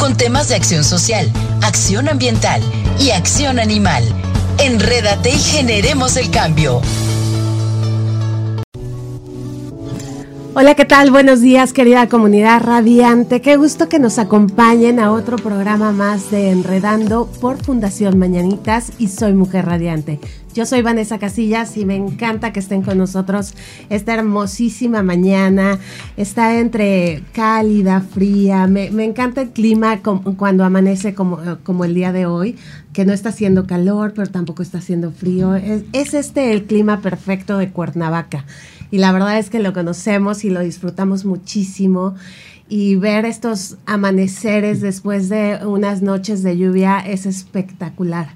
con 0.00 0.16
temas 0.16 0.48
de 0.48 0.54
acción 0.54 0.82
social, 0.82 1.30
acción 1.62 2.08
ambiental 2.08 2.62
y 2.98 3.10
acción 3.10 3.58
animal. 3.58 4.02
Enrédate 4.58 5.28
y 5.28 5.38
generemos 5.38 6.16
el 6.16 6.30
cambio. 6.30 6.80
Hola, 10.54 10.74
¿qué 10.74 10.86
tal? 10.86 11.10
Buenos 11.10 11.42
días, 11.42 11.74
querida 11.74 12.08
comunidad 12.08 12.62
radiante. 12.62 13.42
Qué 13.42 13.56
gusto 13.56 13.90
que 13.90 13.98
nos 13.98 14.18
acompañen 14.18 14.98
a 14.98 15.12
otro 15.12 15.36
programa 15.36 15.92
más 15.92 16.30
de 16.30 16.50
Enredando 16.50 17.30
por 17.40 17.62
Fundación 17.62 18.18
Mañanitas 18.18 18.92
y 18.98 19.08
Soy 19.08 19.34
Mujer 19.34 19.66
Radiante. 19.66 20.18
Yo 20.54 20.66
soy 20.66 20.82
Vanessa 20.82 21.18
Casillas 21.18 21.76
y 21.76 21.84
me 21.84 21.94
encanta 21.94 22.52
que 22.52 22.58
estén 22.60 22.82
con 22.82 22.98
nosotros 22.98 23.54
esta 23.88 24.14
hermosísima 24.14 25.02
mañana. 25.02 25.78
Está 26.16 26.58
entre 26.58 27.22
cálida, 27.32 28.00
fría. 28.00 28.66
Me, 28.66 28.88
encanta 29.04 29.42
el 29.42 29.50
clima 29.50 30.00
cuando 30.00 30.64
amanece 30.64 31.14
como, 31.14 31.38
como, 31.62 31.84
el 31.84 31.94
día 31.94 32.12
de 32.12 32.26
hoy, 32.26 32.56
que 32.92 33.04
no 33.04 33.12
está 33.12 33.28
haciendo 33.28 33.66
calor, 33.66 34.12
pero 34.14 34.28
tampoco 34.28 34.62
está 34.62 34.78
haciendo 34.78 35.12
frío. 35.12 35.54
Es, 35.54 35.84
es 35.92 36.14
este 36.14 36.52
el 36.52 36.64
clima 36.64 37.00
perfecto 37.00 37.56
de 37.56 37.70
Cuernavaca 37.70 38.44
y 38.90 38.98
la 38.98 39.12
verdad 39.12 39.38
es 39.38 39.50
que 39.50 39.60
lo 39.60 39.72
conocemos 39.72 40.44
y 40.44 40.50
lo 40.50 40.60
disfrutamos 40.60 41.24
muchísimo 41.24 42.14
y 42.68 42.96
ver 42.96 43.24
estos 43.24 43.78
amaneceres 43.86 44.80
después 44.80 45.28
de 45.28 45.60
unas 45.64 46.02
noches 46.02 46.42
de 46.42 46.56
lluvia 46.56 46.98
es 47.00 47.26
espectacular. 47.26 48.28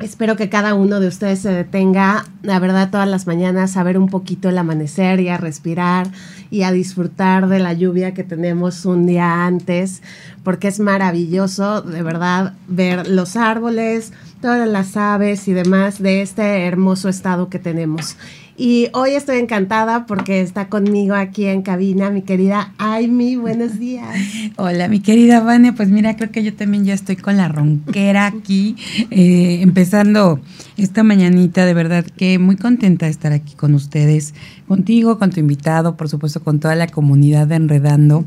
Espero 0.00 0.36
que 0.36 0.48
cada 0.48 0.74
uno 0.74 1.00
de 1.00 1.08
ustedes 1.08 1.40
se 1.40 1.50
detenga, 1.50 2.24
la 2.42 2.60
verdad, 2.60 2.90
todas 2.90 3.08
las 3.08 3.26
mañanas 3.26 3.76
a 3.76 3.82
ver 3.82 3.98
un 3.98 4.08
poquito 4.08 4.48
el 4.48 4.56
amanecer 4.56 5.18
y 5.18 5.28
a 5.28 5.38
respirar 5.38 6.06
y 6.50 6.62
a 6.62 6.72
disfrutar 6.72 7.48
de 7.48 7.58
la 7.58 7.72
lluvia 7.72 8.14
que 8.14 8.24
tenemos 8.24 8.84
un 8.84 9.06
día 9.06 9.46
antes, 9.46 10.02
porque 10.42 10.68
es 10.68 10.80
maravilloso, 10.80 11.82
de 11.82 12.02
verdad, 12.02 12.54
ver 12.68 13.08
los 13.08 13.36
árboles, 13.36 14.12
todas 14.40 14.68
las 14.68 14.96
aves 14.96 15.48
y 15.48 15.52
demás 15.52 16.00
de 16.00 16.22
este 16.22 16.64
hermoso 16.64 17.08
estado 17.08 17.48
que 17.48 17.58
tenemos. 17.58 18.16
Y 18.60 18.88
hoy 18.92 19.10
estoy 19.10 19.38
encantada 19.38 20.04
porque 20.06 20.40
está 20.40 20.68
conmigo 20.68 21.14
aquí 21.14 21.44
en 21.44 21.62
cabina 21.62 22.10
mi 22.10 22.22
querida 22.22 22.72
Aimi. 22.78 23.36
Buenos 23.36 23.78
días. 23.78 24.16
Hola, 24.56 24.88
mi 24.88 24.98
querida 24.98 25.38
Vane. 25.38 25.72
Pues 25.72 25.90
mira, 25.90 26.16
creo 26.16 26.32
que 26.32 26.42
yo 26.42 26.52
también 26.52 26.84
ya 26.84 26.92
estoy 26.92 27.14
con 27.14 27.36
la 27.36 27.46
ronquera 27.46 28.26
aquí, 28.26 28.74
eh, 29.12 29.60
empezando 29.62 30.40
esta 30.82 31.02
mañanita. 31.02 31.66
De 31.66 31.74
verdad 31.74 32.04
que 32.04 32.38
muy 32.38 32.56
contenta 32.56 33.06
de 33.06 33.12
estar 33.12 33.32
aquí 33.32 33.54
con 33.54 33.74
ustedes, 33.74 34.34
contigo, 34.66 35.18
con 35.18 35.30
tu 35.30 35.40
invitado, 35.40 35.96
por 35.96 36.08
supuesto, 36.08 36.42
con 36.42 36.60
toda 36.60 36.74
la 36.74 36.86
comunidad 36.86 37.46
de 37.46 37.56
Enredando. 37.56 38.24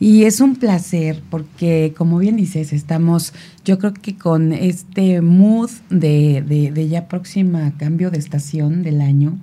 Y 0.00 0.24
es 0.24 0.40
un 0.40 0.56
placer 0.56 1.22
porque, 1.30 1.94
como 1.96 2.18
bien 2.18 2.36
dices, 2.36 2.72
estamos, 2.72 3.32
yo 3.64 3.78
creo 3.78 3.94
que 3.94 4.16
con 4.16 4.52
este 4.52 5.20
mood 5.20 5.70
de, 5.90 6.42
de, 6.46 6.70
de 6.70 6.88
ya 6.88 7.08
próxima 7.08 7.72
cambio 7.76 8.10
de 8.10 8.18
estación 8.18 8.82
del 8.82 9.00
año 9.00 9.38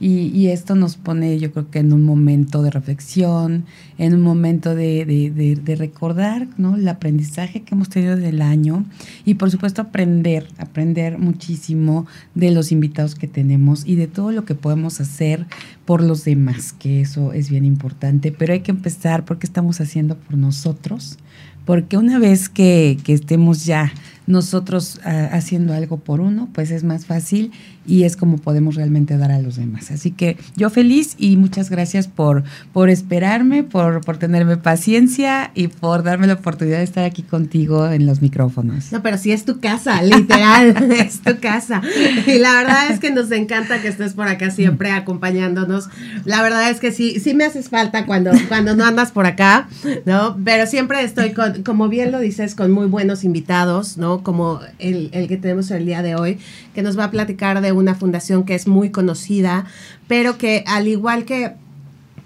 y, 0.00 0.48
esto 0.48 0.74
nos 0.74 0.96
pone, 0.96 1.38
yo 1.38 1.52
creo 1.52 1.70
que 1.70 1.78
en 1.78 1.92
un 1.92 2.02
momento 2.02 2.62
de 2.62 2.70
reflexión, 2.70 3.64
en 3.96 4.14
un 4.14 4.22
momento 4.22 4.74
de, 4.74 5.76
recordar 5.78 6.48
¿no? 6.58 6.76
el 6.76 6.86
aprendizaje 6.88 7.62
que 7.62 7.74
hemos 7.74 7.88
tenido 7.88 8.16
del 8.16 8.42
año 8.42 8.84
y 9.24 9.34
por 9.34 9.50
supuesto 9.50 9.82
aprender, 9.82 10.48
aprender 10.58 11.18
muchísimo 11.18 12.06
de 12.34 12.50
los 12.50 12.72
invitados 12.72 13.14
que 13.14 13.28
tenemos 13.28 13.86
y 13.86 13.94
de 13.94 14.06
todo 14.06 14.32
lo 14.32 14.44
que 14.44 14.54
podemos 14.54 15.00
hacer 15.00 15.46
por 15.84 16.02
los 16.02 16.24
demás, 16.24 16.72
que 16.72 17.00
eso 17.00 17.32
es 17.32 17.48
bien 17.48 17.64
importante. 17.64 18.32
Pero 18.32 18.52
hay 18.52 18.60
que 18.60 18.72
empezar 18.72 19.24
porque 19.24 19.46
estamos 19.46 19.80
haciendo 19.80 20.16
por 20.16 20.36
nosotros, 20.36 21.18
porque 21.64 21.96
una 21.96 22.18
vez 22.18 22.48
que, 22.48 22.98
que 23.04 23.12
estemos 23.12 23.64
ya 23.64 23.92
nosotros 24.26 25.00
ah, 25.04 25.28
haciendo 25.32 25.74
algo 25.74 25.98
por 25.98 26.20
uno, 26.20 26.48
pues 26.52 26.70
es 26.70 26.84
más 26.84 27.06
fácil 27.06 27.52
y 27.86 28.04
es 28.04 28.16
como 28.16 28.38
podemos 28.38 28.74
realmente 28.74 29.16
dar 29.16 29.30
a 29.30 29.38
los 29.40 29.56
demás. 29.56 29.90
Así 29.90 30.10
que 30.10 30.36
yo 30.56 30.70
feliz 30.70 31.14
y 31.18 31.36
muchas 31.36 31.70
gracias 31.70 32.08
por, 32.08 32.44
por 32.72 32.90
esperarme, 32.90 33.62
por, 33.62 34.04
por 34.04 34.16
tenerme 34.16 34.56
paciencia 34.56 35.50
y 35.54 35.68
por 35.68 36.02
darme 36.02 36.26
la 36.26 36.34
oportunidad 36.34 36.78
de 36.78 36.84
estar 36.84 37.04
aquí 37.04 37.22
contigo 37.22 37.88
en 37.88 38.06
los 38.06 38.22
micrófonos. 38.22 38.92
No, 38.92 39.02
pero 39.02 39.18
sí 39.18 39.32
es 39.32 39.44
tu 39.44 39.60
casa, 39.60 40.02
literal, 40.02 40.92
es 40.92 41.20
tu 41.20 41.38
casa. 41.40 41.82
Y 42.26 42.38
la 42.38 42.52
verdad 42.52 42.90
es 42.90 43.00
que 43.00 43.10
nos 43.10 43.30
encanta 43.30 43.80
que 43.82 43.88
estés 43.88 44.14
por 44.14 44.28
acá 44.28 44.50
siempre 44.50 44.90
acompañándonos. 44.90 45.88
La 46.24 46.42
verdad 46.42 46.70
es 46.70 46.80
que 46.80 46.92
sí, 46.92 47.20
sí 47.20 47.34
me 47.34 47.44
haces 47.44 47.68
falta 47.68 48.06
cuando, 48.06 48.32
cuando 48.48 48.74
no 48.74 48.84
andas 48.84 49.12
por 49.12 49.26
acá, 49.26 49.68
¿no? 50.06 50.38
Pero 50.44 50.66
siempre 50.66 51.02
estoy 51.02 51.32
con, 51.32 51.62
como 51.62 51.88
bien 51.88 52.12
lo 52.12 52.20
dices, 52.20 52.54
con 52.54 52.70
muy 52.70 52.86
buenos 52.86 53.24
invitados, 53.24 53.98
¿no? 53.98 54.22
Como 54.22 54.60
el, 54.78 55.10
el 55.12 55.28
que 55.28 55.36
tenemos 55.36 55.70
el 55.70 55.86
día 55.86 56.02
de 56.02 56.14
hoy, 56.14 56.38
que 56.74 56.82
nos 56.82 56.98
va 56.98 57.04
a 57.04 57.10
platicar 57.10 57.60
de 57.60 57.73
una 57.76 57.94
fundación 57.94 58.44
que 58.44 58.54
es 58.54 58.66
muy 58.66 58.90
conocida, 58.90 59.66
pero 60.08 60.38
que 60.38 60.64
al 60.66 60.88
igual 60.88 61.24
que 61.24 61.54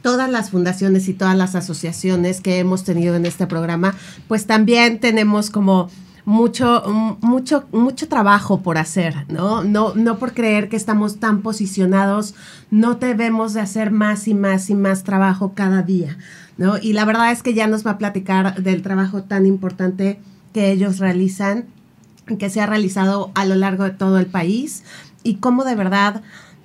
todas 0.03 0.31
las 0.31 0.50
fundaciones 0.50 1.09
y 1.09 1.14
todas 1.14 1.36
las 1.36 1.54
asociaciones 1.54 2.41
que 2.41 2.59
hemos 2.59 2.84
tenido 2.84 3.16
en 3.16 3.26
este 3.26 3.47
programa, 3.47 3.94
pues 4.28 4.47
también 4.47 5.00
tenemos 5.00 5.50
como 5.50 5.91
mucho, 6.28 7.16
mucho, 7.22 7.66
mucho 7.72 8.06
trabajo 8.06 8.60
por 8.60 8.76
hacer, 8.76 9.25
¿no? 9.28 9.64
No, 9.64 9.94
no 9.94 10.19
por 10.19 10.34
creer 10.34 10.69
que 10.69 10.76
estamos 10.76 11.20
tan 11.20 11.41
posicionados, 11.41 12.34
no 12.70 12.97
debemos 12.97 13.54
de 13.54 13.62
hacer 13.62 13.91
más 13.91 14.28
y 14.28 14.34
más 14.34 14.69
y 14.69 14.75
más 14.75 15.04
trabajo 15.04 15.53
cada 15.54 15.82
día, 15.82 16.19
¿no? 16.59 16.76
Y 16.76 16.92
la 16.92 17.06
verdad 17.06 17.32
es 17.32 17.42
que 17.42 17.54
ya 17.54 17.66
nos 17.66 17.86
va 17.86 17.92
a 17.92 17.98
platicar 17.98 18.62
del 18.62 18.82
trabajo 18.82 19.22
tan 19.22 19.47
importante 19.47 20.20
que 20.53 20.70
ellos 20.70 20.98
realizan, 20.98 21.65
que 22.38 22.50
se 22.50 22.60
ha 22.60 22.66
realizado 22.66 23.30
a 23.34 23.47
lo 23.47 23.54
largo 23.54 23.84
de 23.84 23.91
todo 23.91 24.19
el 24.19 24.26
país, 24.26 24.84
y 25.22 25.36
cómo 25.36 25.64
de 25.64 25.74
verdad 25.74 26.22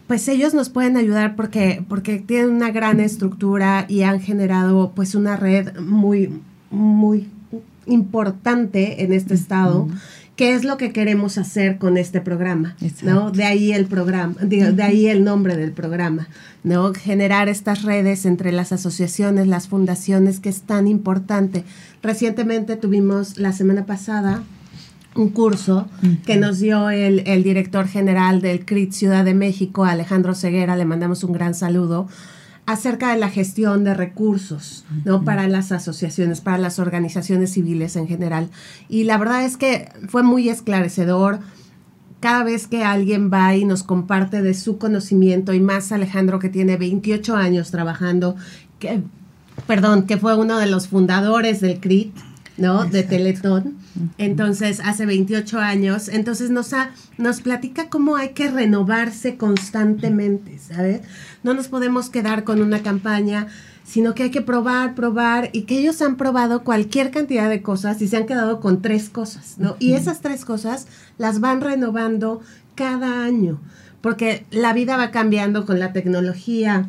pues 0.07 0.27
ellos 0.27 0.53
nos 0.53 0.69
pueden 0.69 0.97
ayudar 0.97 1.35
porque, 1.35 1.83
porque 1.87 2.19
tienen 2.19 2.49
una 2.51 2.71
gran 2.71 2.99
estructura 2.99 3.85
y 3.87 4.03
han 4.03 4.19
generado 4.19 4.91
pues 4.93 5.15
una 5.15 5.37
red 5.37 5.79
muy, 5.79 6.41
muy 6.69 7.29
importante 7.85 9.03
en 9.03 9.13
este 9.13 9.33
estado. 9.33 9.87
¿Qué 10.35 10.55
es 10.55 10.63
lo 10.63 10.77
que 10.77 10.91
queremos 10.91 11.37
hacer 11.37 11.77
con 11.77 11.95
este 11.97 12.19
programa? 12.19 12.75
¿no? 13.03 13.29
De 13.29 13.43
ahí 13.43 13.71
el 13.71 13.85
programa, 13.85 14.33
de, 14.41 14.81
ahí 14.83 15.07
el 15.07 15.23
nombre 15.23 15.55
del 15.55 15.71
programa, 15.71 16.27
¿no? 16.63 16.91
Generar 16.93 17.49
estas 17.49 17.83
redes 17.83 18.25
entre 18.25 18.51
las 18.51 18.71
asociaciones, 18.71 19.47
las 19.47 19.67
fundaciones, 19.67 20.39
que 20.39 20.49
es 20.49 20.61
tan 20.61 20.87
importante. 20.87 21.63
Recientemente 22.01 22.77
tuvimos 22.77 23.37
la 23.37 23.53
semana 23.53 23.85
pasada 23.85 24.41
un 25.16 25.29
curso 25.29 25.88
que 26.25 26.38
nos 26.38 26.59
dio 26.59 26.90
el, 26.90 27.44
director 27.44 27.88
general 27.88 28.41
del 28.41 28.66
CRIT 28.66 28.91
Ciudad 28.91 29.25
de 29.25 29.34
México, 29.34 29.85
Alejandro 29.85 30.34
Ceguera, 30.34 30.75
le 30.75 30.85
mandamos 30.85 31.24
un 31.24 31.34
gran 31.34 31.53
saludo, 31.53 32.07
acerca 32.66 33.12
de 33.12 33.19
la 33.19 33.29
gestión 33.29 33.84
de 33.84 33.94
recursos, 33.94 34.85
¿no? 35.03 35.24
Para 35.24 35.47
las 35.47 35.72
asociaciones, 35.72 36.41
para 36.41 36.57
las 36.57 36.79
organizaciones 36.79 37.51
civiles 37.51 37.96
en 37.96 38.07
general. 38.07 38.50
Y 38.88 39.03
la 39.03 39.18
verdad 39.18 39.44
es 39.44 39.57
que 39.57 39.89
fue 40.07 40.24
muy 40.24 40.50
esclarecedor. 40.50 41.39
Cada 42.21 42.45
vez 42.45 42.68
que 42.68 42.86
alguien 42.86 43.30
va 43.31 43.54
y 43.54 43.66
nos 43.66 43.83
comparte 43.83 44.42
de 44.42 44.54
su 44.54 44.77
conocimiento, 44.77 45.54
y 45.54 45.59
más 45.59 45.92
Alejandro 45.92 46.39
que 46.39 46.48
tiene 46.48 46.77
28 46.77 47.36
años 47.36 47.69
trabajando, 47.69 48.38
que, 48.80 49.04
perdón, 49.68 50.04
que 50.04 50.18
fue 50.18 50.33
uno 50.36 50.57
de 50.57 50.68
los 50.68 50.88
fundadores 50.88 51.59
del 51.59 51.81
CRIT, 51.81 52.16
¿no? 52.57 52.85
De 52.85 53.03
Teletón. 53.03 53.77
Entonces, 54.17 54.79
hace 54.83 55.05
28 55.05 55.59
años. 55.59 56.07
Entonces, 56.07 56.50
nos, 56.50 56.73
ha, 56.73 56.91
nos 57.17 57.41
platica 57.41 57.89
cómo 57.89 58.15
hay 58.15 58.29
que 58.29 58.50
renovarse 58.50 59.38
constantemente, 59.38 60.59
¿sabes? 60.59 61.01
No 61.44 61.53
nos 61.53 61.67
podemos 61.67 62.09
quedar 62.09 62.44
con 62.44 62.61
una 62.61 62.81
campaña, 62.83 63.47
sino 63.83 64.13
que 64.13 64.23
hay 64.23 64.31
que 64.31 64.41
probar, 64.41 64.95
probar, 64.95 65.50
y 65.51 65.63
que 65.63 65.79
ellos 65.79 66.01
han 66.01 66.15
probado 66.15 66.63
cualquier 66.63 67.11
cantidad 67.11 67.50
de 67.50 67.61
cosas 67.61 68.01
y 68.01 68.07
se 68.07 68.17
han 68.17 68.25
quedado 68.25 68.59
con 68.59 68.81
tres 68.81 69.09
cosas, 69.09 69.56
¿no? 69.57 69.75
Y 69.79 69.94
esas 69.94 70.21
tres 70.21 70.45
cosas 70.45 70.88
las 71.17 71.39
van 71.39 71.61
renovando 71.61 72.41
cada 72.75 73.23
año, 73.23 73.59
porque 74.01 74.45
la 74.51 74.73
vida 74.73 74.95
va 74.97 75.11
cambiando 75.11 75.65
con 75.65 75.79
la 75.79 75.91
tecnología, 75.91 76.88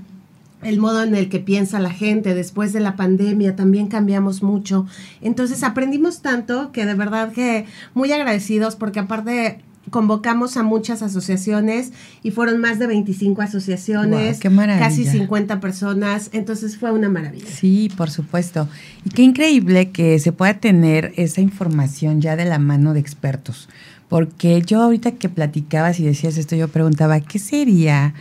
el 0.64 0.78
modo 0.78 1.02
en 1.02 1.14
el 1.14 1.28
que 1.28 1.40
piensa 1.40 1.78
la 1.78 1.90
gente. 1.90 2.34
Después 2.34 2.72
de 2.72 2.81
la 2.81 2.96
pandemia 2.96 3.56
también 3.56 3.88
cambiamos 3.88 4.43
mucho. 4.43 4.87
Entonces 5.20 5.62
aprendimos 5.62 6.20
tanto 6.20 6.72
que 6.72 6.87
de 6.87 6.94
verdad 6.94 7.32
que 7.32 7.66
muy 7.94 8.11
agradecidos 8.12 8.76
porque 8.76 9.00
aparte 9.00 9.61
convocamos 9.90 10.56
a 10.56 10.62
muchas 10.62 11.02
asociaciones 11.02 11.93
y 12.22 12.31
fueron 12.31 12.61
más 12.61 12.78
de 12.78 12.87
25 12.87 13.43
asociaciones, 13.43 14.40
casi 14.40 15.05
50 15.05 15.61
personas, 15.61 16.31
entonces 16.32 16.76
fue 16.76 16.90
una 16.90 17.08
maravilla. 17.08 17.46
Sí, 17.46 17.90
por 17.96 18.10
supuesto. 18.10 18.69
Y 19.05 19.10
qué 19.10 19.22
increíble 19.22 19.90
que 19.90 20.19
se 20.19 20.32
pueda 20.32 20.55
tener 20.55 21.12
esa 21.17 21.40
información 21.40 22.20
ya 22.20 22.37
de 22.37 22.44
la 22.44 22.58
mano 22.58 22.94
de 22.94 23.00
expertos, 23.00 23.69
porque 24.08 24.62
yo 24.62 24.82
ahorita 24.82 25.12
que 25.12 25.28
platicabas 25.28 26.00
y 26.00 26.05
decías 26.05 26.38
esto, 26.38 26.56
yo 26.56 26.69
preguntaba, 26.69 27.20
¿qué 27.20 27.38
sería 27.38 28.14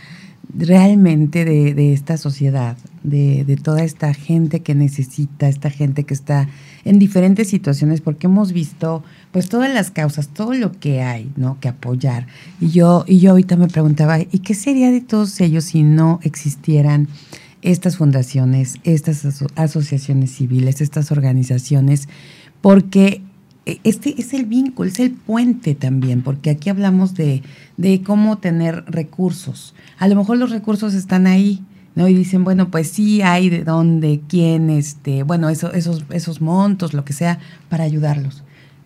realmente 0.56 1.44
de, 1.44 1.74
de 1.74 1.92
esta 1.92 2.16
sociedad, 2.16 2.76
de, 3.02 3.44
de 3.44 3.56
toda 3.56 3.82
esta 3.82 4.14
gente 4.14 4.60
que 4.60 4.74
necesita, 4.74 5.48
esta 5.48 5.70
gente 5.70 6.04
que 6.04 6.14
está 6.14 6.48
en 6.84 6.98
diferentes 6.98 7.48
situaciones, 7.48 8.00
porque 8.00 8.26
hemos 8.26 8.52
visto 8.52 9.02
pues 9.32 9.48
todas 9.48 9.72
las 9.72 9.90
causas, 9.90 10.28
todo 10.28 10.54
lo 10.54 10.72
que 10.72 11.02
hay, 11.02 11.30
¿no? 11.36 11.58
Que 11.60 11.68
apoyar. 11.68 12.26
Y 12.60 12.70
yo, 12.70 13.04
y 13.06 13.18
yo 13.18 13.32
ahorita 13.32 13.56
me 13.56 13.68
preguntaba, 13.68 14.20
¿y 14.20 14.38
qué 14.44 14.54
sería 14.54 14.90
de 14.90 15.00
todos 15.00 15.40
ellos 15.40 15.64
si 15.64 15.82
no 15.82 16.20
existieran 16.22 17.08
estas 17.62 17.96
fundaciones, 17.96 18.76
estas 18.84 19.24
asociaciones 19.56 20.30
civiles, 20.30 20.80
estas 20.80 21.10
organizaciones? 21.10 22.08
Porque 22.60 23.22
e, 23.66 23.80
este 23.84 24.14
es 24.18 24.34
el 24.34 24.44
vínculo, 24.44 24.88
es 24.88 25.00
el 25.00 25.10
puente 25.10 25.74
también, 25.74 26.22
porque 26.22 26.50
aquí 26.50 26.70
hablamos 26.70 27.14
de, 27.14 27.42
de 27.76 28.02
cómo 28.02 28.38
tener 28.38 28.84
recursos. 28.86 29.74
A 29.98 30.08
lo 30.08 30.16
mejor 30.16 30.38
los 30.38 30.50
recursos 30.50 30.94
están 30.94 31.26
ahí, 31.26 31.62
¿no? 31.94 32.08
Y 32.08 32.14
dicen, 32.14 32.44
bueno, 32.44 32.70
pues 32.70 32.90
sí 32.90 33.22
hay 33.22 33.50
de 33.50 33.64
dónde, 33.64 34.20
quién, 34.28 34.70
este, 34.70 35.22
bueno, 35.22 35.48
eso, 35.48 35.72
esos, 35.72 36.04
esos 36.10 36.40
montos, 36.40 36.94
lo 36.94 37.04
que 37.04 37.12
sea, 37.12 37.38
para 37.68 37.84
ayudarlos 37.84 38.44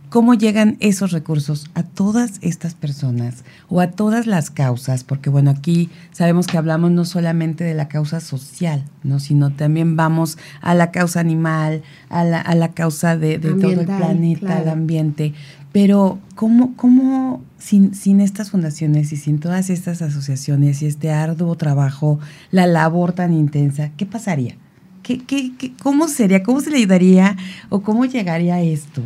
cómo 0.08 0.35
llegan 0.35 0.76
esos 0.81 1.12
recursos 1.12 1.70
a 1.75 1.82
todas 1.82 2.38
estas 2.40 2.75
personas 2.75 3.44
o 3.69 3.81
a 3.81 3.90
todas 3.90 4.26
las 4.26 4.50
causas, 4.50 5.05
porque 5.05 5.31
bueno, 5.31 5.50
aquí 5.50 5.90
sabemos 6.12 6.46
que 6.46 6.56
hablamos 6.56 6.90
no 6.90 7.05
solamente 7.05 7.64
de 7.64 7.75
la 7.75 7.88
causa 7.88 8.20
social, 8.20 8.85
¿no? 9.02 9.20
sino 9.20 9.50
también 9.50 9.96
vamos 9.96 10.38
a 10.61 10.75
la 10.75 10.90
causa 10.90 11.20
animal, 11.20 11.82
a 12.08 12.25
la, 12.25 12.40
a 12.40 12.55
la 12.55 12.73
causa 12.73 13.17
de, 13.17 13.38
todo 13.38 13.70
el 13.70 13.87
planeta, 13.87 14.61
el 14.61 14.69
ambiente. 14.69 15.35
Pero 15.80 16.19
¿cómo, 16.34 16.75
cómo 16.75 17.40
sin, 17.56 17.94
sin 17.94 18.20
estas 18.20 18.50
fundaciones 18.50 19.12
y 19.12 19.16
sin 19.16 19.38
todas 19.38 19.70
estas 19.70 20.02
asociaciones 20.02 20.82
y 20.82 20.86
este 20.86 21.12
arduo 21.12 21.54
trabajo, 21.54 22.19
la 22.50 22.66
labor 22.66 23.12
tan 23.12 23.32
intensa, 23.32 23.92
qué 23.96 24.04
pasaría? 24.04 24.56
¿Qué, 25.04 25.19
qué, 25.19 25.52
qué, 25.56 25.72
¿Cómo 25.80 26.08
sería? 26.08 26.42
¿Cómo 26.42 26.60
se 26.60 26.72
le 26.72 26.78
ayudaría 26.78 27.36
o 27.69 27.82
cómo 27.82 28.06
llegaría 28.06 28.56
a 28.56 28.60
esto? 28.60 29.02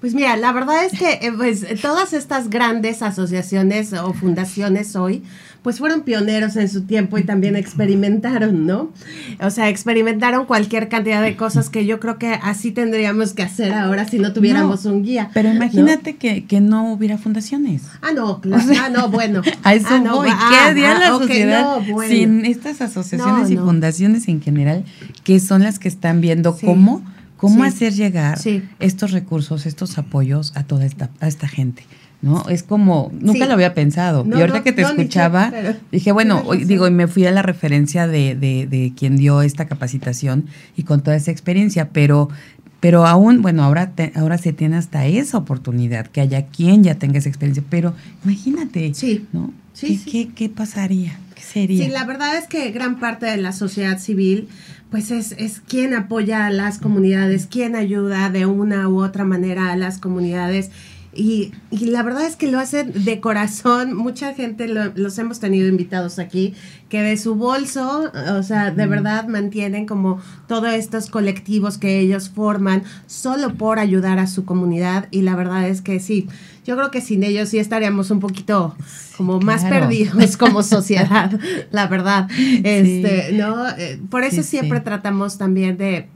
Pues 0.00 0.14
mira, 0.14 0.34
la 0.36 0.52
verdad 0.52 0.84
es 0.86 0.98
que 0.98 1.26
eh, 1.26 1.32
pues, 1.36 1.66
todas 1.82 2.14
estas 2.14 2.48
grandes 2.48 3.02
asociaciones 3.02 3.92
o 3.92 4.14
fundaciones 4.14 4.96
hoy, 4.96 5.22
pues 5.62 5.78
fueron 5.78 6.02
pioneros 6.02 6.56
en 6.56 6.70
su 6.70 6.84
tiempo 6.84 7.18
y 7.18 7.24
también 7.24 7.54
experimentaron, 7.54 8.66
¿no? 8.66 8.92
O 9.42 9.50
sea, 9.50 9.68
experimentaron 9.68 10.46
cualquier 10.46 10.88
cantidad 10.88 11.22
de 11.22 11.36
cosas 11.36 11.68
que 11.68 11.84
yo 11.84 12.00
creo 12.00 12.16
que 12.16 12.32
así 12.42 12.72
tendríamos 12.72 13.34
que 13.34 13.42
hacer 13.42 13.74
ahora 13.74 14.08
si 14.08 14.18
no 14.18 14.32
tuviéramos 14.32 14.86
un 14.86 15.02
guía. 15.02 15.30
Pero 15.34 15.52
imagínate 15.52 16.16
que, 16.16 16.46
que, 16.46 16.60
no 16.62 16.92
hubiera 16.92 17.18
fundaciones. 17.18 17.82
Ah, 18.00 18.12
no, 18.14 18.40
claro. 18.40 18.64
ah, 18.80 18.88
no, 18.88 19.10
bueno. 19.10 19.42
A 19.62 19.74
eso 19.74 19.86
ah, 19.90 20.02
voy. 20.10 20.28
¿Qué 20.28 20.34
ah, 20.34 20.66
haría 20.68 20.98
la 20.98 21.08
sociedad 21.08 21.78
sin 22.08 22.46
estas 22.46 22.80
asociaciones 22.80 23.50
y 23.50 23.58
fundaciones 23.58 24.28
en 24.28 24.40
general 24.40 24.84
que 25.24 25.40
son 25.40 25.62
las 25.62 25.78
que 25.78 25.88
están 25.88 26.22
viendo 26.22 26.56
cómo 26.56 27.02
¿Cómo 27.40 27.64
hacer 27.64 27.94
llegar 27.94 28.38
estos 28.78 29.12
recursos, 29.12 29.66
estos 29.66 29.98
apoyos 29.98 30.52
a 30.54 30.64
toda 30.64 30.84
esta, 30.84 31.10
a 31.20 31.28
esta 31.28 31.48
gente? 31.48 31.84
¿no? 32.22 32.46
Es 32.48 32.62
como, 32.62 33.10
nunca 33.18 33.46
lo 33.46 33.54
había 33.54 33.74
pensado. 33.74 34.26
y 34.26 34.40
ahorita 34.40 34.62
que 34.62 34.72
te 34.72 34.82
escuchaba, 34.82 35.52
dije, 35.90 36.12
bueno, 36.12 36.44
digo, 36.66 36.86
y 36.86 36.90
me 36.90 37.06
fui 37.08 37.24
a 37.26 37.30
la 37.30 37.42
referencia 37.42 38.06
de, 38.06 38.34
de, 38.34 38.66
de, 38.66 38.92
quien 38.94 39.16
dio 39.16 39.42
esta 39.42 39.66
capacitación 39.66 40.46
y 40.76 40.82
con 40.82 41.02
toda 41.02 41.16
esa 41.16 41.30
experiencia, 41.30 41.88
pero, 41.90 42.28
pero 42.80 43.06
aún, 43.06 43.40
bueno, 43.40 43.64
ahora, 43.64 43.92
ahora 44.14 44.36
se 44.38 44.52
tiene 44.52 44.76
hasta 44.76 45.06
esa 45.06 45.38
oportunidad, 45.38 46.06
que 46.08 46.20
haya 46.20 46.46
quien 46.46 46.84
ya 46.84 46.96
tenga 46.96 47.18
esa 47.18 47.28
experiencia, 47.28 47.64
pero 47.70 47.94
imagínate, 48.24 48.92
sí. 48.94 49.26
¿no? 49.32 49.52
Sí, 49.72 50.02
¿Qué, 50.04 50.28
qué, 50.34 50.48
pasaría? 50.50 51.18
Sí, 51.42 51.88
la 51.88 52.04
verdad 52.04 52.36
es 52.36 52.46
que 52.46 52.70
gran 52.70 53.00
parte 53.00 53.26
de 53.26 53.36
la 53.36 53.52
sociedad 53.52 53.98
civil 53.98 54.48
pues 54.90 55.10
es, 55.10 55.32
es 55.38 55.60
quien 55.60 55.94
apoya 55.94 56.46
a 56.46 56.50
las 56.50 56.78
comunidades, 56.78 57.46
quien 57.46 57.76
ayuda 57.76 58.28
de 58.28 58.46
una 58.46 58.88
u 58.88 59.02
otra 59.02 59.24
manera 59.24 59.70
a 59.72 59.76
las 59.76 59.98
comunidades. 59.98 60.70
Y, 61.12 61.52
y, 61.72 61.86
la 61.86 62.04
verdad 62.04 62.24
es 62.24 62.36
que 62.36 62.50
lo 62.50 62.60
hacen 62.60 62.92
de 63.04 63.18
corazón. 63.18 63.94
Mucha 63.96 64.32
gente 64.32 64.68
los 64.68 65.18
hemos 65.18 65.40
tenido 65.40 65.66
invitados 65.66 66.20
aquí 66.20 66.54
que 66.88 67.02
de 67.02 67.16
su 67.16 67.34
bolso, 67.34 68.12
o 68.32 68.42
sea, 68.44 68.70
de 68.70 68.86
verdad 68.86 69.26
mantienen 69.26 69.86
como 69.86 70.20
todos 70.46 70.72
estos 70.72 71.10
colectivos 71.10 71.78
que 71.78 71.98
ellos 71.98 72.30
forman 72.30 72.84
solo 73.06 73.54
por 73.54 73.80
ayudar 73.80 74.20
a 74.20 74.28
su 74.28 74.44
comunidad. 74.44 75.08
Y 75.10 75.22
la 75.22 75.34
verdad 75.34 75.68
es 75.68 75.82
que 75.82 75.98
sí, 75.98 76.28
yo 76.70 76.76
creo 76.76 76.92
que 76.92 77.00
sin 77.00 77.24
ellos 77.24 77.48
sí 77.48 77.58
estaríamos 77.58 78.12
un 78.12 78.20
poquito 78.20 78.76
como 79.16 79.40
más 79.40 79.64
perdidos 79.64 80.36
como 80.36 80.62
sociedad, 80.62 81.36
la 81.72 81.88
verdad. 81.88 82.28
Este, 82.38 83.32
¿no? 83.32 83.68
Eh, 83.70 84.00
por 84.08 84.22
eso 84.22 84.44
siempre 84.44 84.78
tratamos 84.78 85.36
también 85.36 85.76
de 85.76 86.08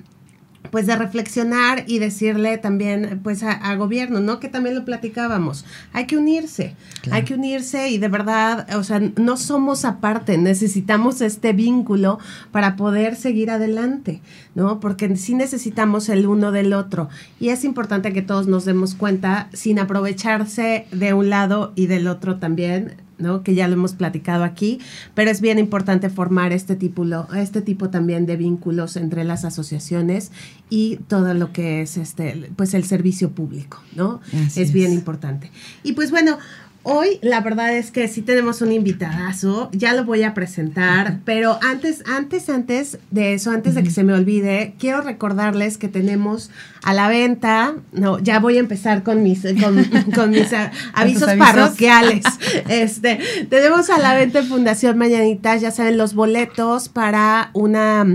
pues 0.75 0.89
de 0.89 0.97
reflexionar 0.97 1.85
y 1.87 2.01
decirle 2.01 2.59
también 2.59 3.21
pues 3.23 3.45
a, 3.45 3.73
gobierno, 3.77 4.19
¿no? 4.19 4.41
Que 4.41 4.49
también 4.49 4.75
lo 4.75 4.85
platicábamos. 4.85 5.65
Hay 5.93 6.07
que 6.07 6.17
unirse, 6.17 6.75
hay 7.13 7.23
que 7.23 7.35
unirse 7.35 7.91
y 7.91 7.99
de 7.99 8.09
verdad, 8.09 8.67
o 8.75 8.83
sea, 8.83 9.01
no 9.15 9.37
somos 9.37 9.85
aparte, 9.85 10.37
necesitamos 10.37 11.21
este 11.21 11.53
vínculo 11.53 12.19
para 12.51 12.75
poder 12.75 13.15
seguir 13.15 13.53
adelante, 13.53 14.21
¿no? 14.57 14.81
Porque 14.81 15.17
sí 15.17 15.37
necesitamos 15.37 16.09
el 16.09 16.27
uno 16.27 16.51
del 16.51 16.73
otro 16.73 17.09
y 17.39 17.51
es 17.51 17.63
importante 17.63 18.13
que 18.13 18.23
todos 18.23 18.49
nos 18.49 18.65
demos 18.65 18.97
cuenta 18.97 19.51
sin 19.53 19.79
aprovecharse 19.79 20.89
de 20.91 21.15
un 21.15 21.31
lado 21.31 21.73
y 21.77 21.87
del 21.87 22.09
otro 22.09 22.41
también, 22.41 22.97
¿no? 23.19 23.43
que 23.43 23.55
ya 23.55 23.69
lo 23.69 23.75
hemos 23.75 23.95
platicado 23.95 24.45
aquí, 24.45 24.81
pero 25.15 25.31
es 25.31 25.41
bien 25.41 25.59
importante 25.59 26.11
formar 26.11 26.53
este 26.53 26.77
tipo, 26.77 27.05
este 27.37 27.63
tipo 27.63 27.91
también 27.91 28.27
de 28.27 28.37
vínculos 28.37 28.97
entre 28.97 29.25
las 29.25 29.45
asociaciones 29.45 30.33
y 30.71 30.97
todo 31.09 31.35
lo 31.35 31.53
que 31.53 31.83
es 31.83 31.97
este, 31.97 32.51
pues 32.57 32.75
el 32.75 32.85
servicio 32.85 33.31
público, 33.31 33.83
¿no? 33.95 34.21
es 34.57 34.73
bien 34.73 34.93
importante. 34.93 35.51
Y 35.83 35.93
pues 35.93 36.11
bueno, 36.11 36.39
Hoy 36.87 37.19
la 37.23 37.41
verdad 37.41 37.75
es 37.75 37.91
que 37.91 38.09
sí 38.09 38.21
tenemos 38.21 38.61
un 38.61 38.71
invitadazo, 38.71 39.71
ya 39.73 39.95
lo 39.95 40.05
voy 40.05 40.23
a 40.23 40.35
presentar, 40.35 41.21
pero 41.25 41.59
antes, 41.63 42.05
antes, 42.07 42.51
antes 42.51 42.99
de 43.11 43.33
eso, 43.33 43.53
antes 43.53 43.75
de 43.75 43.83
que 43.83 43.91
se 43.91 44.05
me 44.05 44.13
olvide, 44.13 44.75
quiero 44.79 45.01
recordarles 45.01 45.79
que 45.79 45.89
tenemos 45.89 46.51
a 46.83 46.93
la 46.93 47.09
venta, 47.09 47.75
no, 47.93 48.19
ya 48.19 48.39
voy 48.39 48.59
a 48.59 48.61
empezar 48.61 49.03
con 49.03 49.23
mis, 49.23 49.47
con, 49.63 49.77
mis 50.31 50.51
avisos, 50.93 51.33
parroquiales. 51.39 52.23
Este, 52.69 53.19
tenemos 53.49 53.89
a 53.89 53.99
la 53.99 54.15
venta 54.15 54.41
en 54.41 54.47
Fundación 54.47 54.99
Mañanitas, 54.99 55.63
ya 55.63 55.71
saben, 55.71 55.97
los 55.97 56.13
boletos 56.13 56.91
para 56.91 57.49
una 57.55 58.07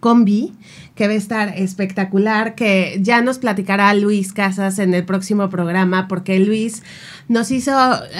combi 0.00 0.52
que 0.94 1.08
va 1.08 1.14
a 1.14 1.16
estar 1.16 1.48
espectacular, 1.56 2.54
que 2.54 2.98
ya 3.00 3.20
nos 3.20 3.38
platicará 3.38 3.92
Luis 3.94 4.32
Casas 4.32 4.78
en 4.78 4.94
el 4.94 5.04
próximo 5.04 5.50
programa, 5.50 6.06
porque 6.06 6.38
Luis 6.38 6.82
nos 7.28 7.50
hizo, 7.50 7.72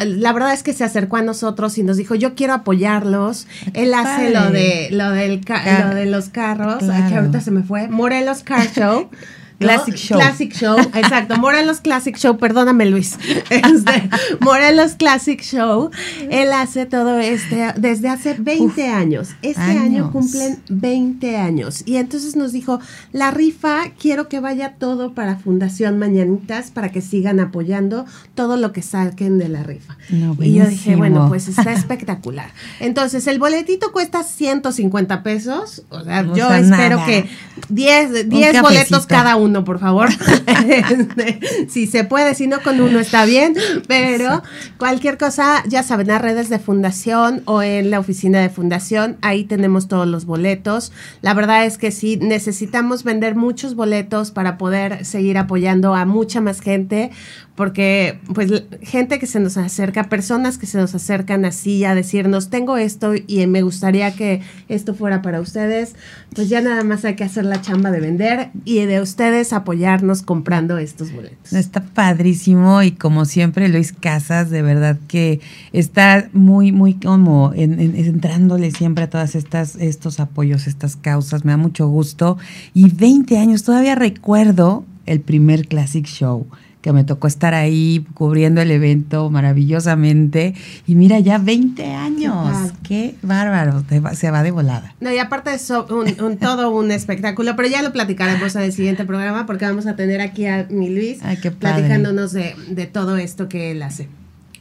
la 0.05 0.33
verdad 0.33 0.53
es 0.53 0.63
que 0.63 0.73
se 0.73 0.83
acercó 0.83 1.17
a 1.17 1.23
nosotros 1.23 1.79
y 1.79 1.85
nos 1.85 1.97
dijo, 1.97 2.15
yo 2.15 2.35
quiero 2.35 2.53
apoyarlos. 2.55 3.47
Él 3.75 3.95
hace 3.95 4.31
lo 4.31 4.51
de, 4.51 4.89
lo, 4.91 5.11
del 5.11 5.41
lo 5.45 5.95
de 5.95 6.07
los 6.07 6.29
carros, 6.31 6.83
que 6.83 7.15
ahorita 7.15 7.41
se 7.41 7.51
me 7.51 7.63
fue, 7.63 7.89
Morelos 7.89 8.43
Car 8.43 8.67
Show. 8.73 9.09
Classic 9.65 9.95
Show. 9.95 10.19
Classic 10.19 10.53
Show, 10.53 10.79
exacto. 10.95 11.37
Morelos 11.37 11.81
Classic 11.81 12.17
Show, 12.17 12.39
perdóname 12.39 12.87
Luis. 12.87 13.19
Este, 13.51 14.11
Morelos 14.41 14.93
Classic 14.93 15.41
Show. 15.41 15.91
Él 16.31 16.53
hace 16.53 16.87
todo 16.87 17.19
este 17.19 17.73
desde 17.77 18.09
hace 18.09 18.35
20 18.35 18.89
años. 18.89 19.31
Este 19.43 19.61
año 19.61 20.11
cumplen 20.11 20.63
20 20.69 21.37
años. 21.37 21.83
Y 21.87 21.97
entonces 21.97 22.37
nos 22.37 22.53
dijo, 22.53 22.81
la 23.13 23.31
rifa, 23.31 23.91
quiero 23.99 24.29
que 24.29 24.41
vaya 24.41 24.75
todo 24.79 25.15
para 25.15 25.37
Fundación 25.37 25.99
Mañanitas 25.99 26.71
para 26.71 26.91
que 26.91 27.01
sigan 27.01 27.41
apoyando 27.41 28.07
todo 28.35 28.57
lo 28.57 28.73
que 28.73 28.83
saquen 28.83 29.39
de 29.39 29.49
la 29.49 29.63
rifa. 29.63 29.97
y 30.09 30.55
yo 30.55 30.67
dije, 30.67 30.97
bueno, 30.97 31.29
pues 31.29 31.49
está 31.49 31.73
espectacular. 31.85 32.51
Entonces, 32.81 33.27
el 33.27 33.39
boletito 33.39 33.93
cuesta 33.93 34.23
150 34.23 35.23
pesos. 35.23 35.83
O 35.91 36.03
sea, 36.03 36.23
yo 36.35 36.53
espero 36.53 37.05
que 37.07 37.29
10, 37.69 38.29
10 38.29 38.63
boletos 38.63 39.07
cada 39.07 39.37
uno 39.37 39.54
uno, 39.55 39.65
por 39.65 39.79
favor. 39.79 40.09
Este, 40.65 41.41
si 41.69 41.87
se 41.87 42.05
puede, 42.05 42.35
si 42.35 42.47
no 42.47 42.61
con 42.61 42.81
uno 42.81 42.99
está 42.99 43.25
bien, 43.25 43.55
pero 43.87 44.43
cualquier 44.79 45.19
cosa, 45.19 45.63
ya 45.67 45.83
saben, 45.83 46.07
las 46.07 46.23
redes 46.23 46.49
de 46.49 46.59
fundación 46.59 47.43
o 47.45 47.63
en 47.63 47.91
la 47.91 47.99
oficina 47.99 48.41
de 48.41 48.49
fundación, 48.49 49.17
ahí 49.21 49.45
tenemos 49.45 49.89
todos 49.89 50.07
los 50.07 50.25
boletos. 50.25 50.93
La 51.23 51.35
verdad 51.35 51.67
es 51.67 51.77
que 51.77 51.91
sí, 51.91 52.19
necesitamos 52.21 53.05
vender 53.05 53.35
muchos 53.37 53.75
boletos 53.75 54.31
para 54.31 54.57
poder 54.57 55.05
seguir 55.05 55.39
apoyando 55.39 55.95
a 55.95 56.05
mucha 56.07 56.41
más 56.41 56.61
gente, 56.61 57.11
porque 57.55 58.19
pues 58.35 58.51
gente 58.83 59.19
que 59.19 59.27
se 59.27 59.39
nos 59.39 59.57
acerca, 59.57 60.05
personas 60.05 60.59
que 60.59 60.67
se 60.67 60.79
nos 60.79 60.95
acercan 60.95 61.45
así 61.45 61.85
a 61.85 61.95
decirnos, 61.95 62.51
tengo 62.51 62.77
esto 62.77 63.13
y 63.15 63.47
me 63.47 63.63
gustaría 63.63 64.13
que 64.15 64.41
esto 64.69 64.95
fuera 64.95 65.23
para 65.23 65.41
ustedes, 65.41 65.95
pues 66.35 66.49
ya 66.49 66.61
nada 66.61 66.83
más 66.83 67.05
hay 67.05 67.15
que 67.15 67.23
hacer 67.23 67.45
la 67.45 67.61
chamba 67.61 67.93
de 67.93 68.01
vender 68.01 68.51
y 68.65 68.81
de 68.81 69.01
ustedes 69.01 69.53
apoyarnos 69.53 70.23
comprando 70.23 70.79
estos 70.79 71.13
boletos. 71.13 71.53
Está 71.53 71.81
padrísimo 71.81 72.83
y 72.83 72.91
como 72.91 73.25
siempre 73.25 73.69
Luis 73.69 73.93
Casas, 73.93 74.51
de 74.51 74.63
verdad 74.63 74.99
que 75.07 75.41
está 75.73 76.29
muy, 76.33 76.73
muy 76.73 76.95
como 76.95 77.53
entrándole 77.55 78.73
siempre 78.73 79.05
a 79.05 79.11
todas 79.11 79.37
estas, 79.37 79.77
estos 79.77 80.19
apoyos, 80.19 80.67
estas 80.67 80.97
causas, 80.97 81.45
me 81.45 81.53
da 81.53 81.57
mucho 81.57 81.87
gusto. 81.87 82.37
Y 82.73 82.91
20 82.91 83.39
años, 83.39 83.63
todavía 83.63 83.95
recuerdo 83.95 84.85
el 85.07 85.21
primer 85.21 85.69
Classic 85.69 86.05
Show 86.05 86.47
que 86.85 86.93
me 86.93 87.03
tocó 87.03 87.29
estar 87.29 87.55
ahí 87.55 88.07
cubriendo 88.13 88.61
el 88.61 88.71
evento 88.71 89.31
maravillosamente. 89.31 90.55
Y 90.87 90.97
mira, 90.97 91.19
ya 91.19 91.39
20 91.39 91.83
años. 91.83 92.73
Qué 92.87 93.15
bárbaro, 93.23 93.83
se 94.13 94.31
va 94.31 94.43
de 94.43 94.51
volada. 94.51 94.95
No, 95.01 95.11
y 95.11 95.17
aparte 95.17 95.55
es 95.55 95.71
un, 95.71 96.37
todo 96.37 96.69
un 96.73 96.91
espectáculo, 96.91 97.57
pero 97.57 97.71
ya 97.71 97.81
lo 97.81 97.91
platicaremos 97.91 98.55
en 98.55 98.63
el 98.65 98.73
siguiente 98.75 99.07
programa 99.07 99.47
porque 99.47 99.65
vamos 99.65 99.87
a 99.87 99.97
tener 99.97 100.21
aquí 100.21 100.45
a 100.45 100.67
mi 100.69 100.91
Luis 100.91 101.21
platicándonos 101.59 102.33
de, 102.33 102.55
de 102.69 102.85
todo 102.85 103.17
esto 103.17 103.49
que 103.49 103.71
él 103.71 103.83
hace. 103.83 104.11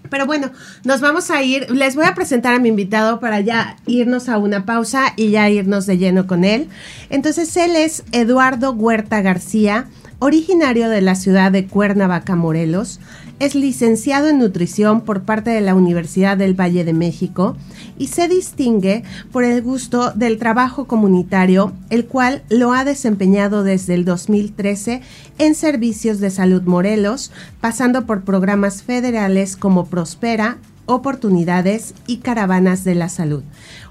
Pero 0.10 0.26
bueno, 0.26 0.50
nos 0.86 1.02
vamos 1.02 1.30
a 1.30 1.44
ir. 1.44 1.70
Les 1.72 1.98
voy 1.98 2.06
a 2.06 2.16
presentar 2.16 2.54
a 2.54 2.60
mi 2.60 2.70
invitado 2.70 3.20
para 3.20 3.42
ya 3.42 3.76
irnos 3.86 4.30
a 4.30 4.38
una 4.38 4.66
pausa 4.66 5.12
y 5.18 5.32
ya 5.32 5.50
irnos 5.50 5.88
de 5.88 5.98
lleno 5.98 6.26
con 6.26 6.46
él. 6.46 6.70
Entonces, 7.10 7.58
él 7.58 7.76
es 7.76 8.06
Eduardo 8.14 8.72
Huerta 8.72 9.22
García. 9.22 9.88
Originario 10.26 10.88
de 10.88 11.02
la 11.02 11.16
ciudad 11.16 11.52
de 11.52 11.68
Cuernavaca, 11.68 12.38
Morelos, 12.38 13.02
es 13.40 13.56
licenciado 13.56 14.30
en 14.30 14.38
nutrición 14.38 15.02
por 15.02 15.24
parte 15.24 15.50
de 15.50 15.60
la 15.60 15.76
Universidad 15.76 16.38
del 16.38 16.58
Valle 16.58 16.86
de 16.86 16.94
México 16.94 17.58
y 17.98 18.08
se 18.08 18.30
distingue 18.30 19.04
por 19.34 19.44
el 19.44 19.62
gusto 19.62 20.12
del 20.12 20.38
trabajo 20.38 20.88
comunitario, 20.88 21.74
el 21.90 22.06
cual 22.06 22.42
lo 22.48 22.72
ha 22.72 22.86
desempeñado 22.86 23.64
desde 23.64 23.96
el 23.96 24.06
2013 24.06 25.02
en 25.40 25.56
servicios 25.56 26.22
de 26.22 26.30
salud 26.30 26.62
Morelos, 26.62 27.34
pasando 27.60 28.06
por 28.06 28.24
programas 28.24 28.82
federales 28.82 29.58
como 29.58 29.88
Prospera, 29.88 30.58
Oportunidades 30.86 31.94
y 32.08 32.18
Caravanas 32.18 32.84
de 32.84 32.96
la 32.96 33.08
Salud. 33.08 33.44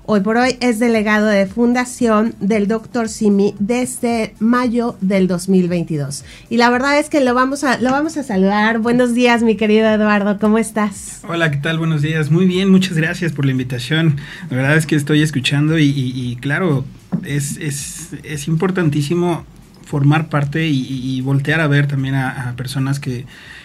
Hoy 0.04 0.20
por 0.20 0.36
hoy 0.36 0.56
es 0.60 0.78
delegado 0.78 1.26
de 1.26 1.46
fundación 1.46 2.34
del 2.40 2.66
Dr. 2.66 3.08
Simi 3.08 3.54
desde 3.58 4.34
mayo 4.40 4.96
del 5.00 5.28
2022. 5.28 6.24
Y 6.50 6.56
la 6.56 6.68
verdad 6.70 6.98
es 6.98 7.08
que 7.08 7.20
lo 7.20 7.34
vamos 7.34 7.64
a, 7.64 7.78
lo 7.78 7.92
vamos 7.92 8.16
a 8.16 8.22
saludar. 8.22 8.80
Buenos 8.80 9.14
días, 9.14 9.42
mi 9.42 9.56
querido 9.56 9.88
Eduardo, 9.88 10.38
¿cómo 10.38 10.58
estás? 10.58 11.22
Hola, 11.28 11.50
¿qué 11.50 11.58
tal? 11.58 11.78
Buenos 11.78 12.02
días. 12.02 12.30
Muy 12.30 12.46
bien, 12.46 12.68
muchas 12.68 12.96
gracias 12.96 13.32
por 13.32 13.46
la 13.46 13.52
invitación. 13.52 14.16
La 14.50 14.56
verdad 14.56 14.76
es 14.76 14.86
que 14.86 14.96
estoy 14.96 15.22
escuchando 15.22 15.78
y, 15.78 16.36
claro, 16.40 16.84
es, 17.24 17.58
es, 17.58 18.48
importantísimo 18.48 19.46
formar 19.86 20.28
parte 20.28 20.66
y, 20.68 21.20
voltear 21.20 21.60
a 21.60 21.68
ver 21.68 21.86
también 21.86 22.16
a 22.16 22.54
personas 22.56 22.98
que 22.98 23.24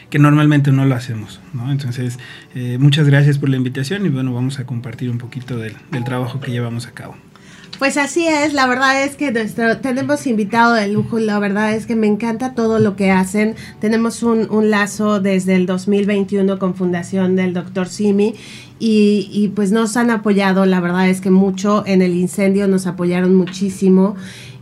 que 0.10 0.20
normalmente 0.20 0.72
no 0.72 0.86
lo 0.86 0.96
hacemos. 0.96 1.40
Entonces, 1.70 2.18
eh, 2.56 2.78
muchas 2.80 3.08
gracias 3.08 3.38
por 3.38 3.50
la 3.50 3.58
invitación 3.58 4.06
y 4.06 4.10
bueno, 4.10 4.34
vamos 4.34 4.60
a 4.60 4.66
compartir 4.66 5.10
un 5.10 5.18
poquito 5.18 5.58
del, 5.58 5.76
trabajo 6.06 6.40
que 6.40 6.52
llevamos 6.52 6.88
a 6.88 6.92
cabo. 6.92 7.16
Pues 7.80 7.98
así 7.98 8.26
es, 8.28 8.54
la 8.54 8.66
verdad 8.66 9.04
es 9.04 9.16
que 9.16 9.32
tenemos 9.82 10.26
invitado 10.26 10.74
de 10.74 10.88
lujo, 10.88 11.20
la 11.20 11.38
verdad 11.38 11.76
es 11.76 11.86
que 11.86 11.96
me 11.96 12.08
encanta 12.08 12.56
todo 12.56 12.80
lo 12.80 12.96
que 12.96 13.12
hacen. 13.12 13.56
Tenemos 13.80 14.24
un, 14.24 14.72
lazo 14.72 15.20
desde 15.20 15.56
el 15.56 15.68
2021 15.68 16.58
con 16.58 16.74
Fundación 16.74 17.36
del 17.36 17.54
Dr. 17.54 17.88
Simi 17.88 18.34
y, 18.80 19.30
y, 19.32 19.50
pues 19.50 19.72
nos 19.72 19.96
han 19.96 20.10
apoyado, 20.10 20.66
la 20.66 20.80
verdad 20.80 21.08
es 21.08 21.22
que 21.22 21.30
mucho 21.30 21.84
en 21.86 22.02
el 22.02 22.16
incendio, 22.16 22.68
nos 22.68 22.88
apoyaron 22.88 23.36
muchísimo 23.36 24.16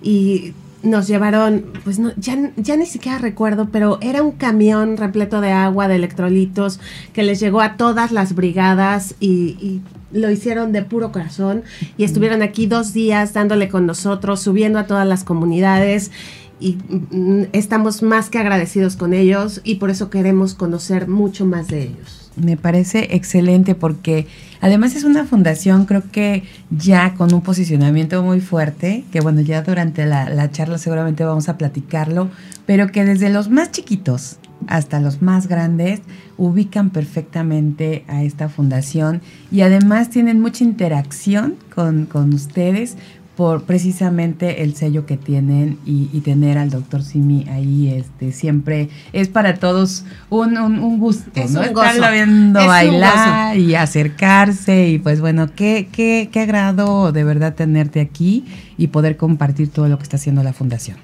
y 0.04 0.54
nos 0.86 1.08
llevaron, 1.08 1.66
pues 1.84 2.00
no, 2.00 2.12
ya, 2.16 2.52
ya 2.56 2.78
ni 2.78 2.86
siquiera 2.86 3.18
recuerdo, 3.18 3.70
pero 3.72 3.98
era 4.02 4.24
un 4.24 4.32
camión 4.32 4.98
repleto 4.98 5.42
de 5.42 5.52
agua, 5.52 5.88
de 5.88 5.96
electrolitos, 5.96 6.80
que 7.14 7.24
les 7.24 7.40
llegó 7.40 7.62
a 7.62 7.76
todas 7.76 8.12
las 8.12 8.36
brigadas 8.36 9.16
y, 9.20 9.82
lo 10.12 10.32
hicieron 10.32 10.72
de 10.72 10.82
puro 10.82 11.12
corazón 11.12 11.64
y 11.98 12.06
estuvieron 12.06 12.42
aquí 12.42 12.68
dos 12.68 12.94
días 12.94 13.34
dándole 13.34 13.68
con 13.68 13.86
nosotros, 13.86 14.40
subiendo 14.40 14.80
a 14.80 14.88
todas 14.88 15.06
las 15.06 15.26
comunidades 15.26 16.10
y 16.58 16.78
mm, 16.90 17.48
estamos 17.52 18.02
más 18.02 18.30
que 18.30 18.38
agradecidos 18.38 18.96
con 18.96 19.14
ellos 19.14 19.60
y 19.66 19.76
por 19.76 19.90
eso 19.90 20.10
queremos 20.10 20.54
conocer 20.54 21.10
mucho 21.10 21.46
más 21.46 21.68
de 21.68 21.84
ellos. 21.84 22.25
Me 22.36 22.58
parece 22.58 23.16
excelente 23.16 23.76
porque 23.76 24.28
además 24.60 24.96
es 24.96 25.04
una 25.04 25.26
fundación 25.26 25.86
creo 25.86 26.04
que 26.12 26.44
ya 26.70 27.14
con 27.14 27.34
un 27.34 27.42
posicionamiento 27.42 28.24
muy 28.24 28.42
fuerte, 28.42 29.06
que 29.12 29.22
bueno, 29.22 29.42
ya 29.42 29.62
durante 29.62 30.06
la, 30.06 30.52
charla 30.52 30.78
seguramente 30.78 31.24
vamos 31.24 31.50
a 31.50 31.58
platicarlo, 31.58 32.30
pero 32.66 32.88
que 32.88 33.06
desde 33.06 33.30
los 33.30 33.50
más 33.50 33.72
chiquitos 33.72 34.38
hasta 34.68 35.00
los 35.00 35.22
más 35.22 35.48
grandes 35.48 36.02
ubican 36.38 36.90
perfectamente 36.90 38.04
a 38.08 38.24
esta 38.24 38.50
fundación 38.50 39.22
y 39.52 39.62
además 39.62 40.10
tienen 40.10 40.42
mucha 40.42 40.64
interacción 40.64 41.56
con, 41.74 42.06
con 42.06 42.34
ustedes 42.34 42.98
por 43.36 43.64
precisamente 43.64 44.64
el 44.64 44.76
sello 44.76 45.06
que 45.06 45.18
tienen 45.18 45.78
y, 45.86 46.06
tener 46.22 46.58
al 46.58 46.72
doctor 46.72 47.04
Simi 47.04 47.46
ahí 47.50 47.90
este 47.90 48.32
siempre 48.32 48.90
es 49.14 49.28
para 49.28 49.54
todos 49.56 50.06
un, 50.30 50.58
un, 50.58 51.00
gusto, 51.00 51.30
¿no? 51.50 51.62
Estarlo 51.62 52.12
viendo 52.12 52.66
bailar 52.66 53.56
y 53.58 53.76
acercarse 53.76 54.90
y 54.90 54.98
pues 54.98 55.22
bueno, 55.22 55.52
qué, 55.56 55.88
qué, 55.92 56.30
qué 56.32 56.40
agrado 56.40 57.12
de 57.12 57.24
verdad 57.24 57.54
tenerte 57.54 58.02
aquí 58.02 58.44
y 58.78 58.88
poder 58.88 59.18
compartir 59.18 59.70
todo 59.70 59.88
lo 59.88 59.98
que 59.98 60.04
está 60.04 60.18
haciendo 60.18 60.42
la 60.42 60.54
fundación. 60.54 60.98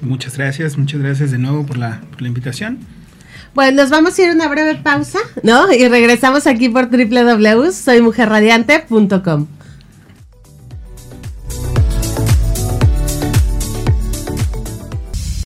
Muchas 0.00 0.36
gracias, 0.36 0.76
muchas 0.76 1.00
gracias 1.00 1.30
de 1.30 1.38
nuevo 1.38 1.64
por 1.64 1.78
la, 1.78 2.00
por 2.10 2.22
la 2.22 2.28
invitación. 2.28 2.80
Bueno, 3.54 3.82
nos 3.82 3.90
vamos 3.90 4.18
a 4.18 4.22
ir 4.22 4.30
a 4.30 4.32
una 4.32 4.48
breve 4.48 4.74
pausa, 4.76 5.20
¿no? 5.42 5.70
Y 5.72 5.86
regresamos 5.88 6.48
aquí 6.48 6.68
por 6.68 6.90
www.soymujerradiante.com. 6.90 9.46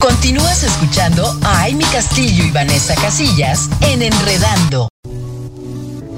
Continúas 0.08 0.64
escuchando 0.64 1.22
a 1.42 1.64
Amy 1.64 1.84
Castillo 1.92 2.42
y 2.42 2.50
Vanessa 2.50 2.94
Casillas 2.94 3.68
en 3.82 4.00
Enredando. 4.00 4.88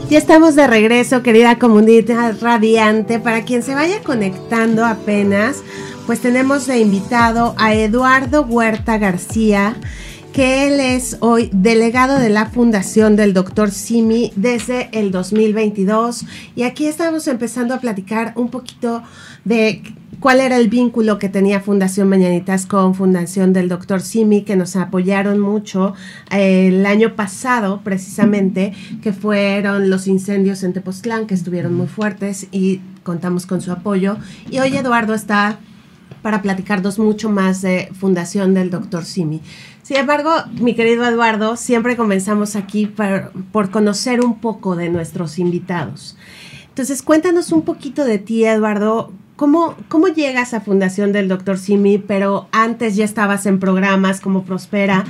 Ya 0.08 0.16
estamos 0.16 0.54
de 0.54 0.68
regreso, 0.68 1.24
querida 1.24 1.58
comunidad 1.58 2.36
radiante. 2.40 3.18
Para 3.18 3.44
quien 3.44 3.64
se 3.64 3.74
vaya 3.74 4.00
conectando 4.04 4.86
apenas, 4.86 5.64
pues 6.06 6.20
tenemos 6.20 6.68
de 6.68 6.78
invitado 6.78 7.56
a 7.58 7.74
Eduardo 7.74 8.42
Huerta 8.42 8.96
García, 8.96 9.74
que 10.32 10.68
él 10.68 10.78
es 10.78 11.16
hoy 11.18 11.50
delegado 11.52 12.20
de 12.20 12.30
la 12.30 12.46
Fundación 12.46 13.16
del 13.16 13.34
Dr. 13.34 13.72
Simi 13.72 14.32
desde 14.36 14.88
el 14.92 15.10
2022. 15.10 16.26
Y 16.54 16.62
aquí 16.62 16.86
estamos 16.86 17.26
empezando 17.26 17.74
a 17.74 17.80
platicar 17.80 18.34
un 18.36 18.50
poquito 18.50 19.02
de 19.44 19.82
cuál 20.20 20.40
era 20.40 20.56
el 20.56 20.68
vínculo 20.68 21.18
que 21.18 21.28
tenía 21.28 21.60
Fundación 21.60 22.08
Mañanitas 22.08 22.66
con 22.66 22.94
Fundación 22.94 23.52
del 23.52 23.68
Doctor 23.68 24.02
Simi, 24.02 24.42
que 24.42 24.54
nos 24.54 24.76
apoyaron 24.76 25.40
mucho 25.40 25.94
eh, 26.30 26.68
el 26.68 26.86
año 26.86 27.16
pasado, 27.16 27.80
precisamente, 27.82 28.74
que 29.02 29.12
fueron 29.12 29.90
los 29.90 30.06
incendios 30.06 30.62
en 30.62 30.74
Tepoztlán, 30.74 31.26
que 31.26 31.34
estuvieron 31.34 31.74
muy 31.74 31.86
fuertes 31.88 32.46
y 32.52 32.80
contamos 33.02 33.46
con 33.46 33.60
su 33.62 33.72
apoyo. 33.72 34.18
Y 34.50 34.58
hoy 34.58 34.76
Eduardo 34.76 35.14
está 35.14 35.58
para 36.22 36.42
platicarnos 36.42 36.98
mucho 36.98 37.30
más 37.30 37.62
de 37.62 37.88
Fundación 37.98 38.52
del 38.52 38.70
Doctor 38.70 39.06
Simi. 39.06 39.40
Sin 39.82 39.96
embargo, 39.96 40.30
mi 40.60 40.74
querido 40.74 41.04
Eduardo, 41.06 41.56
siempre 41.56 41.96
comenzamos 41.96 42.56
aquí 42.56 42.86
por, 42.86 43.32
por 43.50 43.70
conocer 43.70 44.20
un 44.22 44.38
poco 44.38 44.76
de 44.76 44.90
nuestros 44.90 45.38
invitados. 45.38 46.16
Entonces, 46.68 47.02
cuéntanos 47.02 47.52
un 47.52 47.62
poquito 47.62 48.04
de 48.04 48.18
ti, 48.18 48.44
Eduardo. 48.44 49.12
¿Cómo, 49.40 49.74
¿Cómo 49.88 50.08
llegas 50.08 50.52
a 50.52 50.60
Fundación 50.60 51.12
del 51.12 51.26
Dr. 51.26 51.56
Simi, 51.56 51.96
pero 51.96 52.46
antes 52.52 52.94
ya 52.94 53.06
estabas 53.06 53.46
en 53.46 53.58
programas 53.58 54.20
como 54.20 54.44
Prospera? 54.44 55.06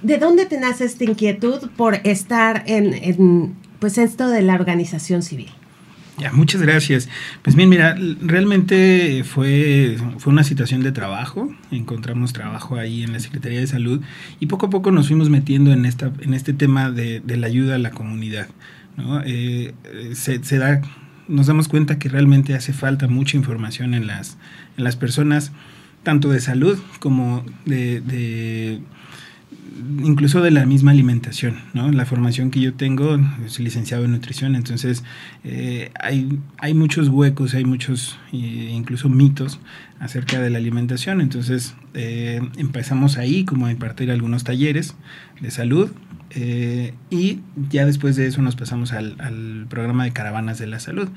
¿De 0.00 0.16
dónde 0.16 0.46
te 0.46 0.58
nace 0.58 0.86
esta 0.86 1.04
inquietud 1.04 1.68
por 1.76 1.96
estar 2.04 2.64
en, 2.66 2.94
en 2.94 3.54
pues 3.78 3.98
esto 3.98 4.28
de 4.28 4.40
la 4.40 4.54
organización 4.54 5.22
civil? 5.22 5.50
Ya, 6.16 6.32
muchas 6.32 6.62
gracias. 6.62 7.10
Pues 7.42 7.54
bien, 7.54 7.68
mira, 7.68 7.94
realmente 8.22 9.22
fue, 9.22 9.98
fue 10.16 10.32
una 10.32 10.44
situación 10.44 10.82
de 10.82 10.92
trabajo. 10.92 11.54
Encontramos 11.70 12.32
trabajo 12.32 12.76
ahí 12.76 13.02
en 13.02 13.12
la 13.12 13.20
Secretaría 13.20 13.60
de 13.60 13.66
Salud 13.66 14.00
y 14.40 14.46
poco 14.46 14.64
a 14.64 14.70
poco 14.70 14.92
nos 14.92 15.08
fuimos 15.08 15.28
metiendo 15.28 15.74
en, 15.74 15.84
esta, 15.84 16.10
en 16.20 16.32
este 16.32 16.54
tema 16.54 16.90
de, 16.90 17.20
de 17.20 17.36
la 17.36 17.48
ayuda 17.48 17.74
a 17.74 17.78
la 17.78 17.90
comunidad. 17.90 18.48
¿no? 18.96 19.20
Eh, 19.26 19.74
se, 20.14 20.42
se, 20.42 20.56
da, 20.56 20.80
nos 21.32 21.46
damos 21.46 21.66
cuenta 21.66 21.98
que 21.98 22.08
realmente 22.08 22.54
hace 22.54 22.72
falta 22.72 23.08
mucha 23.08 23.36
información 23.36 23.94
en 23.94 24.06
las, 24.06 24.36
en 24.76 24.84
las 24.84 24.96
personas, 24.96 25.50
tanto 26.02 26.28
de 26.28 26.40
salud 26.40 26.78
como 27.00 27.44
de, 27.64 28.80
incluso 30.02 30.42
de 30.42 30.50
la 30.50 30.66
misma 30.66 30.90
alimentación, 30.90 31.56
¿no? 31.72 31.90
La 31.90 32.04
formación 32.04 32.50
que 32.50 32.60
yo 32.60 32.74
tengo, 32.74 33.18
soy 33.46 33.64
licenciado 33.64 34.04
en 34.04 34.12
nutrición, 34.12 34.54
entonces 34.56 35.04
eh, 35.42 35.90
hay, 35.98 36.38
hay 36.58 36.74
muchos 36.74 37.08
huecos, 37.08 37.54
hay 37.54 37.64
muchos 37.64 38.18
eh, 38.32 38.70
incluso 38.72 39.08
mitos 39.08 39.58
acerca 40.00 40.38
de 40.38 40.50
la 40.50 40.58
alimentación, 40.58 41.22
entonces 41.22 41.74
eh, 41.94 42.42
empezamos 42.58 43.16
ahí 43.16 43.44
como 43.44 43.66
a 43.66 43.72
impartir 43.72 44.10
algunos 44.10 44.44
talleres 44.44 44.96
de 45.40 45.50
salud 45.50 45.90
eh, 46.34 46.94
y 47.10 47.40
ya 47.68 47.84
después 47.84 48.16
de 48.16 48.26
eso 48.26 48.40
nos 48.40 48.56
pasamos 48.56 48.92
al, 48.92 49.16
al, 49.18 49.66
programa 49.68 50.04
de 50.04 50.12
Caravanas 50.12 50.58
de 50.58 50.66
la 50.66 50.80
Salud. 50.80 51.08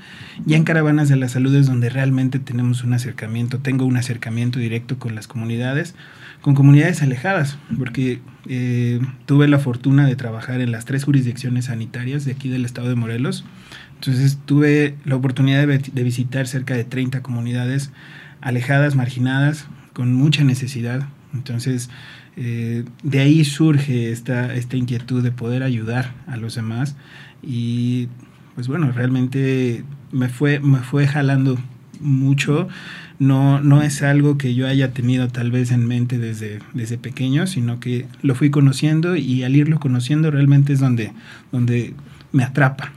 Ya 0.45 0.57
en 0.57 0.63
Caravanas 0.63 1.07
de 1.07 1.15
la 1.15 1.29
Salud 1.29 1.55
es 1.55 1.67
donde 1.67 1.89
realmente 1.89 2.39
tenemos 2.39 2.83
un 2.83 2.93
acercamiento, 2.93 3.59
tengo 3.59 3.85
un 3.85 3.97
acercamiento 3.97 4.59
directo 4.59 4.99
con 4.99 5.15
las 5.15 5.27
comunidades, 5.27 5.95
con 6.41 6.53
comunidades 6.53 7.01
alejadas, 7.01 7.57
porque 7.77 8.19
eh, 8.47 8.99
tuve 9.25 9.47
la 9.47 9.59
fortuna 9.59 10.05
de 10.05 10.15
trabajar 10.15 10.59
en 10.59 10.71
las 10.71 10.85
tres 10.85 11.05
jurisdicciones 11.05 11.65
sanitarias 11.65 12.25
de 12.25 12.33
aquí 12.33 12.49
del 12.49 12.65
estado 12.65 12.89
de 12.89 12.95
Morelos. 12.95 13.45
Entonces 13.95 14.37
tuve 14.45 14.95
la 15.05 15.15
oportunidad 15.15 15.65
de, 15.65 15.77
de 15.77 16.03
visitar 16.03 16.45
cerca 16.47 16.73
de 16.73 16.83
30 16.83 17.21
comunidades 17.21 17.91
alejadas, 18.41 18.95
marginadas, 18.95 19.67
con 19.93 20.13
mucha 20.13 20.43
necesidad. 20.43 21.07
Entonces, 21.33 21.89
eh, 22.37 22.83
de 23.03 23.19
ahí 23.19 23.45
surge 23.45 24.11
esta, 24.11 24.53
esta 24.55 24.77
inquietud 24.77 25.23
de 25.23 25.31
poder 25.31 25.63
ayudar 25.63 26.13
a 26.27 26.37
los 26.37 26.55
demás 26.55 26.95
y 27.41 28.09
pues 28.55 28.67
bueno, 28.67 28.91
realmente 28.91 29.83
me 30.11 30.29
fue, 30.29 30.59
me 30.59 30.79
fue 30.79 31.07
jalando 31.07 31.57
mucho. 31.99 32.67
No, 33.17 33.61
no 33.61 33.81
es 33.81 34.01
algo 34.01 34.37
que 34.37 34.55
yo 34.55 34.67
haya 34.67 34.91
tenido 34.91 35.29
tal 35.29 35.51
vez 35.51 35.71
en 35.71 35.85
mente 35.85 36.17
desde, 36.17 36.59
desde 36.73 36.97
pequeño, 36.97 37.47
sino 37.47 37.79
que 37.79 38.07
lo 38.21 38.35
fui 38.35 38.49
conociendo 38.49 39.15
y 39.15 39.43
al 39.43 39.55
irlo 39.55 39.79
conociendo 39.79 40.31
realmente 40.31 40.73
es 40.73 40.79
donde, 40.79 41.13
donde 41.51 41.93
me 42.31 42.43
atrapa. 42.43 42.91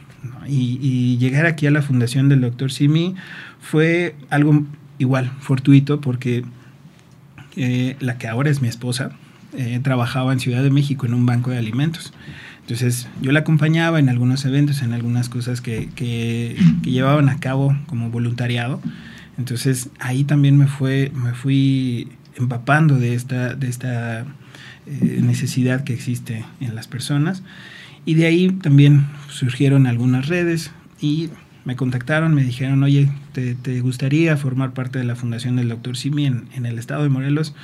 y, 0.48 1.16
llegar 1.18 1.46
aquí 1.46 1.66
a 1.66 1.70
la 1.70 1.82
fundación 1.82 2.28
del 2.28 2.40
doctor 2.40 2.72
Simi 2.72 3.14
fue 3.60 4.16
algo 4.30 4.64
igual, 4.98 5.30
fortuito, 5.40 6.00
porque 6.00 6.44
eh, 7.56 7.96
la 8.00 8.18
que 8.18 8.28
ahora 8.28 8.50
es 8.50 8.62
mi 8.62 8.68
esposa, 8.68 9.12
eh, 9.56 9.80
trabajaba 9.82 10.32
en 10.32 10.40
Ciudad 10.40 10.62
de 10.62 10.70
México 10.70 11.06
en 11.06 11.14
un 11.14 11.24
banco 11.26 11.50
de 11.50 11.58
alimentos. 11.58 12.12
Entonces 12.60 13.08
yo 13.22 13.32
la 13.32 13.40
acompañaba 13.40 13.98
en 13.98 14.10
algunos 14.10 14.44
eventos, 14.44 14.82
en 14.82 14.92
algunas 14.92 15.30
cosas 15.30 15.62
que, 15.62 15.88
que, 15.94 16.54
llevaban 16.82 17.30
a 17.30 17.40
cabo 17.40 17.74
como 17.86 18.10
voluntariado. 18.10 18.78
Entonces 19.38 19.88
ahí 20.00 20.24
también 20.24 20.58
me, 20.58 20.66
fue, 20.66 21.10
me 21.14 21.32
fui 21.32 22.10
empapando 22.36 22.98
de 22.98 23.14
esta, 23.14 23.54
de 23.54 23.68
esta 23.68 24.26
eh, 24.86 25.20
necesidad 25.22 25.82
que 25.82 25.94
existe 25.94 26.44
en 26.60 26.74
las 26.74 26.88
personas. 26.88 27.42
Y 28.04 28.14
de 28.14 28.26
ahí 28.26 28.50
también 28.50 29.06
surgieron 29.30 29.86
algunas 29.86 30.28
redes 30.28 30.70
y 31.00 31.30
me 31.64 31.74
contactaron, 31.74 32.34
me 32.34 32.44
dijeron, 32.44 32.82
oye, 32.82 33.10
¿te, 33.32 33.54
te 33.54 33.80
gustaría 33.80 34.36
formar 34.36 34.72
parte 34.72 34.98
de 34.98 35.04
la 35.04 35.16
fundación 35.16 35.56
del 35.56 35.70
doctor 35.70 35.96
Simi 35.96 36.26
en, 36.26 36.48
en 36.54 36.66
el 36.66 36.78
estado 36.78 37.02
de 37.02 37.08
Morelos? 37.08 37.54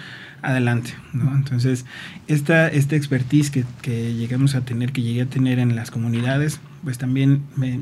Adelante. 0.44 0.92
¿no? 1.12 1.34
Entonces, 1.34 1.84
esta, 2.28 2.68
esta 2.68 2.96
expertise 2.96 3.50
que, 3.50 3.64
que, 3.82 4.14
llegamos 4.14 4.54
a 4.54 4.60
tener, 4.60 4.92
que 4.92 5.02
llegué 5.02 5.22
a 5.22 5.26
tener 5.26 5.58
en 5.58 5.74
las 5.74 5.90
comunidades, 5.90 6.60
pues 6.84 6.98
también 6.98 7.42
me, 7.56 7.78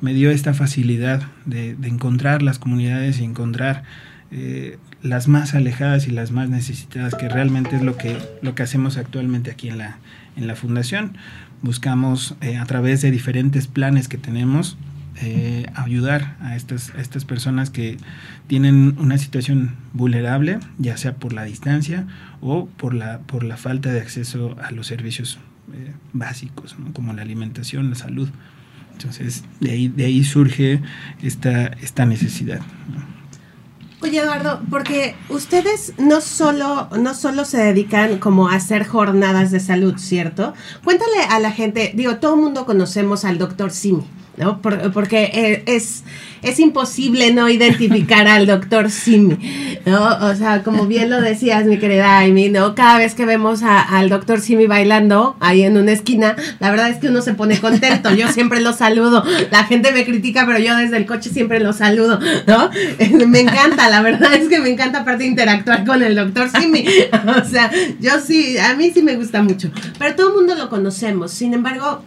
me, 0.00 0.14
dio 0.14 0.30
esta 0.30 0.54
facilidad 0.54 1.22
de, 1.44 1.74
de, 1.74 1.88
encontrar 1.88 2.42
las 2.42 2.58
comunidades 2.58 3.20
y 3.20 3.24
encontrar 3.24 3.84
eh, 4.32 4.78
las 5.02 5.28
más 5.28 5.54
alejadas 5.54 6.06
y 6.06 6.10
las 6.10 6.30
más 6.30 6.48
necesitadas, 6.48 7.14
que 7.14 7.28
realmente 7.28 7.76
es 7.76 7.82
lo 7.82 7.96
que, 7.96 8.16
lo 8.42 8.54
que 8.54 8.62
hacemos 8.62 8.96
actualmente 8.96 9.50
aquí 9.50 9.68
en 9.68 9.78
la, 9.78 9.98
en 10.36 10.46
la 10.46 10.56
fundación. 10.56 11.16
Buscamos 11.62 12.36
eh, 12.40 12.56
a 12.56 12.64
través 12.64 13.02
de 13.02 13.10
diferentes 13.10 13.66
planes 13.66 14.08
que 14.08 14.18
tenemos, 14.18 14.78
eh, 15.22 15.66
ayudar 15.74 16.36
a 16.40 16.56
estas, 16.56 16.92
estas 16.96 17.24
personas 17.24 17.70
que 17.70 17.98
tienen 18.46 18.96
una 18.98 19.18
situación 19.18 19.76
vulnerable, 19.92 20.60
ya 20.78 20.96
sea 20.96 21.14
por 21.14 21.32
la 21.32 21.44
distancia 21.44 22.06
o 22.40 22.66
por 22.66 22.94
la, 22.94 23.18
por 23.20 23.44
la 23.44 23.56
falta 23.56 23.92
de 23.92 24.00
acceso 24.00 24.56
a 24.62 24.70
los 24.70 24.86
servicios 24.86 25.38
eh, 25.74 25.92
básicos, 26.12 26.76
como 26.94 27.12
la 27.12 27.22
alimentación, 27.22 27.90
la 27.90 27.96
salud. 27.96 28.28
Entonces, 28.92 29.44
de 29.60 29.70
ahí, 29.70 29.88
de 29.88 30.06
ahí 30.06 30.24
surge 30.24 30.80
esta, 31.22 31.66
esta 31.66 32.06
necesidad. 32.06 32.60
Oye, 34.02 34.18
Eduardo, 34.18 34.62
porque 34.70 35.14
ustedes 35.28 35.92
no 35.98 36.22
solo, 36.22 36.88
no 36.98 37.12
solo 37.12 37.44
se 37.44 37.58
dedican 37.58 38.18
como 38.18 38.48
a 38.48 38.54
hacer 38.54 38.86
jornadas 38.86 39.50
de 39.50 39.60
salud, 39.60 39.98
¿cierto? 39.98 40.54
Cuéntale 40.82 41.18
a 41.28 41.38
la 41.38 41.52
gente, 41.52 41.92
digo, 41.94 42.16
todo 42.16 42.34
el 42.36 42.40
mundo 42.40 42.64
conocemos 42.64 43.26
al 43.26 43.36
doctor 43.36 43.70
Simi. 43.70 44.04
¿No? 44.40 44.62
Por, 44.62 44.90
porque 44.92 45.62
es, 45.66 46.02
es 46.42 46.58
imposible 46.58 47.32
no 47.32 47.48
identificar 47.48 48.26
al 48.26 48.46
doctor 48.46 48.90
Simi, 48.90 49.36
¿no? 49.84 50.16
O 50.28 50.34
sea, 50.34 50.62
como 50.62 50.86
bien 50.86 51.10
lo 51.10 51.20
decías, 51.20 51.66
mi 51.66 51.78
querida 51.78 52.20
Amy, 52.20 52.48
¿no? 52.48 52.74
Cada 52.74 52.98
vez 52.98 53.14
que 53.14 53.26
vemos 53.26 53.62
al 53.62 54.08
doctor 54.08 54.40
Simi 54.40 54.66
bailando 54.66 55.36
ahí 55.40 55.62
en 55.62 55.76
una 55.76 55.92
esquina, 55.92 56.36
la 56.58 56.70
verdad 56.70 56.88
es 56.88 56.96
que 56.96 57.08
uno 57.08 57.20
se 57.20 57.34
pone 57.34 57.60
contento. 57.60 58.14
Yo 58.14 58.28
siempre 58.28 58.60
lo 58.60 58.72
saludo. 58.72 59.22
La 59.50 59.64
gente 59.64 59.92
me 59.92 60.04
critica, 60.04 60.44
pero 60.46 60.58
yo 60.58 60.74
desde 60.76 60.96
el 60.96 61.06
coche 61.06 61.28
siempre 61.30 61.60
lo 61.60 61.72
saludo, 61.72 62.18
¿no? 62.46 62.70
Me 63.26 63.40
encanta, 63.40 63.90
la 63.90 64.00
verdad 64.00 64.34
es 64.34 64.48
que 64.48 64.58
me 64.58 64.70
encanta 64.70 65.00
aparte 65.00 65.26
interactuar 65.26 65.84
con 65.84 66.02
el 66.02 66.16
doctor 66.16 66.48
Simi. 66.50 66.84
O 67.40 67.44
sea, 67.44 67.70
yo 68.00 68.20
sí, 68.20 68.56
a 68.58 68.74
mí 68.74 68.90
sí 68.92 69.02
me 69.02 69.16
gusta 69.16 69.42
mucho. 69.42 69.70
Pero 69.98 70.14
todo 70.14 70.28
el 70.30 70.34
mundo 70.36 70.54
lo 70.54 70.68
conocemos. 70.68 71.30
Sin 71.32 71.54
embargo, 71.54 72.02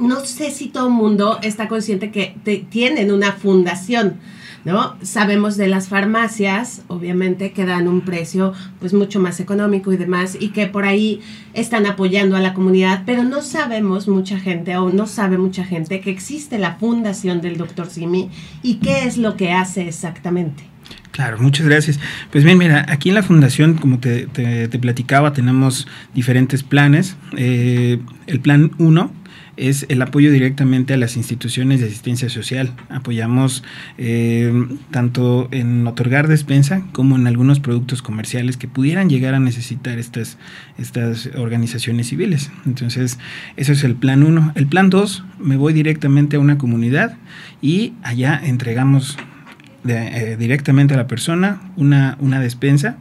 no 0.00 0.24
sé 0.24 0.50
si 0.50 0.68
todo 0.68 0.88
el 0.88 0.94
mundo 0.94 1.38
está 1.42 1.68
consciente 1.68 2.10
que 2.10 2.36
tienen 2.70 3.12
una 3.12 3.32
fundación. 3.32 4.14
¿No? 4.62 4.94
Sabemos 5.00 5.56
de 5.56 5.68
las 5.68 5.88
farmacias, 5.88 6.82
obviamente, 6.88 7.52
que 7.52 7.64
dan 7.64 7.88
un 7.88 8.02
precio 8.02 8.52
pues 8.78 8.92
mucho 8.92 9.18
más 9.18 9.40
económico 9.40 9.90
y 9.90 9.96
demás, 9.96 10.36
y 10.38 10.48
que 10.50 10.66
por 10.66 10.84
ahí 10.84 11.22
están 11.54 11.86
apoyando 11.86 12.36
a 12.36 12.40
la 12.40 12.52
comunidad, 12.52 13.04
pero 13.06 13.24
no 13.24 13.40
sabemos 13.40 14.06
mucha 14.06 14.38
gente, 14.38 14.76
o 14.76 14.92
no 14.92 15.06
sabe 15.06 15.38
mucha 15.38 15.64
gente, 15.64 16.02
que 16.02 16.10
existe 16.10 16.58
la 16.58 16.74
fundación 16.74 17.40
del 17.40 17.56
doctor 17.56 17.88
Simi 17.88 18.28
y 18.62 18.74
qué 18.80 19.04
es 19.04 19.16
lo 19.16 19.34
que 19.34 19.50
hace 19.52 19.88
exactamente. 19.88 20.62
Claro, 21.10 21.38
muchas 21.38 21.66
gracias. 21.66 21.98
Pues 22.30 22.44
bien, 22.44 22.58
mira, 22.58 22.84
aquí 22.88 23.08
en 23.08 23.14
la 23.14 23.22
fundación, 23.22 23.78
como 23.78 23.98
te 23.98 24.26
platicaba, 24.78 25.32
tenemos 25.32 25.86
diferentes 26.14 26.62
planes. 26.62 27.16
Eh, 27.36 27.98
el 28.26 28.40
plan 28.40 28.72
1 28.78 29.19
es 29.60 29.84
el 29.90 30.00
apoyo 30.00 30.32
directamente 30.32 30.94
a 30.94 30.96
las 30.96 31.16
instituciones 31.16 31.80
de 31.80 31.86
asistencia 31.86 32.30
social. 32.30 32.72
Apoyamos 32.88 33.62
eh, 33.98 34.52
tanto 34.90 35.48
en 35.50 35.86
otorgar 35.86 36.28
despensa 36.28 36.82
como 36.92 37.16
en 37.16 37.26
algunos 37.26 37.60
productos 37.60 38.00
comerciales 38.00 38.56
que 38.56 38.68
pudieran 38.68 39.10
llegar 39.10 39.34
a 39.34 39.38
necesitar 39.38 39.98
estas, 39.98 40.38
estas 40.78 41.28
organizaciones 41.36 42.08
civiles. 42.08 42.50
Entonces, 42.64 43.18
eso 43.56 43.72
es 43.72 43.84
el 43.84 43.96
plan 43.96 44.22
1. 44.22 44.52
El 44.54 44.66
plan 44.66 44.88
2, 44.88 45.24
me 45.38 45.56
voy 45.58 45.74
directamente 45.74 46.36
a 46.36 46.40
una 46.40 46.56
comunidad 46.56 47.18
y 47.60 47.92
allá 48.02 48.40
entregamos 48.42 49.18
eh, 49.86 50.36
directamente 50.38 50.94
a 50.94 50.96
la 50.96 51.06
persona 51.06 51.60
una, 51.76 52.16
una 52.20 52.40
despensa. 52.40 52.96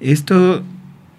Esto 0.00 0.62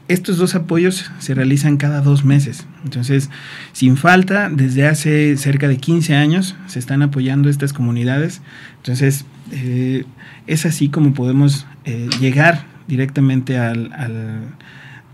estos 0.08 0.38
dos 0.38 0.56
apoyos 0.56 1.12
se 1.20 1.34
realizan 1.34 1.76
cada 1.76 2.02
dos 2.02 2.24
meses. 2.24 2.66
Entonces, 2.88 3.30
sin 3.73 3.97
falta, 3.97 4.50
desde 4.50 4.88
hace 4.88 5.36
cerca 5.36 5.67
de 5.67 5.78
15 5.78 6.15
años 6.15 6.56
se 6.67 6.80
están 6.80 7.02
apoyando 7.02 7.50
estas 7.50 7.73
comunidades. 7.73 8.41
Entonces, 8.78 9.26
eh, 9.52 10.06
es 10.47 10.65
así 10.65 10.89
como 10.89 11.13
podemos 11.13 11.65
eh, 11.86 12.10
llegar 12.19 12.65
directamente 12.88 13.58
al, 13.58 13.91
al, 13.93 14.56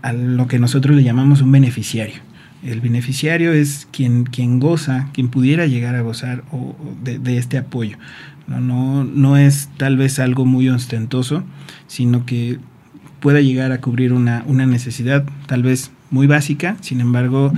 a 0.02 0.12
lo 0.12 0.46
que 0.46 0.58
nosotros 0.58 0.96
le 0.96 1.02
llamamos 1.02 1.40
un 1.40 1.50
beneficiario. 1.50 2.22
El 2.62 2.80
beneficiario 2.80 3.52
es 3.52 3.88
quien, 3.90 4.24
quien 4.24 4.60
goza, 4.60 5.10
quien 5.12 5.28
pudiera 5.28 5.66
llegar 5.66 5.96
a 5.96 6.00
gozar 6.00 6.44
o, 6.52 6.76
de, 7.02 7.18
de, 7.18 7.36
este 7.36 7.58
apoyo. 7.58 7.98
No, 8.46 8.60
no, 8.60 9.04
no 9.04 9.36
es 9.36 9.68
tal 9.76 9.96
vez 9.96 10.18
algo 10.18 10.46
muy 10.46 10.68
ostentoso, 10.68 11.42
sino 11.88 12.24
que 12.24 12.58
pueda 13.20 13.40
llegar 13.40 13.72
a 13.72 13.80
cubrir 13.80 14.12
una, 14.12 14.44
una 14.46 14.66
necesidad 14.66 15.24
tal 15.46 15.62
vez 15.62 15.90
muy 16.14 16.26
básica, 16.28 16.76
sin 16.80 17.00
embargo, 17.00 17.52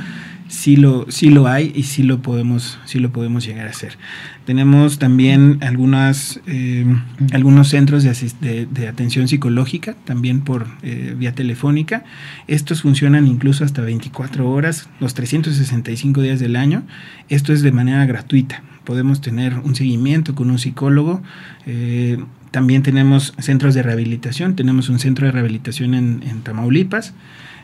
sí 0.49 0.77
lo, 0.77 1.07
lo 1.23 1.47
hay 1.47 1.73
y 1.75 1.83
sí 1.85 2.03
lo 2.03 2.23
podemos, 2.23 2.79
sí 2.87 2.99
lo 2.99 3.11
podemos 3.11 3.45
llegar 3.45 3.67
a 3.67 3.71
hacer. 3.71 3.99
Tenemos 4.47 4.99
también 4.99 5.59
algunas, 5.61 6.41
eh, 6.47 6.87
algunos 7.33 7.69
centros 7.69 8.03
de, 8.05 8.89
atención 8.89 9.29
psicológica, 9.29 9.95
también 10.05 10.41
por 10.41 10.67
eh, 10.83 11.15
vía 11.19 11.35
telefónica. 11.35 12.05
Estos 12.47 12.83
funcionan 12.83 13.27
incluso 13.27 13.65
hasta 13.65 13.83
24 13.83 14.49
horas, 14.49 14.89
los 15.01 15.15
365 15.15 16.23
días 16.23 16.41
del 16.41 16.57
año. 16.57 16.83
Esto 17.29 17.53
es 17.53 17.63
de 17.63 17.73
manera 17.73 18.07
gratuita. 18.07 18.63
Podemos 18.85 19.21
tener 19.21 19.59
un 19.59 19.75
seguimiento 19.75 20.35
con 20.35 20.51
un 20.51 20.59
psicólogo. 20.59 21.23
Eh, 21.67 22.19
también 22.53 22.83
tenemos 22.83 23.35
centros 23.39 23.75
de 23.75 23.83
rehabilitación. 23.83 24.57
Tenemos 24.57 24.89
un 24.89 24.99
centro 24.99 25.27
de 25.27 25.33
rehabilitación 25.33 25.95
en 25.95 26.41
Tamaulipas 26.43 27.13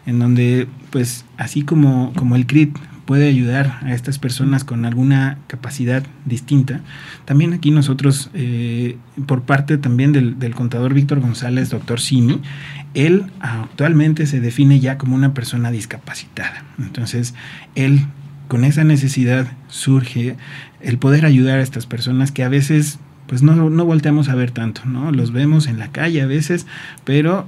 en 0.06 0.18
donde 0.18 0.68
pues 0.90 1.24
así 1.36 1.62
como, 1.62 2.12
como 2.14 2.36
el 2.36 2.46
CRIT 2.46 2.76
puede 3.04 3.28
ayudar 3.28 3.80
a 3.82 3.92
estas 3.92 4.18
personas 4.18 4.64
con 4.64 4.84
alguna 4.84 5.38
capacidad 5.48 6.04
distinta, 6.24 6.80
también 7.24 7.52
aquí 7.52 7.70
nosotros, 7.70 8.30
eh, 8.32 8.96
por 9.26 9.42
parte 9.42 9.76
también 9.76 10.12
del, 10.12 10.38
del 10.38 10.54
contador 10.54 10.94
Víctor 10.94 11.20
González, 11.20 11.70
doctor 11.70 12.00
Simi, 12.00 12.40
él 12.94 13.26
actualmente 13.40 14.26
se 14.26 14.40
define 14.40 14.80
ya 14.80 14.98
como 14.98 15.16
una 15.16 15.34
persona 15.34 15.70
discapacitada. 15.70 16.64
Entonces, 16.78 17.34
él 17.74 18.06
con 18.48 18.64
esa 18.64 18.84
necesidad 18.84 19.46
surge 19.68 20.36
el 20.80 20.98
poder 20.98 21.24
ayudar 21.24 21.58
a 21.58 21.62
estas 21.62 21.86
personas 21.86 22.32
que 22.32 22.44
a 22.44 22.48
veces 22.48 22.98
pues 23.26 23.42
no, 23.42 23.70
no 23.70 23.84
volteamos 23.86 24.28
a 24.28 24.34
ver 24.34 24.50
tanto, 24.50 24.82
¿no? 24.84 25.10
Los 25.10 25.32
vemos 25.32 25.66
en 25.66 25.78
la 25.78 25.88
calle 25.88 26.20
a 26.20 26.26
veces, 26.26 26.66
pero 27.04 27.46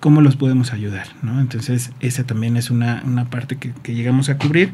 cómo 0.00 0.20
los 0.20 0.36
podemos 0.36 0.72
ayudar, 0.72 1.06
¿no? 1.22 1.40
Entonces, 1.40 1.92
esa 2.00 2.24
también 2.24 2.56
es 2.56 2.70
una, 2.70 3.02
parte 3.30 3.56
que, 3.56 3.94
llegamos 3.94 4.28
a 4.28 4.38
cubrir. 4.38 4.72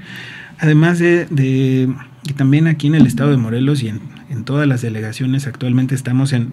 Además 0.59 0.99
de, 0.99 1.27
de, 1.27 1.93
que 2.27 2.35
también 2.35 2.67
aquí 2.67 2.87
en 2.87 2.95
el 2.95 3.07
estado 3.07 3.31
de 3.31 3.37
Morelos 3.37 3.83
y 3.83 3.89
en, 3.89 4.01
todas 4.45 4.67
las 4.67 4.81
delegaciones 4.81 5.47
actualmente 5.47 5.95
estamos 5.95 6.33
en, 6.33 6.53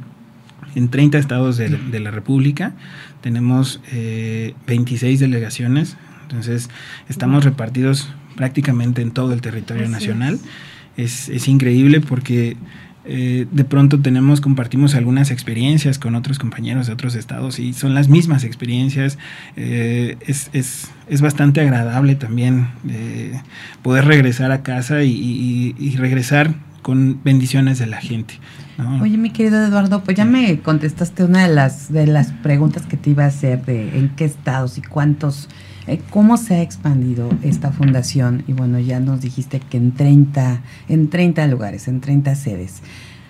en 0.76 0.90
30 0.90 1.18
estados 1.18 1.58
de, 1.58 2.00
la 2.00 2.12
República, 2.12 2.74
tenemos 3.22 3.82
26 4.68 5.04
eh, 5.22 5.26
delegaciones, 5.26 5.96
entonces 6.24 6.70
estamos 7.08 7.46
repartidos 7.46 8.10
prácticamente 8.36 9.02
en 9.02 9.12
todo 9.12 9.34
el 9.34 9.42
territorio 9.42 9.88
nacional. 9.88 10.40
Es. 10.98 11.30
es 11.30 11.48
increíble 11.48 12.02
porque 12.02 12.58
eh, 13.06 13.48
de 13.50 13.64
pronto 13.64 14.00
tenemos, 14.02 14.42
compartimos 14.42 14.94
algunas 14.94 15.32
experiencias 15.32 15.98
con 15.98 16.16
otros 16.16 16.38
compañeros 16.38 16.88
de 16.88 16.94
otros 16.94 17.16
estados 17.16 17.58
y 17.58 17.74
son 17.74 17.94
las 17.94 18.10
mismas 18.10 18.44
experiencias. 18.44 19.18
Eh, 19.56 20.18
es, 20.28 20.50
es, 20.54 20.92
es, 21.08 21.22
bastante 21.22 21.62
agradable 21.62 22.16
también 22.16 22.68
eh, 22.90 23.40
poder 23.82 24.06
regresar 24.06 24.52
a 24.52 24.64
casa 24.64 25.04
y, 25.04 25.96
regresar 25.98 26.54
con 26.82 27.22
bendiciones 27.24 27.80
de 27.80 27.88
la 27.88 28.02
gente. 28.02 28.36
Oye, 29.02 29.18
mi 29.18 29.32
querido 29.32 29.66
Eduardo, 29.66 30.04
pues 30.04 30.16
ya 30.16 30.24
me 30.24 30.60
contestaste 30.60 31.24
una 31.24 31.48
de 31.48 31.54
las, 31.54 31.92
de 31.92 32.08
las 32.08 32.32
preguntas 32.32 32.86
que 32.86 32.96
te 32.96 33.10
iba 33.10 33.26
a 33.26 33.28
hacer 33.28 33.66
de 33.66 33.98
en 33.98 34.10
qué 34.16 34.24
estados 34.24 34.78
y 34.78 34.82
cuántos, 34.82 35.50
cómo 35.98 36.38
se 36.38 36.56
ha 36.56 36.62
expandido 36.62 37.30
esta 37.42 37.72
fundación. 37.72 38.44
Y 38.48 38.54
bueno, 38.54 38.80
ya 38.80 39.00
nos 39.00 39.22
dijiste 39.22 39.60
que 39.60 39.78
en 39.78 39.94
30, 39.94 40.62
en 40.88 41.10
30 41.10 41.48
lugares, 41.48 41.88
en 41.88 42.02
30 42.02 42.36
sedes. 42.36 42.82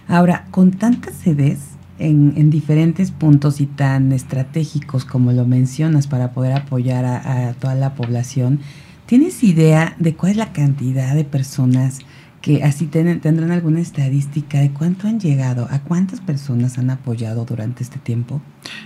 Ahora, 0.08 0.48
con 0.52 0.72
tantas 0.72 1.16
sedes 1.16 1.60
en, 2.00 2.50
diferentes 2.50 3.12
puntos 3.12 3.62
y 3.62 3.66
tan 3.66 4.12
estratégicos 4.12 5.06
como 5.06 5.32
lo 5.32 5.46
mencionas 5.46 6.08
para 6.08 6.32
poder 6.32 6.54
apoyar 6.54 7.06
a, 7.06 7.54
toda 7.60 7.76
la 7.76 7.94
población, 7.94 8.60
¿tienes 9.06 9.44
idea 9.44 9.96
de 10.00 10.16
cuál 10.16 10.32
es 10.32 10.38
la 10.38 10.54
cantidad 10.54 11.14
de 11.16 11.26
personas 11.26 12.00
que 12.42 12.64
así 12.64 12.86
tendrán 12.86 13.52
alguna 13.52 13.82
estadística 13.82 14.60
de 14.60 14.72
cuánto 14.72 15.08
han 15.08 15.20
llegado, 15.20 15.68
a 15.70 15.80
cuántas 15.80 16.22
personas 16.22 16.78
han 16.78 16.90
apoyado 16.90 17.44
durante 17.46 17.84
este 17.84 18.00
tiempo? 18.00 18.42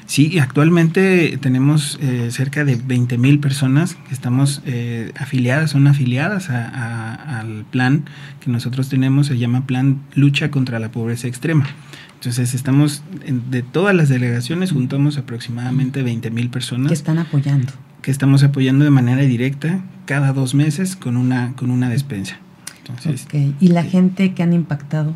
Sí, 0.06 0.40
actualmente 0.40 1.38
tenemos 1.40 2.00
eh, 2.02 2.30
cerca 2.32 2.66
de 2.66 2.76
20 2.76 3.18
mil 3.18 3.40
personas 3.40 3.96
que 4.08 4.14
estamos 4.14 4.62
eh, 4.66 5.12
afiliadas, 5.18 5.72
son 5.72 5.88
afiliadas 5.88 6.50
al 6.50 7.66
plan 7.70 8.06
que 8.40 8.50
nosotros 8.50 8.90
tenemos, 8.90 9.28
se 9.28 9.38
llama 9.38 9.68
Plan 9.68 10.02
Lucha 10.16 10.50
contra 10.50 10.80
la 10.80 10.92
Pobreza 10.92 11.28
Extrema. 11.28 11.68
Entonces 12.16 12.54
estamos, 12.54 13.04
de 13.52 13.64
todas 13.64 13.94
las 13.94 14.08
delegaciones, 14.08 14.72
juntamos 14.72 15.18
aproximadamente 15.18 16.04
20 16.04 16.32
mil 16.32 16.50
personas. 16.50 16.88
Que 16.88 16.94
están 16.94 17.20
apoyando. 17.20 17.74
Que 18.02 18.12
estamos 18.12 18.44
apoyando 18.44 18.86
de 18.86 18.92
manera 18.92 19.22
directa 19.24 19.82
cada 20.06 20.32
dos 20.32 20.56
meses 20.56 20.96
con 20.96 21.18
una, 21.18 21.54
con 21.58 21.70
una 21.70 21.90
despensa. 21.90 22.38
Entonces, 22.86 23.28
¿Y 23.60 23.68
la 23.70 23.84
gente 23.84 24.34
que 24.34 24.44
han 24.44 24.54
impactado? 24.54 25.14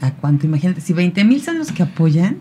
¿A 0.00 0.12
cuánto? 0.12 0.46
Imagínate, 0.46 0.80
si 0.80 0.92
20 0.92 1.24
mil 1.24 1.40
son 1.40 1.58
los 1.58 1.72
que 1.72 1.82
apoyan, 1.82 2.36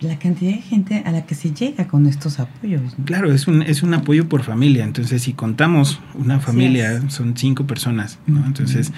la 0.00 0.18
cantidad 0.18 0.52
de 0.52 0.62
gente 0.62 1.02
a 1.04 1.12
la 1.12 1.26
que 1.26 1.34
se 1.34 1.52
llega 1.52 1.86
con 1.86 2.06
estos 2.06 2.40
apoyos. 2.40 2.96
Claro, 3.04 3.32
es 3.32 3.46
un, 3.46 3.62
es 3.62 3.82
un 3.82 3.92
apoyo 3.92 4.28
por 4.28 4.42
familia. 4.42 4.84
Entonces, 4.84 5.22
si 5.22 5.32
contamos 5.32 6.00
una 6.14 6.40
familia, 6.40 7.08
son 7.10 7.36
cinco 7.36 7.66
personas. 7.66 8.18
Entonces, 8.26 8.92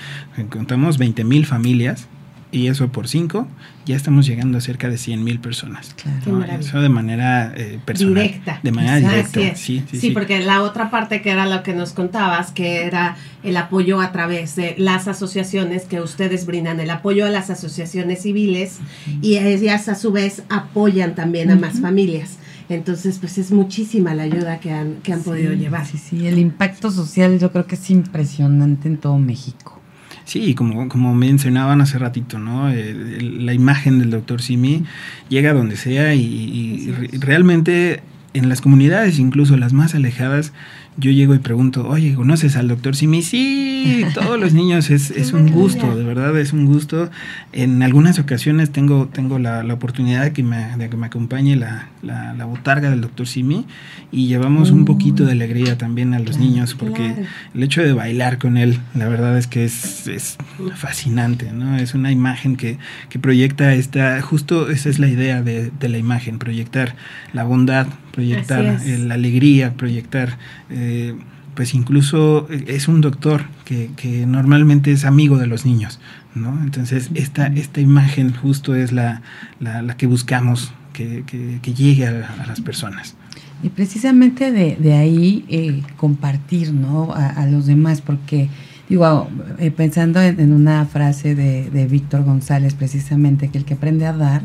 contamos 0.50 0.98
20 0.98 1.24
mil 1.24 1.46
familias 1.46 2.06
y 2.52 2.66
eso 2.66 2.88
por 2.88 3.08
cinco, 3.08 3.48
ya 3.86 3.96
estamos 3.96 4.26
llegando 4.26 4.58
a 4.58 4.60
cerca 4.60 4.90
de 4.90 4.98
100 4.98 5.24
mil 5.24 5.40
personas. 5.40 5.94
Claro. 5.94 6.44
Eso 6.60 6.82
de 6.82 6.90
manera 6.90 7.52
eh, 7.56 7.80
personal. 7.82 8.14
Directa. 8.22 8.60
De 8.62 8.70
manera 8.70 8.96
directa. 8.96 9.56
Sí, 9.56 9.82
sí, 9.90 9.98
sí, 9.98 10.10
porque 10.10 10.40
la 10.40 10.62
otra 10.62 10.90
parte 10.90 11.22
que 11.22 11.30
era 11.30 11.46
lo 11.46 11.62
que 11.62 11.72
nos 11.72 11.94
contabas, 11.94 12.52
que 12.52 12.84
era 12.84 13.16
el 13.42 13.56
apoyo 13.56 14.02
a 14.02 14.12
través 14.12 14.54
de 14.54 14.74
las 14.76 15.08
asociaciones 15.08 15.84
que 15.84 16.02
ustedes 16.02 16.44
brindan, 16.44 16.78
el 16.78 16.90
apoyo 16.90 17.24
a 17.24 17.30
las 17.30 17.48
asociaciones 17.48 18.22
civiles 18.22 18.78
y 19.22 19.38
ellas 19.38 19.88
a 19.88 19.94
su 19.94 20.12
vez 20.12 20.42
apoyan 20.50 21.14
también 21.14 21.50
a 21.50 21.56
más 21.56 21.80
familias. 21.80 22.38
Entonces, 22.68 23.18
pues 23.18 23.38
es 23.38 23.50
muchísima 23.50 24.14
la 24.14 24.24
ayuda 24.24 24.60
que 24.60 24.72
han, 24.72 24.96
que 25.02 25.12
han 25.12 25.22
podido 25.22 25.52
llevar. 25.54 25.86
Sí, 25.86 25.98
sí, 25.98 26.26
el 26.26 26.38
impacto 26.38 26.90
social 26.90 27.38
yo 27.38 27.50
creo 27.50 27.66
que 27.66 27.74
es 27.74 27.90
impresionante 27.90 28.88
en 28.88 28.98
todo 28.98 29.18
México. 29.18 29.81
Sí, 30.24 30.54
como, 30.54 30.88
como 30.88 31.14
mencionaban 31.14 31.80
hace 31.80 31.98
ratito, 31.98 32.38
¿no? 32.38 32.70
Eh, 32.70 33.18
la 33.20 33.52
imagen 33.52 33.98
del 33.98 34.10
doctor 34.10 34.40
Simi 34.40 34.84
llega 35.28 35.52
donde 35.52 35.76
sea 35.76 36.14
y 36.14 36.92
realmente 37.18 38.02
en 38.34 38.48
las 38.48 38.60
comunidades, 38.60 39.18
incluso 39.18 39.56
las 39.56 39.72
más 39.72 39.94
alejadas, 39.94 40.52
yo 40.98 41.10
llego 41.10 41.34
y 41.34 41.38
pregunto, 41.38 41.88
oye, 41.88 42.14
¿conoces 42.14 42.56
al 42.56 42.68
doctor 42.68 42.94
Simi? 42.94 43.22
Sí, 43.22 44.04
todos 44.14 44.38
los 44.38 44.52
niños 44.52 44.90
es, 44.90 45.10
es 45.16 45.32
un 45.32 45.50
gusto, 45.50 45.96
de 45.96 46.04
verdad 46.04 46.38
es 46.38 46.52
un 46.52 46.66
gusto. 46.66 47.10
En 47.52 47.82
algunas 47.82 48.18
ocasiones 48.18 48.70
tengo, 48.70 49.08
tengo 49.08 49.38
la, 49.38 49.62
la 49.62 49.74
oportunidad 49.74 50.22
de 50.22 50.32
que 50.32 50.42
me, 50.42 50.76
de 50.76 50.90
que 50.90 50.96
me 50.96 51.06
acompañe 51.06 51.56
la, 51.56 51.88
la, 52.02 52.34
la, 52.34 52.44
botarga 52.44 52.90
del 52.90 53.00
doctor 53.00 53.26
Simi 53.26 53.66
y 54.10 54.26
llevamos 54.26 54.70
un 54.70 54.84
poquito 54.84 55.24
de 55.24 55.32
alegría 55.32 55.78
también 55.78 56.12
a 56.12 56.18
los 56.18 56.36
niños 56.36 56.74
porque 56.74 57.14
el 57.54 57.62
hecho 57.62 57.82
de 57.82 57.92
bailar 57.94 58.38
con 58.38 58.58
él, 58.58 58.78
la 58.94 59.08
verdad 59.08 59.38
es 59.38 59.46
que 59.46 59.64
es, 59.64 60.06
es 60.06 60.36
fascinante, 60.74 61.52
¿no? 61.52 61.76
Es 61.76 61.94
una 61.94 62.12
imagen 62.12 62.56
que, 62.56 62.78
que 63.08 63.18
proyecta 63.18 63.74
esta, 63.74 64.20
justo 64.20 64.68
esa 64.68 64.90
es 64.90 64.98
la 64.98 65.08
idea 65.08 65.42
de, 65.42 65.70
de 65.70 65.88
la 65.88 65.98
imagen, 65.98 66.38
proyectar 66.38 66.94
la 67.32 67.44
bondad, 67.44 67.86
proyectar 68.12 68.80
la 68.86 69.14
alegría, 69.14 69.74
proyectar, 69.74 70.38
eh, 70.70 71.14
pues 71.54 71.74
incluso 71.74 72.46
es 72.50 72.88
un 72.88 73.00
doctor 73.00 73.44
que, 73.64 73.90
que, 73.96 74.26
normalmente 74.26 74.92
es 74.92 75.04
amigo 75.04 75.38
de 75.38 75.46
los 75.46 75.66
niños, 75.66 75.98
¿no? 76.34 76.62
Entonces 76.62 77.10
esta, 77.14 77.48
esta 77.48 77.80
imagen 77.80 78.32
justo 78.32 78.74
es 78.74 78.92
la, 78.92 79.22
la, 79.60 79.96
que 79.96 80.06
buscamos 80.06 80.72
que, 80.92 81.24
que, 81.26 81.74
llegue 81.74 82.06
a, 82.06 82.44
las 82.46 82.60
personas. 82.60 83.16
Y 83.62 83.68
precisamente 83.68 84.50
de, 84.50 84.76
de 84.78 84.94
ahí 84.94 85.44
eh, 85.48 85.82
compartir, 85.96 86.72
¿no? 86.72 87.12
A, 87.14 87.46
los 87.46 87.66
demás, 87.66 88.00
porque 88.00 88.48
digo, 88.88 89.28
eh, 89.58 89.70
pensando 89.70 90.20
en, 90.20 90.40
en, 90.40 90.52
una 90.52 90.84
frase 90.86 91.34
de, 91.34 91.70
de 91.70 91.86
Víctor 91.86 92.24
González, 92.24 92.74
precisamente, 92.74 93.48
que 93.48 93.58
el 93.58 93.64
que 93.64 93.74
aprende 93.74 94.06
a 94.06 94.12
dar, 94.12 94.42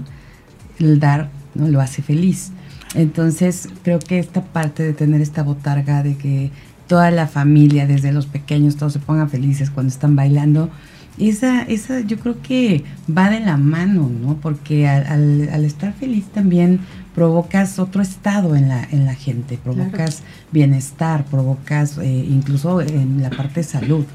el 0.80 0.99
dar, 0.99 1.30
¿no? 1.56 1.67
Lo 1.67 1.82
hace 1.82 2.01
feliz. 2.01 2.51
Entonces, 2.95 3.69
creo 3.84 4.00
que 4.00 4.19
esta 4.19 4.41
parte 4.41 4.84
de 4.84 4.93
tener 4.93 5.21
esta 5.21 5.43
botarga, 5.43 6.04
de 6.04 6.17
que 6.17 6.52
toda 6.88 7.12
la 7.12 7.28
familia, 7.28 7.86
desde 7.86 8.12
los 8.12 8.26
pequeños, 8.26 8.78
todos 8.78 8.93
se 8.93 9.00
pongan 9.00 9.30
felices 9.30 9.69
cuando 9.69 9.91
están 9.91 10.15
bailando, 10.15 10.69
esa, 11.17 11.63
esa 11.63 12.02
yo 12.02 12.19
creo 12.19 12.41
que 12.41 12.84
va 13.15 13.30
de 13.30 13.39
la 13.39 13.58
mano, 13.58 14.10
¿no? 14.10 14.36
Porque 14.36 14.88
al, 14.88 15.50
al, 15.52 15.65
estar 15.65 15.93
feliz 15.93 16.26
también 16.26 16.80
provocas 17.15 17.80
otro 17.80 18.04
estado 18.04 18.56
en 18.56 18.69
la, 18.69 18.84
en 18.91 19.06
la 19.06 19.15
gente, 19.15 19.58
provocas 19.58 20.21
bienestar, 20.52 21.26
provocas 21.26 21.97
eh, 21.97 22.06
incluso 22.30 22.82
en 22.82 23.23
la 23.23 23.32
parte 23.32 23.62
de 23.62 23.63
salud. 23.63 24.06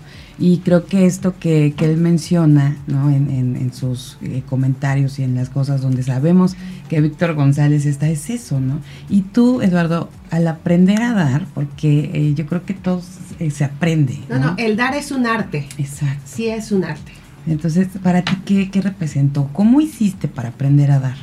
Y 0.43 0.59
creo 0.59 0.87
que 0.87 1.07
esto 1.07 1.37
que, 1.39 1.73
que 1.77 1.85
él 1.85 1.99
menciona 1.99 2.77
¿no? 2.89 3.11
en, 3.11 3.31
en, 3.31 3.73
sus 3.73 4.19
eh, 4.23 4.43
comentarios 4.45 5.21
y 5.21 5.23
en 5.23 5.37
las 5.37 5.49
cosas 5.49 5.83
donde 5.83 6.03
sabemos 6.03 6.57
que 6.89 7.01
Víctor 7.01 7.35
González 7.35 7.87
está, 7.87 8.09
es 8.09 8.29
eso, 8.29 8.59
¿no? 8.59 8.81
Y 9.09 9.21
tú, 9.21 9.63
Eduardo, 9.63 10.11
al 10.31 10.49
aprender 10.49 11.01
a 11.01 11.13
dar, 11.13 11.47
porque 11.55 12.11
eh, 12.13 12.35
yo 12.35 12.47
creo 12.47 12.65
que 12.65 12.75
todos 12.75 13.05
eh, 13.39 13.53
se 13.53 13.63
aprende. 13.63 14.19
No, 14.29 14.41
no, 14.41 14.55
el 14.59 14.77
dar 14.77 14.97
es 14.97 15.13
un 15.13 15.29
arte. 15.29 15.69
Exacto. 15.79 16.23
Sí 16.25 16.49
es 16.49 16.73
un 16.73 16.83
arte. 16.83 17.13
Entonces, 17.47 17.87
para 18.03 18.23
ti, 18.23 18.33
¿qué, 18.45 18.69
qué 18.69 18.81
representó? 18.81 19.49
¿Cómo 19.53 19.81
hiciste 19.81 20.27
para 20.27 20.49
aprender 20.49 20.91
a 20.91 20.99
dar? 20.99 21.17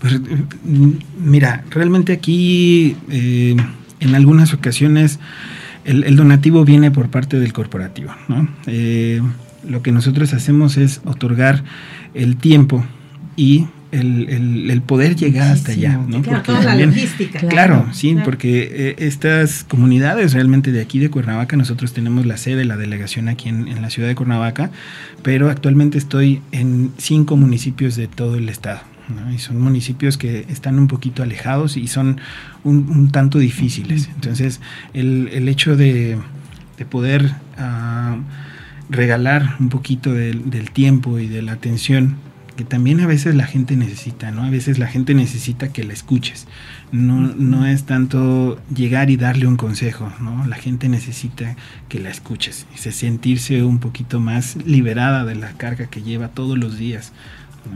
Pues 0.00 0.20
mm, 0.20 0.90
mira, 1.24 1.62
realmente 1.70 2.12
aquí 2.12 2.96
eh, 3.08 3.54
en 4.00 4.14
algunas 4.16 4.52
ocasiones 4.52 5.20
el, 5.84 6.04
el, 6.04 6.16
donativo 6.16 6.64
viene 6.64 6.90
por 6.90 7.08
parte 7.08 7.38
del 7.38 7.52
corporativo, 7.52 8.12
¿no? 8.28 8.48
Eh, 8.66 9.20
lo 9.68 9.82
que 9.82 9.92
nosotros 9.92 10.32
hacemos 10.34 10.76
es 10.76 11.00
otorgar 11.04 11.62
el 12.14 12.36
tiempo 12.36 12.84
y 13.36 13.66
el, 13.92 14.28
el, 14.30 14.70
el, 14.70 14.82
poder 14.82 15.16
llegar 15.16 15.52
hasta 15.52 15.72
allá, 15.72 15.98
¿no? 15.98 16.22
Claro, 16.22 16.22
porque 16.22 16.40
toda 16.46 16.62
también, 16.62 16.90
la 16.90 16.96
logística. 16.96 17.38
Claro, 17.40 17.50
claro 17.50 17.88
sí, 17.92 18.12
claro. 18.12 18.24
porque 18.24 18.70
eh, 18.72 18.94
estas 18.98 19.64
comunidades 19.64 20.32
realmente 20.32 20.72
de 20.72 20.80
aquí 20.80 20.98
de 20.98 21.10
Cuernavaca, 21.10 21.56
nosotros 21.56 21.92
tenemos 21.92 22.24
la 22.24 22.38
sede, 22.38 22.64
la 22.64 22.76
delegación 22.76 23.28
aquí 23.28 23.48
en, 23.48 23.68
en, 23.68 23.82
la 23.82 23.90
ciudad 23.90 24.08
de 24.08 24.14
Cuernavaca, 24.14 24.70
pero 25.22 25.50
actualmente 25.50 25.98
estoy 25.98 26.40
en 26.52 26.90
cinco 26.96 27.36
municipios 27.36 27.94
de 27.96 28.08
todo 28.08 28.36
el 28.36 28.48
estado. 28.48 28.80
¿No? 29.08 29.32
Y 29.32 29.38
son 29.38 29.60
municipios 29.60 30.16
que 30.16 30.46
están 30.48 30.78
un 30.78 30.88
poquito 30.88 31.22
alejados 31.22 31.76
y 31.76 31.86
son 31.88 32.20
un, 32.64 32.88
un 32.90 33.10
tanto 33.10 33.38
difíciles. 33.38 34.08
Entonces, 34.14 34.60
el, 34.94 35.28
el 35.32 35.48
hecho 35.48 35.76
de, 35.76 36.18
de 36.78 36.84
poder 36.84 37.32
uh, 37.58 38.20
regalar 38.90 39.56
un 39.60 39.68
poquito 39.68 40.12
del, 40.12 40.50
del 40.50 40.70
tiempo 40.70 41.18
y 41.18 41.26
de 41.26 41.42
la 41.42 41.52
atención 41.52 42.16
que 42.56 42.64
también 42.64 43.00
a 43.00 43.06
veces 43.06 43.34
la 43.34 43.46
gente 43.46 43.76
necesita, 43.76 44.30
¿no? 44.30 44.42
A 44.42 44.50
veces 44.50 44.78
la 44.78 44.86
gente 44.86 45.14
necesita 45.14 45.72
que 45.72 45.84
la 45.84 45.94
escuches. 45.94 46.46
No, 46.90 47.18
no 47.18 47.64
es 47.64 47.84
tanto 47.84 48.60
llegar 48.74 49.08
y 49.08 49.16
darle 49.16 49.46
un 49.46 49.56
consejo, 49.56 50.12
¿no? 50.20 50.46
La 50.46 50.56
gente 50.56 50.90
necesita 50.90 51.56
que 51.88 51.98
la 51.98 52.10
escuches 52.10 52.66
y 52.74 52.78
sentirse 52.78 53.62
un 53.62 53.78
poquito 53.78 54.20
más 54.20 54.56
liberada 54.66 55.24
de 55.24 55.34
la 55.34 55.52
carga 55.52 55.86
que 55.86 56.02
lleva 56.02 56.28
todos 56.28 56.58
los 56.58 56.76
días. 56.76 57.12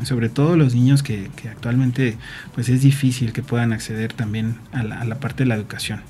Sobre 0.05 0.29
todo 0.29 0.57
los 0.57 0.75
niños 0.75 1.03
que, 1.03 1.31
que, 1.37 1.49
actualmente 1.49 2.17
pues 2.55 2.69
es 2.69 2.83
difícil 2.83 3.33
que 3.33 3.43
puedan 3.43 3.73
acceder 3.73 4.13
también 4.13 4.57
a 4.73 4.83
la, 4.83 5.01
a 5.01 5.05
la 5.05 5.17
parte 5.17 5.45
de 5.45 5.49
la 5.49 5.55
educación. 5.55 6.03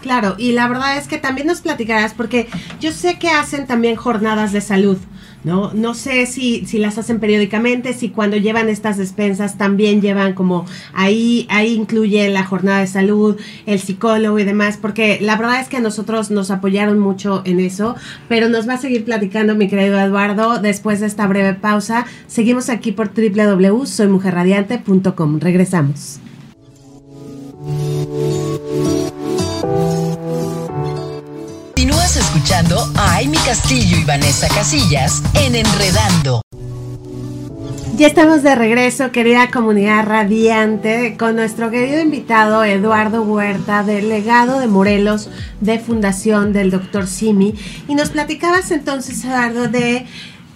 Claro, 0.00 0.34
y 0.38 0.52
la 0.52 0.68
verdad 0.68 0.98
es 0.98 1.08
que 1.08 1.18
también 1.18 1.46
nos 1.46 1.60
platicarás, 1.60 2.14
porque 2.14 2.48
yo 2.80 2.92
sé 2.92 3.18
que 3.18 3.30
hacen 3.30 3.66
también 3.66 3.96
jornadas 3.96 4.52
de 4.52 4.60
salud. 4.60 4.98
¿No? 5.44 5.72
No 5.74 5.94
sé 5.94 6.26
si, 6.26 6.66
si 6.66 6.78
las 6.78 6.98
hacen 6.98 7.20
periódicamente, 7.20 7.92
si 7.92 8.08
cuando 8.08 8.36
llevan 8.36 8.68
estas 8.68 8.96
despensas 8.96 9.56
también 9.56 10.00
llevan 10.00 10.34
como 10.34 10.64
ahí, 10.92 11.46
ahí 11.50 11.74
incluye 11.74 12.28
la 12.30 12.44
jornada 12.44 12.80
de 12.80 12.86
salud, 12.86 13.36
el 13.66 13.78
psicólogo 13.78 14.38
y 14.38 14.44
demás, 14.44 14.78
porque 14.80 15.18
la 15.20 15.36
verdad 15.36 15.60
es 15.60 15.68
que 15.68 15.76
a 15.76 15.80
nosotros 15.80 16.30
nos 16.30 16.50
apoyaron 16.50 16.98
mucho 16.98 17.42
en 17.44 17.60
eso, 17.60 17.94
pero 18.28 18.48
nos 18.48 18.68
va 18.68 18.74
a 18.74 18.78
seguir 18.78 19.04
platicando 19.04 19.54
mi 19.54 19.68
querido 19.68 20.00
Eduardo 20.00 20.58
después 20.58 21.00
de 21.00 21.06
esta 21.06 21.26
breve 21.26 21.54
pausa. 21.54 22.06
Seguimos 22.26 22.70
aquí 22.70 22.92
por 22.92 23.10
www.soymujerradiante.com. 23.14 25.40
Regresamos. 25.40 26.20
Escuchando 32.34 32.76
a 32.96 33.18
Amy 33.18 33.38
Castillo 33.46 33.96
y 33.96 34.02
Vanessa 34.02 34.48
Casillas 34.48 35.22
en 35.34 35.54
Enredando. 35.54 36.42
Ya 37.96 38.08
estamos 38.08 38.42
de 38.42 38.56
regreso, 38.56 39.12
querida 39.12 39.52
comunidad 39.52 40.04
radiante, 40.04 41.16
con 41.16 41.36
nuestro 41.36 41.70
querido 41.70 42.00
invitado 42.00 42.64
Eduardo 42.64 43.22
Huerta, 43.22 43.84
delegado 43.84 44.58
de 44.58 44.66
Morelos 44.66 45.30
de 45.60 45.78
Fundación 45.78 46.52
del 46.52 46.72
Dr. 46.72 47.06
Simi. 47.06 47.54
Y 47.86 47.94
nos 47.94 48.10
platicabas 48.10 48.72
entonces, 48.72 49.24
Eduardo, 49.24 49.68
de 49.68 50.04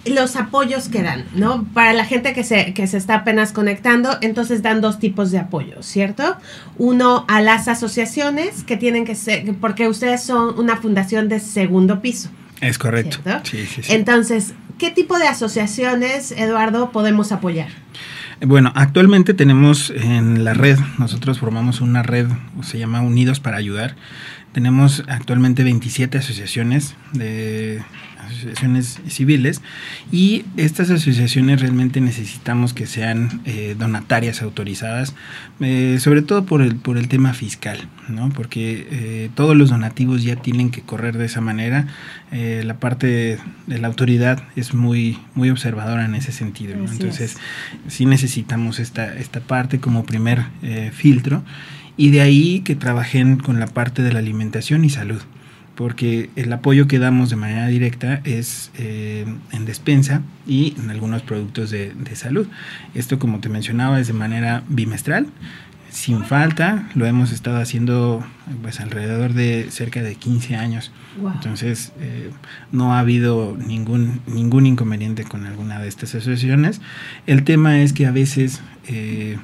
los 0.09 0.35
apoyos 0.35 0.89
que 0.89 1.03
dan, 1.03 1.25
¿no? 1.35 1.65
Para 1.73 1.93
la 1.93 2.05
gente 2.05 2.33
que 2.33 2.43
se, 2.43 2.73
que 2.73 2.87
se 2.87 2.97
está 2.97 3.15
apenas 3.15 3.51
conectando, 3.51 4.17
entonces 4.21 4.61
dan 4.61 4.81
dos 4.81 4.99
tipos 4.99 5.31
de 5.31 5.39
apoyos, 5.39 5.85
¿cierto? 5.85 6.35
Uno 6.77 7.25
a 7.27 7.41
las 7.41 7.67
asociaciones 7.67 8.63
que 8.63 8.77
tienen 8.77 9.05
que 9.05 9.15
ser, 9.15 9.53
porque 9.61 9.87
ustedes 9.87 10.21
son 10.23 10.57
una 10.59 10.77
fundación 10.77 11.29
de 11.29 11.39
segundo 11.39 12.01
piso. 12.01 12.29
Es 12.61 12.77
correcto. 12.77 13.19
Sí, 13.43 13.65
sí, 13.65 13.83
sí. 13.83 13.93
Entonces, 13.93 14.53
¿qué 14.77 14.91
tipo 14.91 15.17
de 15.17 15.27
asociaciones, 15.27 16.31
Eduardo, 16.31 16.91
podemos 16.91 17.31
apoyar? 17.31 17.69
Bueno, 18.41 18.71
actualmente 18.75 19.33
tenemos 19.33 19.89
en 19.89 20.45
la 20.45 20.53
red, 20.53 20.77
nosotros 20.97 21.39
formamos 21.39 21.81
una 21.81 22.03
red, 22.03 22.27
se 22.61 22.79
llama 22.79 23.01
Unidos 23.01 23.39
para 23.41 23.57
Ayudar. 23.57 23.95
Tenemos 24.53 25.03
actualmente 25.07 25.63
27 25.63 26.17
asociaciones 26.17 26.95
de 27.13 27.81
asociaciones 28.29 28.99
civiles 29.07 29.61
y 30.11 30.45
estas 30.57 30.89
asociaciones 30.89 31.61
realmente 31.61 32.01
necesitamos 32.01 32.73
que 32.73 32.85
sean 32.85 33.41
eh, 33.45 33.75
donatarias 33.77 34.41
autorizadas, 34.41 35.15
eh, 35.59 35.97
sobre 35.99 36.21
todo 36.21 36.45
por 36.45 36.61
el, 36.61 36.75
por 36.75 36.97
el 36.97 37.07
tema 37.07 37.33
fiscal, 37.33 37.87
¿no? 38.07 38.29
porque 38.29 38.87
eh, 38.91 39.29
todos 39.35 39.55
los 39.55 39.69
donativos 39.69 40.23
ya 40.23 40.35
tienen 40.35 40.69
que 40.69 40.81
correr 40.81 41.17
de 41.17 41.25
esa 41.25 41.41
manera. 41.41 41.87
la 42.31 42.75
parte 42.79 43.39
de 43.67 43.79
la 43.79 43.87
autoridad 43.87 44.43
es 44.55 44.73
muy, 44.73 45.17
muy 45.33 45.49
observadora 45.49 46.05
en 46.05 46.15
ese 46.15 46.31
sentido. 46.31 46.75
¿no? 46.75 46.89
Entonces, 46.91 47.35
es. 47.35 47.37
sí 47.93 48.05
necesitamos 48.05 48.79
esta, 48.79 49.15
esta 49.17 49.39
parte 49.39 49.79
como 49.79 50.05
primer 50.05 50.45
filtro 50.93 51.43
y 51.99 52.11
de 52.11 52.21
ahí 52.21 52.61
que 52.61 52.75
trabajen 52.75 53.35
con 53.35 53.59
la 53.59 53.67
parte 53.67 54.01
de 54.03 54.13
la 54.13 54.19
alimentación 54.19 54.85
y 54.85 54.89
salud 54.89 55.21
porque 55.75 56.29
el 56.35 56.51
apoyo 56.51 56.87
que 56.87 56.97
damos 56.99 57.29
de 57.29 57.37
manera 57.37 57.67
directa 57.67 58.19
es 58.25 58.69
eh, 58.77 59.25
en 59.53 59.65
despensa 59.65 60.21
y 60.45 60.75
en 60.77 60.89
algunos 60.89 61.21
productos 61.21 61.71
de, 61.71 61.93
de, 61.93 62.15
salud. 62.17 62.47
Esto, 62.93 63.17
como 63.17 63.39
te 63.39 63.47
mencionaba, 63.47 63.97
es 63.97 64.07
de 64.07 64.13
manera 64.13 64.61
bimestral, 64.67 65.27
sin 65.89 66.25
falta. 66.25 66.89
Lo 66.95 67.05
hemos 67.05 67.31
estado 67.31 67.61
haciendo 67.61 68.21
pues 68.61 68.81
alrededor 68.81 69.31
de 69.33 69.67
cerca 69.71 70.03
de 70.03 70.15
15 70.15 70.57
años. 70.57 70.91
Wow. 71.21 71.31
Entonces, 71.35 71.93
eh, 72.01 72.31
no 72.73 72.93
ha 72.93 72.99
habido 72.99 73.55
ningún, 73.57 74.19
ningún 74.27 74.65
inconveniente 74.65 75.23
con 75.23 75.45
alguna 75.45 75.79
de 75.79 75.87
estas 75.87 76.13
asociaciones. 76.13 76.81
El 77.25 77.45
tema 77.45 77.79
es 77.79 77.93
que 77.93 78.05
a 78.05 78.11
veces... 78.11 78.61
Eh, 78.87 79.37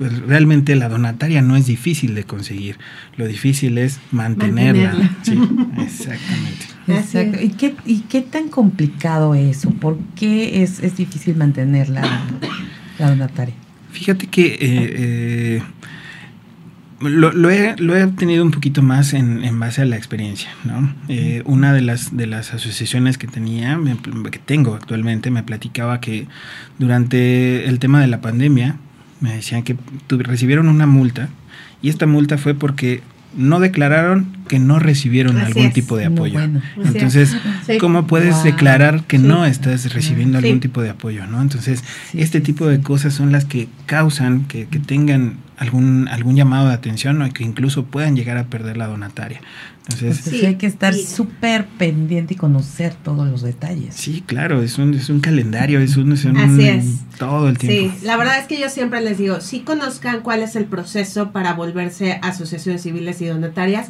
pues 0.00 0.18
realmente 0.20 0.74
la 0.76 0.88
donataria 0.88 1.42
no 1.42 1.56
es 1.56 1.66
difícil 1.66 2.14
de 2.14 2.24
conseguir. 2.24 2.78
Lo 3.18 3.26
difícil 3.26 3.76
es 3.76 4.00
mantenerla. 4.12 4.94
mantenerla. 4.94 5.16
Sí, 5.20 5.38
exactamente. 5.82 6.64
Exacto. 6.88 7.38
¿Y 7.42 7.50
qué, 7.50 7.74
¿Y 7.84 7.98
qué 8.08 8.22
tan 8.22 8.48
complicado 8.48 9.34
es 9.34 9.58
eso? 9.58 9.70
¿Por 9.72 9.98
qué 10.16 10.62
es, 10.62 10.82
es 10.82 10.96
difícil 10.96 11.36
mantener 11.36 11.90
la, 11.90 12.00
la 12.98 13.10
donataria? 13.10 13.54
Fíjate 13.92 14.28
que 14.28 14.46
eh, 14.46 14.58
eh, 14.62 15.62
lo, 17.00 17.34
lo, 17.34 17.50
he, 17.50 17.76
lo, 17.76 17.94
he, 17.94 18.02
obtenido 18.02 18.42
un 18.42 18.52
poquito 18.52 18.80
más 18.80 19.12
en, 19.12 19.44
en 19.44 19.60
base 19.60 19.82
a 19.82 19.84
la 19.84 19.98
experiencia. 19.98 20.48
¿no? 20.64 20.94
Eh, 21.08 21.42
una 21.44 21.74
de 21.74 21.82
las, 21.82 22.16
de 22.16 22.26
las 22.26 22.54
asociaciones 22.54 23.18
que 23.18 23.26
tenía, 23.26 23.76
me, 23.76 23.98
que 24.30 24.38
tengo 24.38 24.74
actualmente, 24.76 25.30
me 25.30 25.42
platicaba 25.42 26.00
que 26.00 26.26
durante 26.78 27.66
el 27.66 27.78
tema 27.78 28.00
de 28.00 28.06
la 28.06 28.22
pandemia, 28.22 28.78
me 29.20 29.34
decían 29.34 29.62
que 29.62 29.76
recibieron 30.08 30.68
una 30.68 30.86
multa 30.86 31.28
y 31.82 31.88
esta 31.88 32.06
multa 32.06 32.38
fue 32.38 32.54
porque 32.54 33.02
no 33.36 33.60
declararon 33.60 34.26
que 34.48 34.58
no 34.58 34.78
recibieron 34.78 35.36
Así 35.36 35.46
algún 35.46 35.66
es. 35.66 35.74
tipo 35.74 35.96
de 35.96 36.06
apoyo. 36.06 36.40
No, 36.46 36.60
bueno. 36.76 36.90
Entonces, 36.92 37.36
sí. 37.64 37.78
¿cómo 37.78 38.06
puedes 38.06 38.34
wow. 38.34 38.44
declarar 38.44 39.04
que 39.04 39.18
sí. 39.18 39.22
no 39.24 39.46
estás 39.46 39.92
recibiendo 39.92 40.40
sí. 40.40 40.46
algún 40.46 40.60
tipo 40.60 40.82
de 40.82 40.90
apoyo? 40.90 41.26
¿no? 41.26 41.40
Entonces, 41.40 41.84
este 42.12 42.40
tipo 42.40 42.66
de 42.66 42.80
cosas 42.80 43.14
son 43.14 43.30
las 43.30 43.44
que 43.44 43.68
causan 43.86 44.46
que, 44.46 44.66
que 44.66 44.80
tengan 44.80 45.36
algún, 45.60 46.08
algún 46.08 46.36
llamado 46.36 46.68
de 46.68 46.74
atención 46.74 47.20
o 47.20 47.30
que 47.32 47.44
incluso 47.44 47.84
puedan 47.84 48.16
llegar 48.16 48.38
a 48.38 48.44
perder 48.44 48.78
la 48.78 48.86
donataria. 48.86 49.42
Entonces, 49.82 50.18
Entonces 50.18 50.44
hay 50.44 50.54
que 50.54 50.66
estar 50.66 50.94
súper 50.94 51.66
pendiente 51.66 52.32
y 52.32 52.36
conocer 52.38 52.94
todos 52.94 53.28
los 53.28 53.42
detalles. 53.42 53.94
Sí, 53.94 54.24
claro, 54.26 54.62
es 54.62 54.78
un, 54.78 54.94
es 54.94 55.10
un 55.10 55.20
calendario, 55.20 55.78
es 55.80 55.98
un, 55.98 56.12
es 56.12 56.24
un 56.24 56.38
Así 56.38 56.66
es. 56.66 56.86
todo 57.18 57.50
el 57.50 57.58
tiempo. 57.58 57.94
Sí, 57.94 58.06
la 58.06 58.16
verdad 58.16 58.38
es 58.38 58.46
que 58.46 58.58
yo 58.58 58.70
siempre 58.70 59.02
les 59.02 59.18
digo, 59.18 59.42
sí 59.42 59.60
conozcan 59.60 60.22
cuál 60.22 60.42
es 60.42 60.56
el 60.56 60.64
proceso 60.64 61.30
para 61.30 61.52
volverse 61.52 62.18
asociaciones 62.22 62.82
civiles 62.82 63.20
y 63.20 63.26
donatarias, 63.26 63.88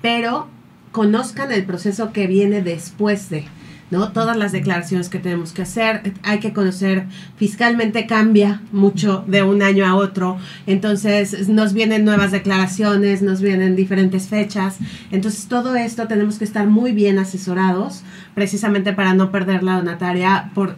pero 0.00 0.48
conozcan 0.90 1.52
el 1.52 1.64
proceso 1.64 2.12
que 2.12 2.26
viene 2.26 2.62
después 2.62 3.30
de. 3.30 3.44
¿No? 3.92 4.10
Todas 4.10 4.38
las 4.38 4.52
declaraciones 4.52 5.10
que 5.10 5.18
tenemos 5.18 5.52
que 5.52 5.62
hacer, 5.62 6.14
hay 6.22 6.40
que 6.40 6.54
conocer, 6.54 7.04
fiscalmente 7.36 8.06
cambia 8.06 8.62
mucho 8.72 9.22
de 9.26 9.42
un 9.42 9.62
año 9.62 9.86
a 9.86 9.94
otro, 9.94 10.38
entonces 10.66 11.50
nos 11.50 11.74
vienen 11.74 12.06
nuevas 12.06 12.32
declaraciones, 12.32 13.20
nos 13.20 13.42
vienen 13.42 13.76
diferentes 13.76 14.28
fechas, 14.28 14.78
entonces 15.10 15.46
todo 15.46 15.76
esto 15.76 16.08
tenemos 16.08 16.38
que 16.38 16.44
estar 16.44 16.66
muy 16.66 16.92
bien 16.92 17.18
asesorados, 17.18 18.02
precisamente 18.34 18.94
para 18.94 19.12
no 19.12 19.30
perder 19.30 19.62
la 19.62 19.76
donataria 19.76 20.50
por 20.54 20.74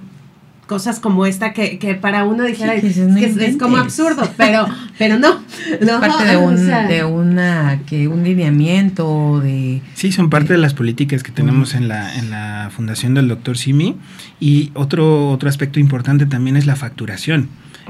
cosas 0.67 0.99
como 1.01 1.27
esta 1.27 1.53
que, 1.53 1.79
que 1.79 1.95
para 1.95 2.25
uno 2.25 2.45
dijera 2.45 2.75
Sí, 2.75 2.81
que 2.81 3.27
es, 3.27 3.37
es 3.37 3.57
como 3.57 3.77
absurdo, 3.77 4.29
pero, 4.37 4.67
pero 4.99 5.19
no. 5.19 5.41
no 5.81 6.01
parte 6.01 6.25
de 6.25 6.37
o 6.37 6.41
un, 6.43 6.59
sea, 6.59 6.87
de 6.89 7.05
una, 7.05 7.81
que 7.87 8.09
un 8.09 8.25
lineamiento, 8.25 9.41
de... 9.41 9.81
Sí, 9.95 10.13
son 10.13 10.31
parte 10.31 10.53
de 10.55 10.59
las 10.59 10.75
políticas 10.75 11.23
que 11.23 11.33
tenemos 11.33 11.75
en 11.75 11.89
la, 11.89 12.15
en 12.17 12.31
la 12.31 12.71
fundación 12.75 13.15
del 13.15 13.29
doctor 13.29 13.57
Simi. 13.59 13.97
Y 14.41 14.71
otro, 14.75 15.31
otro 15.31 15.49
aspecto 15.49 15.79
importante 15.81 16.27
también 16.27 16.57
es 16.57 16.67
la 16.67 16.77
facturación. 16.77 17.49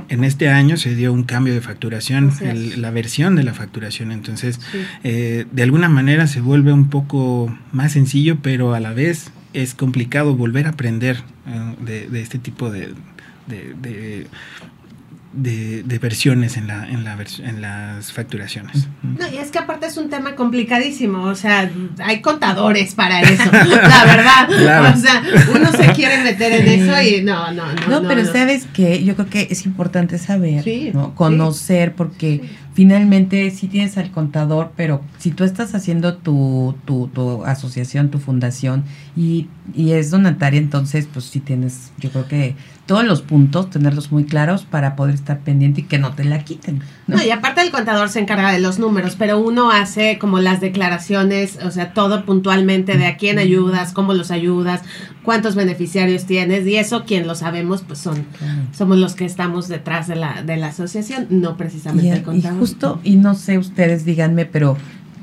En 0.08 0.24
este 0.24 0.48
año 0.48 0.76
se 0.76 0.94
dio 0.96 1.12
un 1.12 1.22
cambio 1.22 1.54
de 1.54 1.60
facturación, 1.60 2.30
es. 2.30 2.40
el- 2.42 2.82
la 2.82 2.90
versión 2.90 3.36
de 3.36 3.44
la 3.44 3.54
facturación. 3.54 4.10
Entonces, 4.10 4.58
Sí. 4.72 4.78
eh, 5.04 5.46
de 5.52 5.62
alguna 5.62 5.88
manera 5.88 6.26
se 6.26 6.40
vuelve 6.40 6.72
un 6.72 6.88
poco 6.90 7.56
más 7.72 7.92
sencillo, 7.92 8.38
pero 8.42 8.74
a 8.74 8.80
la 8.80 8.92
vez 8.92 9.30
es 9.54 9.74
complicado 9.74 10.34
volver 10.36 10.66
a 10.66 10.70
aprender 10.70 11.22
eh, 11.46 11.74
de, 11.80 12.08
de 12.08 12.20
este 12.20 12.38
tipo 12.38 12.70
de, 12.70 12.92
de, 13.46 13.74
de- 13.80 14.26
de- 15.36 15.82
de 15.82 15.98
versiones 15.98 16.56
en, 16.56 16.68
la, 16.68 16.88
en, 16.88 17.02
la 17.02 17.16
vers- 17.18 17.42
en 17.44 17.60
las 17.60 18.12
facturaciones. 18.12 18.86
No, 19.02 19.26
y 19.32 19.38
es 19.38 19.50
que 19.50 19.58
aparte 19.58 19.86
es 19.86 19.96
un 19.96 20.08
tema 20.08 20.36
complicadísimo, 20.36 21.24
o 21.24 21.34
sea, 21.34 21.68
hay 22.04 22.20
contadores 22.20 22.94
para 22.94 23.20
eso, 23.20 23.42
la 23.52 24.04
verdad. 24.04 24.46
Claro. 24.46 24.96
O 24.96 25.00
sea, 25.00 25.22
uno 25.52 25.72
se 25.72 25.92
quiere 25.92 26.22
meter 26.22 26.52
en 26.52 26.68
eso 26.82 27.02
y 27.02 27.22
no, 27.24 27.50
no, 27.52 27.64
no. 27.74 28.00
No, 28.00 28.08
pero 28.08 28.22
no. 28.22 28.32
sabes 28.32 28.66
que 28.72 29.02
yo 29.02 29.16
creo 29.16 29.28
que 29.28 29.48
es 29.50 29.66
importante 29.66 30.18
saber, 30.18 30.62
Sí, 30.62 30.92
¿no? 30.94 31.06
sí. 31.06 31.12
conocer, 31.16 31.94
porque 31.96 32.42
finalmente 32.74 33.50
sí 33.50 33.68
tienes 33.68 33.96
al 33.96 34.10
contador, 34.10 34.72
pero 34.76 35.00
si 35.18 35.30
tú 35.30 35.44
estás 35.44 35.74
haciendo 35.74 36.16
tu, 36.16 36.74
tu, 36.84 37.08
tu 37.08 37.44
asociación, 37.44 38.10
tu 38.10 38.18
fundación 38.18 38.84
y, 39.16 39.48
y 39.74 39.92
es 39.92 40.10
donataria, 40.10 40.60
entonces 40.60 41.08
pues 41.10 41.24
sí 41.26 41.40
tienes, 41.40 41.92
yo 41.98 42.10
creo 42.10 42.26
que 42.28 42.54
todos 42.84 43.02
los 43.02 43.22
puntos, 43.22 43.70
tenerlos 43.70 44.12
muy 44.12 44.24
claros 44.24 44.64
para 44.66 44.94
poder 44.94 45.14
estar 45.14 45.38
pendiente 45.40 45.80
y 45.80 45.84
que 45.84 45.98
no 45.98 46.12
te 46.12 46.22
la 46.24 46.44
quiten. 46.44 46.82
¿no? 47.06 47.16
No, 47.16 47.22
y 47.24 47.30
aparte 47.30 47.62
el 47.62 47.70
contador 47.70 48.10
se 48.10 48.20
encarga 48.20 48.52
de 48.52 48.58
los 48.58 48.78
números, 48.78 49.16
pero 49.18 49.38
uno 49.38 49.70
hace 49.70 50.18
como 50.18 50.38
las 50.38 50.60
declaraciones, 50.60 51.58
o 51.64 51.70
sea, 51.70 51.94
todo 51.94 52.26
puntualmente 52.26 52.98
de 52.98 53.06
a 53.06 53.16
quién 53.16 53.38
ayudas, 53.38 53.92
cómo 53.94 54.12
los 54.12 54.30
ayudas, 54.30 54.82
cuántos 55.22 55.54
beneficiarios 55.54 56.26
tienes, 56.26 56.66
y 56.66 56.76
eso 56.76 57.04
quien 57.06 57.26
lo 57.26 57.34
sabemos, 57.34 57.80
pues 57.80 58.00
son, 58.00 58.26
Claro. 58.38 58.62
somos 58.76 58.98
los 58.98 59.14
que 59.14 59.24
estamos 59.24 59.68
detrás 59.68 60.06
de 60.06 60.16
la, 60.16 60.42
de 60.42 60.58
la 60.58 60.66
asociación, 60.66 61.26
no 61.30 61.56
precisamente 61.56 62.08
Y, 62.08 62.10
el 62.10 62.18
y 62.18 62.22
contador. 62.22 62.58
justo, 62.58 63.00
y 63.02 63.16
no 63.16 63.34
sé, 63.34 63.56
ustedes 63.56 64.04
díganme, 64.04 64.44
pero 64.44 64.76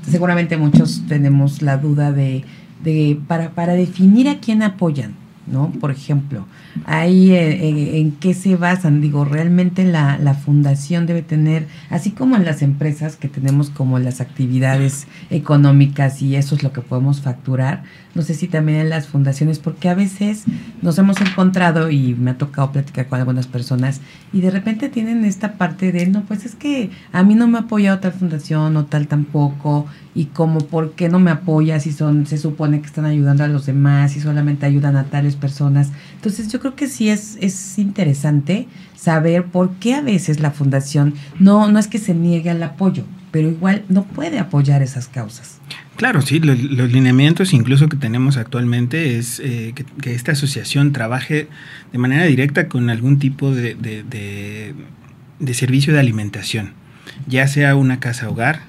seguramente 0.09 0.57
muchos 0.57 1.03
tenemos 1.07 1.61
la 1.61 1.77
duda 1.77 2.11
de, 2.11 2.43
de 2.83 3.19
para, 3.27 3.51
para 3.51 3.73
definir 3.73 4.29
a 4.29 4.39
quién 4.39 4.63
apoyan, 4.63 5.13
¿no? 5.47 5.71
Por 5.79 5.91
ejemplo, 5.91 6.45
ahí 6.85 7.31
eh, 7.31 7.51
eh, 7.51 7.99
en 7.99 8.11
qué 8.11 8.33
se 8.33 8.55
basan, 8.55 9.01
digo, 9.01 9.25
realmente 9.25 9.83
la, 9.83 10.17
la 10.17 10.33
fundación 10.33 11.05
debe 11.05 11.21
tener, 11.21 11.67
así 11.89 12.11
como 12.11 12.35
en 12.35 12.45
las 12.45 12.61
empresas 12.61 13.15
que 13.15 13.27
tenemos 13.27 13.69
como 13.69 13.99
las 13.99 14.21
actividades 14.21 15.07
económicas 15.29 16.21
y 16.21 16.35
eso 16.35 16.55
es 16.55 16.63
lo 16.63 16.71
que 16.73 16.81
podemos 16.81 17.21
facturar, 17.21 17.83
no 18.13 18.21
sé 18.21 18.33
si 18.33 18.47
también 18.47 18.79
en 18.79 18.89
las 18.89 19.07
fundaciones, 19.07 19.59
porque 19.59 19.89
a 19.89 19.95
veces 19.95 20.43
nos 20.81 20.97
hemos 20.97 21.19
encontrado 21.21 21.89
y 21.89 22.13
me 22.15 22.31
ha 22.31 22.37
tocado 22.37 22.71
platicar 22.71 23.07
con 23.07 23.19
algunas 23.19 23.47
personas 23.47 24.01
y 24.33 24.41
de 24.41 24.51
repente 24.51 24.89
tienen 24.89 25.25
esta 25.25 25.53
parte 25.53 25.91
de, 25.91 26.07
no, 26.07 26.23
pues 26.23 26.45
es 26.45 26.55
que 26.55 26.89
a 27.11 27.23
mí 27.23 27.35
no 27.35 27.47
me 27.47 27.57
ha 27.57 27.61
apoyado 27.61 27.99
tal 27.99 28.13
fundación 28.13 28.75
o 28.77 28.85
tal 28.85 29.07
tampoco, 29.07 29.87
y 30.13 30.25
como, 30.25 30.59
¿por 30.59 30.91
qué 30.93 31.09
no 31.09 31.19
me 31.19 31.31
apoya 31.31 31.79
si 31.79 31.91
son, 31.91 32.25
se 32.25 32.37
supone 32.37 32.81
que 32.81 32.87
están 32.87 33.05
ayudando 33.05 33.43
a 33.43 33.47
los 33.47 33.65
demás 33.65 34.15
y 34.15 34.21
solamente 34.21 34.65
ayudan 34.65 34.97
a 34.97 35.05
tales 35.05 35.35
personas? 35.35 35.91
Entonces 36.15 36.49
yo 36.49 36.59
creo 36.59 36.75
que 36.75 36.87
sí 36.87 37.09
es, 37.09 37.37
es 37.39 37.79
interesante 37.79 38.67
saber 38.95 39.45
por 39.45 39.71
qué 39.75 39.95
a 39.95 40.01
veces 40.01 40.39
la 40.39 40.51
fundación 40.51 41.13
no, 41.39 41.71
no 41.71 41.79
es 41.79 41.87
que 41.87 41.97
se 41.97 42.13
niegue 42.13 42.49
al 42.49 42.61
apoyo, 42.63 43.05
pero 43.31 43.49
igual 43.49 43.85
no 43.87 44.03
puede 44.03 44.39
apoyar 44.39 44.81
esas 44.81 45.07
causas. 45.07 45.59
Claro, 46.01 46.23
sí, 46.23 46.39
lo- 46.39 46.55
los, 46.55 46.91
lineamientos 46.91 47.53
incluso 47.53 47.87
que 47.87 47.95
tenemos 47.95 48.35
actualmente 48.37 49.19
es 49.19 49.39
eh, 49.39 49.75
que, 50.01 50.15
esta 50.15 50.31
asociación 50.31 50.93
trabaje 50.93 51.47
de 51.91 51.97
manera 51.99 52.23
directa 52.25 52.67
con 52.67 52.89
algún 52.89 53.19
tipo 53.19 53.53
de, 53.53 53.75
de- 53.75 54.73
servicio 55.53 55.93
de 55.93 55.99
alimentación, 55.99 56.73
ya 57.27 57.47
sea 57.47 57.75
una 57.75 57.99
casa 57.99 58.27
hogar, 58.31 58.61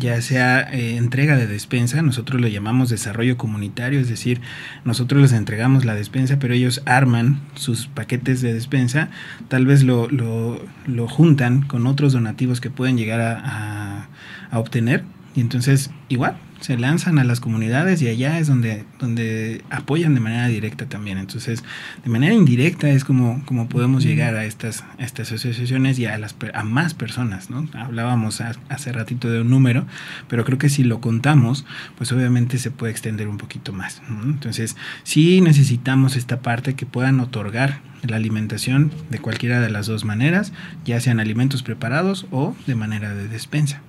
ya 0.00 0.20
sea 0.20 0.62
eh, 0.62 0.96
entrega 0.96 1.36
de 1.36 1.46
despensa, 1.46 2.02
nosotros 2.02 2.40
lo 2.40 2.48
llamamos 2.48 2.90
desarrollo 2.90 3.36
comunitario, 3.36 4.00
es 4.00 4.08
decir, 4.08 4.40
nosotros 4.84 5.22
les 5.22 5.32
entregamos 5.32 5.84
la 5.84 5.94
despensa, 5.94 6.40
pero 6.40 6.54
ellos 6.54 6.82
arman 6.86 7.38
sus 7.54 7.86
paquetes 7.86 8.40
de 8.40 8.52
despensa, 8.52 9.10
tal 9.46 9.64
vez 9.64 9.84
lo, 9.84 10.08
lo- 10.10 10.60
lo 10.88 11.06
juntan 11.06 11.62
con 11.62 11.86
otros 11.86 12.12
donativos 12.14 12.60
que 12.60 12.70
pueden 12.70 12.96
llegar 12.96 13.20
a, 13.20 13.38
a- 13.44 14.08
a 14.50 14.58
obtener, 14.58 15.04
y 15.36 15.40
entonces 15.40 15.92
igual 16.08 16.36
se 16.60 16.76
lanzan 16.76 17.18
a 17.18 17.24
las 17.24 17.40
comunidades 17.40 18.02
y 18.02 18.08
allá 18.08 18.38
es 18.38 18.46
donde, 18.46 18.84
donde 18.98 19.62
apoyan 19.70 20.14
de 20.14 20.20
manera 20.20 20.46
directa 20.48 20.86
también. 20.86 21.18
Entonces, 21.18 21.64
de 22.04 22.10
manera 22.10 22.34
indirecta 22.34 22.88
es 22.90 23.04
como, 23.04 23.42
como 23.46 23.68
podemos 23.68 24.04
llegar 24.04 24.34
a 24.36 24.44
estas, 24.44 24.82
a 24.98 25.02
estas 25.04 25.32
asociaciones 25.32 25.98
y 25.98 26.06
a, 26.06 26.18
las, 26.18 26.36
a 26.54 26.62
más 26.64 26.94
personas, 26.94 27.48
¿no? 27.50 27.68
Hablábamos 27.72 28.40
ha- 28.40 28.56
hace 28.68 28.92
ratito 28.92 29.30
de 29.30 29.40
un 29.40 29.50
número, 29.50 29.86
pero 30.28 30.44
creo 30.44 30.58
que 30.58 30.68
si 30.68 30.84
lo 30.84 31.00
contamos, 31.00 31.64
pues 31.96 32.12
obviamente 32.12 32.58
se 32.58 32.70
puede 32.70 32.92
extender 32.92 33.26
un 33.28 33.38
poquito 33.38 33.72
más. 33.72 34.02
¿no? 34.08 34.22
Entonces, 34.24 34.76
sí 35.02 35.40
necesitamos 35.40 36.16
esta 36.16 36.40
parte 36.40 36.74
que 36.74 36.86
puedan 36.86 37.20
otorgar 37.20 37.80
la 38.02 38.16
alimentación 38.16 38.90
de 39.10 39.18
cualquiera 39.18 39.60
de 39.60 39.70
las 39.70 39.86
dos 39.86 40.04
maneras, 40.04 40.52
ya 40.84 41.00
sean 41.00 41.20
alimentos 41.20 41.62
preparados 41.62 42.26
o 42.30 42.54
de 42.66 42.74
manera 42.74 43.14
de 43.14 43.28
despensa. 43.28 43.82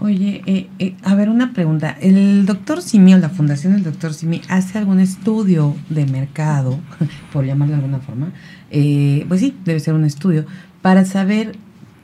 Oye, 0.00 0.42
eh, 0.46 0.68
eh, 0.78 0.94
a 1.02 1.16
ver, 1.16 1.28
una 1.28 1.52
pregunta. 1.52 1.96
¿El 2.00 2.46
doctor 2.46 2.82
Simi 2.82 3.14
o 3.14 3.18
la 3.18 3.30
fundación 3.30 3.72
del 3.72 3.82
doctor 3.82 4.14
Simi 4.14 4.42
hace 4.48 4.78
algún 4.78 5.00
estudio 5.00 5.74
de 5.88 6.06
mercado, 6.06 6.78
por 7.32 7.44
llamarlo 7.44 7.74
de 7.74 7.80
alguna 7.80 7.98
forma? 7.98 8.32
Eh, 8.70 9.24
pues 9.26 9.40
sí, 9.40 9.56
debe 9.64 9.80
ser 9.80 9.94
un 9.94 10.04
estudio, 10.04 10.46
para 10.82 11.04
saber 11.04 11.56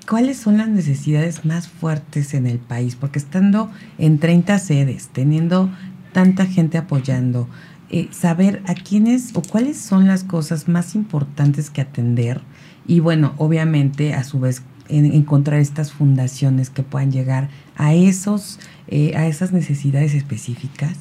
cuáles 0.09 0.39
son 0.39 0.59
las 0.59 0.69
necesidades 0.69 1.45
más 1.45 1.69
fuertes 1.69 2.35
en 2.35 2.49
el 2.49 2.59
país, 2.59 2.97
porque 2.97 3.21
estando 3.21 3.71
en 3.99 4.19
30 4.19 4.59
sedes, 4.59 5.09
teniendo 5.13 5.71
tanta 6.13 6.47
gente 6.47 6.79
apoyando, 6.79 7.49
eh, 7.91 8.09
saber 8.11 8.61
a 8.67 8.75
quiénes 8.75 9.31
o 9.37 9.43
cuáles 9.43 9.77
son 9.77 10.09
las 10.09 10.25
cosas 10.25 10.67
más 10.67 10.97
importantes 10.97 11.71
que 11.71 11.81
atender 11.81 12.41
y 12.87 13.01
bueno, 13.01 13.35
obviamente 13.39 14.15
a 14.15 14.25
su 14.25 14.41
vez 14.41 14.63
en- 14.89 15.13
encontrar 15.13 15.61
estas 15.61 15.93
fundaciones 15.93 16.71
que 16.71 16.83
puedan 16.83 17.11
llegar 17.13 17.49
a 17.77 17.95
esos 17.95 18.59
eh, 18.89 19.17
a 19.17 19.27
esas 19.27 19.53
necesidades 19.53 20.15
específicas. 20.15 20.93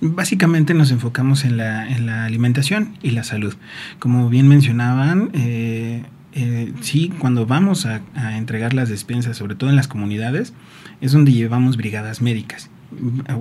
Básicamente 0.00 0.74
nos 0.74 0.90
enfocamos 0.90 1.44
en 1.44 1.56
la, 1.56 1.88
en 1.88 2.04
la 2.06 2.24
alimentación 2.24 2.94
y 3.02 3.12
la 3.12 3.24
salud. 3.24 3.54
Como 4.00 4.28
bien 4.28 4.48
mencionaban, 4.48 5.30
eh, 5.32 6.02
eh, 6.34 6.72
sí, 6.80 7.12
cuando 7.18 7.46
vamos 7.46 7.86
a, 7.86 8.00
a 8.14 8.36
entregar 8.36 8.74
las 8.74 8.88
despensas, 8.88 9.36
sobre 9.36 9.54
todo 9.54 9.70
en 9.70 9.76
las 9.76 9.88
comunidades, 9.88 10.52
es 11.00 11.12
donde 11.12 11.32
llevamos 11.32 11.76
brigadas 11.76 12.20
médicas. 12.20 12.68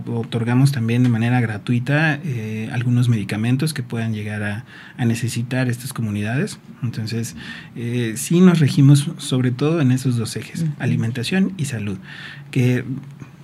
Otorgamos 0.07 0.71
también 0.71 1.03
de 1.03 1.09
manera 1.09 1.39
gratuita 1.41 2.15
eh, 2.23 2.69
algunos 2.71 3.09
medicamentos 3.09 3.73
que 3.73 3.83
puedan 3.83 4.13
llegar 4.13 4.43
a, 4.43 4.65
a 4.97 5.05
necesitar 5.05 5.69
estas 5.69 5.93
comunidades. 5.93 6.59
Entonces, 6.83 7.35
eh, 7.75 8.13
sí 8.17 8.39
nos 8.41 8.59
regimos 8.59 9.09
sobre 9.17 9.51
todo 9.51 9.81
en 9.81 9.91
esos 9.91 10.17
dos 10.17 10.35
ejes, 10.35 10.65
alimentación 10.79 11.53
y 11.57 11.65
salud. 11.65 11.97
Que 12.51 12.83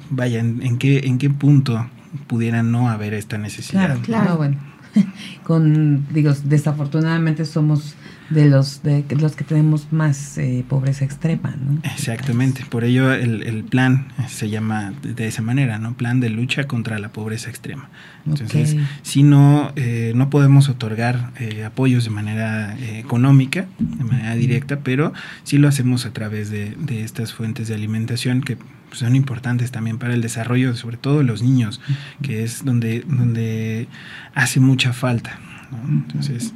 vaya, 0.10 0.40
¿en, 0.40 0.62
en 0.64 0.78
qué, 0.78 1.00
en 1.06 1.18
qué 1.18 1.30
punto 1.30 1.90
pudiera 2.28 2.64
no 2.64 2.90
haber 2.90 3.14
esta 3.14 3.38
necesidad? 3.38 3.86
Claro, 3.88 4.02
Claro. 4.02 4.24
claro. 4.24 4.38
bueno. 4.38 4.58
Con 5.44 6.08
digo, 6.14 6.34
desafortunadamente 6.44 7.46
somos 7.46 7.96
de 8.30 8.50
los 8.50 8.84
de 8.84 9.06
los 9.20 9.36
que 9.36 9.44
tenemos 9.44 9.92
más 9.92 10.38
eh, 10.38 10.66
pobreza 10.68 11.06
extrema, 11.06 11.56
¿no? 11.56 11.80
Exactamente, 11.84 12.66
por 12.70 12.84
ello 12.84 13.14
el, 13.14 13.44
el 13.44 13.64
plan 13.64 14.08
se 14.28 14.50
llama 14.50 14.94
de 15.02 15.28
esa 15.28 15.42
manera, 15.42 15.80
¿no? 15.80 15.96
Plan 15.96 16.20
de 16.20 16.30
lucha 16.30 16.66
contra 16.66 17.00
la 17.00 17.10
pobreza 17.10 17.50
extrema. 17.50 17.90
Entonces, 18.26 18.76
si 19.04 19.24
no, 19.24 19.72
eh, 19.76 20.12
no 20.16 20.30
podemos 20.30 20.70
otorgar 20.70 21.32
eh, 21.40 21.64
apoyos 21.64 22.04
de 22.04 22.10
manera 22.10 22.78
eh, 22.78 23.00
económica, 23.00 23.68
de 23.80 24.04
manera 24.04 24.36
directa, 24.36 24.80
pero 24.80 25.14
sí 25.44 25.58
lo 25.58 25.68
hacemos 25.68 26.06
a 26.06 26.12
través 26.12 26.50
de, 26.50 26.76
de 26.78 27.04
estas 27.04 27.34
fuentes 27.34 27.68
de 27.68 27.76
alimentación 27.76 28.42
que 28.42 28.58
son 28.92 29.16
importantes 29.16 29.72
también 29.72 29.98
para 29.98 30.14
el 30.14 30.22
desarrollo, 30.22 30.76
sobre 30.76 30.98
todo 30.98 31.20
de 31.20 31.24
los 31.24 31.42
niños, 31.42 31.82
que 32.22 32.44
es 32.44 32.64
donde, 32.66 33.04
donde 33.08 33.88
hace 34.34 34.60
mucha 34.60 34.94
falta. 34.94 35.40
¿no? 35.72 35.90
Entonces, 35.90 36.54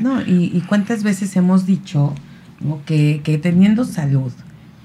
No, 0.00 0.20
y, 0.22 0.50
y 0.54 0.60
cuántas 0.68 1.02
veces 1.02 1.34
hemos 1.36 1.66
dicho 1.66 2.14
¿no? 2.60 2.80
que, 2.84 3.20
que 3.24 3.38
teniendo 3.38 3.84
salud 3.84 4.32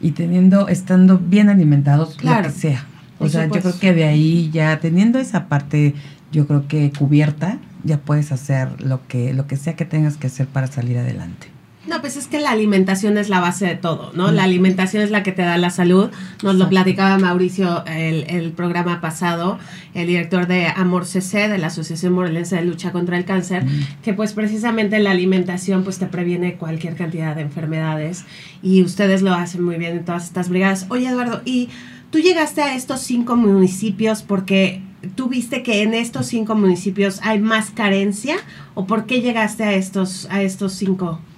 y 0.02 0.12
teniendo, 0.12 0.67
estando 0.67 1.17
bien 1.17 1.50
alimentados, 1.50 2.15
Claro. 2.17 2.48
lo 2.48 2.54
que 2.54 2.60
sea. 2.60 2.85
O 3.15 3.19
Por 3.19 3.29
sea, 3.29 3.46
yo 3.48 3.62
creo 3.62 3.79
que 3.79 3.94
de 3.94 4.04
ahí 4.06 4.50
ya 4.54 4.79
teniendo 4.79 5.17
esa 5.19 5.48
parte, 5.48 5.96
yo 6.31 6.46
creo 6.48 6.67
que 6.67 6.92
cubierta, 6.92 7.58
ya 7.83 7.98
puedes 7.98 8.31
hacer 8.31 8.81
lo 8.81 9.06
que, 9.08 9.33
lo 9.33 9.48
que 9.48 9.58
sea 9.58 9.75
que 9.75 9.85
tengas 9.85 10.17
que 10.17 10.27
hacer 10.27 10.48
para 10.48 10.67
salir 10.67 10.98
adelante. 10.98 11.48
No, 11.88 12.02
pues 12.02 12.17
es 12.17 12.27
que 12.27 12.42
la 12.42 12.52
alimentación 12.52 13.17
es 13.17 13.29
la 13.29 13.40
base 13.40 13.65
de 13.65 13.75
todo, 13.75 14.12
¿no? 14.13 14.31
La 14.33 14.44
alimentación 14.44 15.04
es 15.04 15.10
la 15.10 15.23
que 15.23 15.31
te 15.31 15.42
da 15.42 15.58
la 15.58 15.69
salud. 15.69 16.10
Nos 16.44 16.56
lo 16.56 16.67
platicaba 16.67 17.17
Mauricio 17.17 17.85
el, 17.85 18.25
el 18.29 18.52
programa 18.52 19.00
pasado, 19.00 19.58
el 19.94 20.08
director 20.08 20.48
de 20.48 20.67
Amor 20.67 21.06
CC, 21.06 21.48
de 21.48 21.58
la 21.58 21.67
Asociación 21.67 22.12
Morelense 22.12 22.58
de 22.58 22.63
Lucha 22.63 22.92
contra 22.92 23.17
el 23.17 23.23
Cáncer, 23.23 23.65
que 24.04 24.13
pues 24.13 24.33
precisamente 24.33 25.00
la 25.00 25.12
alimentación 25.12 25.85
pues 25.85 25.98
te 25.98 26.08
previene 26.08 26.56
cualquier 26.56 26.96
cantidad 26.96 27.35
de 27.38 27.44
enfermedades 27.44 28.25
y 28.62 28.83
ustedes 28.83 29.21
lo 29.21 29.33
hacen 29.33 29.63
muy 29.63 29.77
bien 29.77 29.96
en 29.96 30.04
todas 30.04 30.25
estas 30.25 30.50
brigadas. 30.50 30.88
Oye, 30.90 31.08
Eduardo, 31.08 31.42
y 31.46 31.69
tú 32.12 32.19
llegaste 32.19 32.62
a 32.63 32.75
estos 32.75 33.00
cinco 33.00 33.38
municipios 33.38 34.23
porque 34.23 34.81
tú 35.15 35.29
viste 35.29 35.63
que 35.63 35.83
en 35.83 35.94
estos 35.94 36.25
cinco 36.25 36.54
municipios 36.54 37.21
hay 37.23 37.40
más 37.40 37.71
carencia 37.71 38.35
o 38.75 38.85
por 38.88 39.06
qué 39.06 39.21
llegaste 39.21 39.63
a 39.63 39.73
estos, 39.73 40.27
a 40.29 40.42
estos 40.42 40.73
cinco 40.73 41.06
municipios 41.06 41.37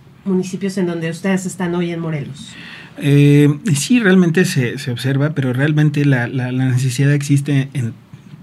en 0.77 0.85
donde 0.85 1.09
ustedes 1.09 1.45
están 1.45 1.75
hoy 1.75 1.91
en 1.91 1.99
Morelos? 1.99 2.53
Eh, 2.97 3.49
sí, 3.75 3.99
realmente 3.99 4.45
se, 4.45 4.77
se, 4.77 4.91
observa, 4.91 5.31
pero 5.31 5.53
realmente 5.53 6.03
la, 6.05 6.27
la, 6.27 6.51
la, 6.51 6.65
necesidad 6.65 7.13
existe 7.13 7.69
en 7.73 7.93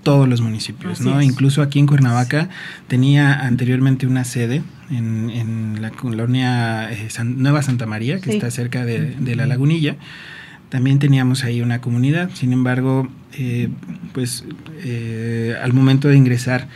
todos 0.03 0.29
los 0.29 0.41
municipios, 0.41 1.01
Así 1.01 1.09
¿no? 1.09 1.21
Es. 1.21 1.27
Incluso 1.27 1.63
aquí 1.63 1.79
en 1.79 1.87
Cuernavaca 1.87 2.49
tenía 2.89 3.41
anteriormente 3.41 4.07
una 4.07 4.25
sede 4.25 4.63
en, 4.91 5.31
en 5.31 5.83
la 5.83 5.91
colonia 5.91 6.91
eh, 6.93 7.11
San, 7.11 7.43
Nueva 7.43 7.63
Santa 7.63 7.87
María, 7.87 8.21
que 8.21 8.31
sí. 8.31 8.37
está 8.37 8.51
cerca 8.51 8.85
de, 8.85 9.17
de, 9.19 9.37
la 9.37 9.47
lagunilla. 9.47 9.97
También 10.69 10.99
teníamos 10.99 11.45
ahí 11.45 11.61
una 11.61 11.81
comunidad, 11.81 12.31
sin 12.35 12.53
embargo, 12.53 13.09
eh, 13.39 13.69
pues 14.13 14.45
eh, 14.85 15.55
al 15.61 15.73
momento 15.73 16.09
de 16.09 16.17
ingresar 16.17 16.69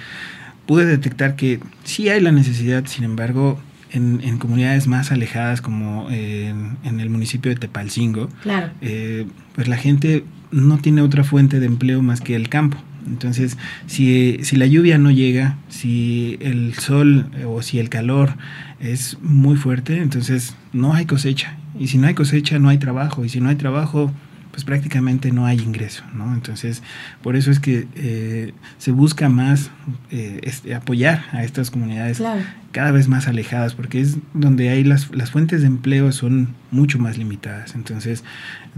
pude 0.66 0.86
detectar 0.86 1.34
que 1.34 1.58
sí 1.84 2.08
hay 2.08 2.20
la 2.20 2.32
necesidad, 2.32 2.86
sin 2.86 3.04
embargo, 3.04 3.58
en, 3.92 4.20
en, 4.22 4.38
comunidades 4.38 4.86
más 4.86 5.12
alejadas 5.12 5.60
como 5.60 6.08
eh, 6.10 6.48
en, 6.48 6.76
en, 6.84 7.00
el 7.00 7.10
municipio 7.10 7.50
de 7.50 7.56
Tepalcingo, 7.56 8.28
claro. 8.42 8.70
eh, 8.80 9.26
pues 9.54 9.68
la 9.68 9.76
gente 9.76 10.24
no 10.50 10.78
tiene 10.78 11.02
otra 11.02 11.24
fuente 11.24 11.60
de 11.60 11.66
empleo 11.66 12.02
más 12.02 12.20
que 12.20 12.34
el 12.34 12.48
campo. 12.48 12.76
Entonces, 13.06 13.56
si, 13.86 14.38
si, 14.42 14.56
la 14.56 14.66
lluvia 14.66 14.98
no 14.98 15.10
llega, 15.10 15.56
si 15.68 16.36
el 16.40 16.74
sol 16.74 17.30
o 17.46 17.62
si 17.62 17.78
el 17.78 17.88
calor 17.88 18.34
es 18.78 19.18
muy 19.22 19.56
fuerte, 19.56 19.98
entonces 19.98 20.54
no 20.72 20.92
hay 20.94 21.06
cosecha. 21.06 21.56
Y 21.78 21.88
si 21.88 21.98
no 21.98 22.06
hay 22.08 22.14
cosecha, 22.14 22.58
no 22.58 22.68
hay 22.68 22.78
trabajo. 22.78 23.24
Y 23.24 23.28
si 23.28 23.40
no 23.40 23.48
hay 23.48 23.56
trabajo, 23.56 24.12
pues 24.50 24.64
prácticamente 24.64 25.30
no 25.30 25.46
hay 25.46 25.58
ingreso, 25.60 26.02
¿no? 26.12 26.34
Entonces, 26.34 26.82
por 27.22 27.36
eso 27.36 27.50
es 27.50 27.60
que 27.60 27.86
eh, 27.94 28.52
se 28.78 28.90
busca 28.90 29.28
más 29.28 29.70
eh, 30.10 30.40
este, 30.42 30.74
apoyar 30.74 31.24
a 31.32 31.44
estas 31.44 31.70
comunidades 31.70 32.18
claro. 32.18 32.42
cada 32.72 32.90
vez 32.90 33.08
más 33.08 33.28
alejadas, 33.28 33.74
porque 33.74 34.00
es 34.00 34.18
donde 34.34 34.70
hay 34.70 34.82
las, 34.82 35.14
las 35.14 35.30
fuentes 35.30 35.60
de 35.60 35.68
empleo 35.68 36.10
son 36.10 36.54
mucho 36.70 36.98
más 36.98 37.16
limitadas. 37.16 37.74
Entonces, 37.74 38.24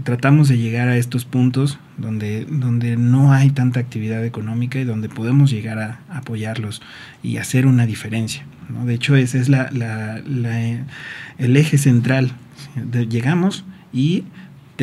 tratamos 0.03 0.47
de 0.47 0.57
llegar 0.57 0.89
a 0.89 0.97
estos 0.97 1.25
puntos 1.25 1.79
donde, 1.97 2.45
donde 2.45 2.95
no 2.95 3.33
hay 3.33 3.49
tanta 3.49 3.79
actividad 3.79 4.23
económica 4.23 4.79
y 4.79 4.83
donde 4.83 5.09
podemos 5.09 5.49
llegar 5.49 5.79
a, 5.79 5.99
apoyarlos 6.09 6.81
y 7.23 7.37
hacer 7.37 7.65
una 7.65 7.87
diferencia. 7.87 8.45
¿no? 8.69 8.85
De 8.85 8.93
hecho, 8.93 9.15
ese 9.15 9.39
es 9.39 9.49
la, 9.49 9.69
la, 9.71 10.21
la, 10.25 10.85
el 11.37 11.57
eje 11.57 11.77
central. 11.77 12.31
De, 12.75 13.07
llegamos 13.07 13.65
y 13.91 14.23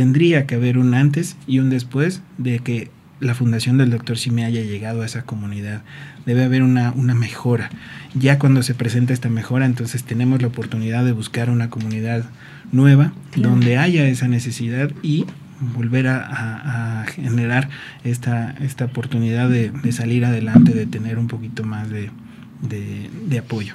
tendría 0.00 0.46
que 0.46 0.54
haber 0.54 0.78
un 0.78 0.94
antes 0.94 1.36
y 1.46 1.58
un 1.58 1.68
después 1.68 2.22
de 2.38 2.60
que 2.60 2.90
la 3.20 3.34
fundación 3.34 3.76
del 3.76 3.90
doctor 3.90 4.16
Simi 4.16 4.44
haya 4.44 4.62
llegado 4.62 5.02
a 5.02 5.04
esa 5.04 5.24
comunidad. 5.24 5.82
Debe 6.24 6.42
haber 6.42 6.62
una, 6.62 6.92
una, 6.92 7.14
mejora. 7.14 7.68
Ya 8.14 8.38
cuando 8.38 8.62
se 8.62 8.74
presenta 8.74 9.12
esta 9.12 9.28
mejora, 9.28 9.66
entonces 9.66 10.02
tenemos 10.04 10.40
la 10.40 10.48
oportunidad 10.48 11.04
de 11.04 11.12
buscar 11.12 11.50
una 11.50 11.68
comunidad 11.68 12.24
nueva 12.72 13.12
donde 13.36 13.76
haya 13.76 14.08
esa 14.08 14.26
necesidad 14.26 14.90
y 15.02 15.26
volver 15.60 16.06
a, 16.06 16.24
a, 16.24 17.02
a 17.02 17.06
generar 17.08 17.68
esta, 18.02 18.52
esta 18.52 18.86
oportunidad 18.86 19.50
de, 19.50 19.70
de, 19.70 19.92
salir 19.92 20.24
adelante, 20.24 20.72
de 20.72 20.86
tener 20.86 21.18
un 21.18 21.28
poquito 21.28 21.62
más 21.62 21.90
de, 21.90 22.08
de, 22.62 23.10
de 23.28 23.38
apoyo. 23.38 23.74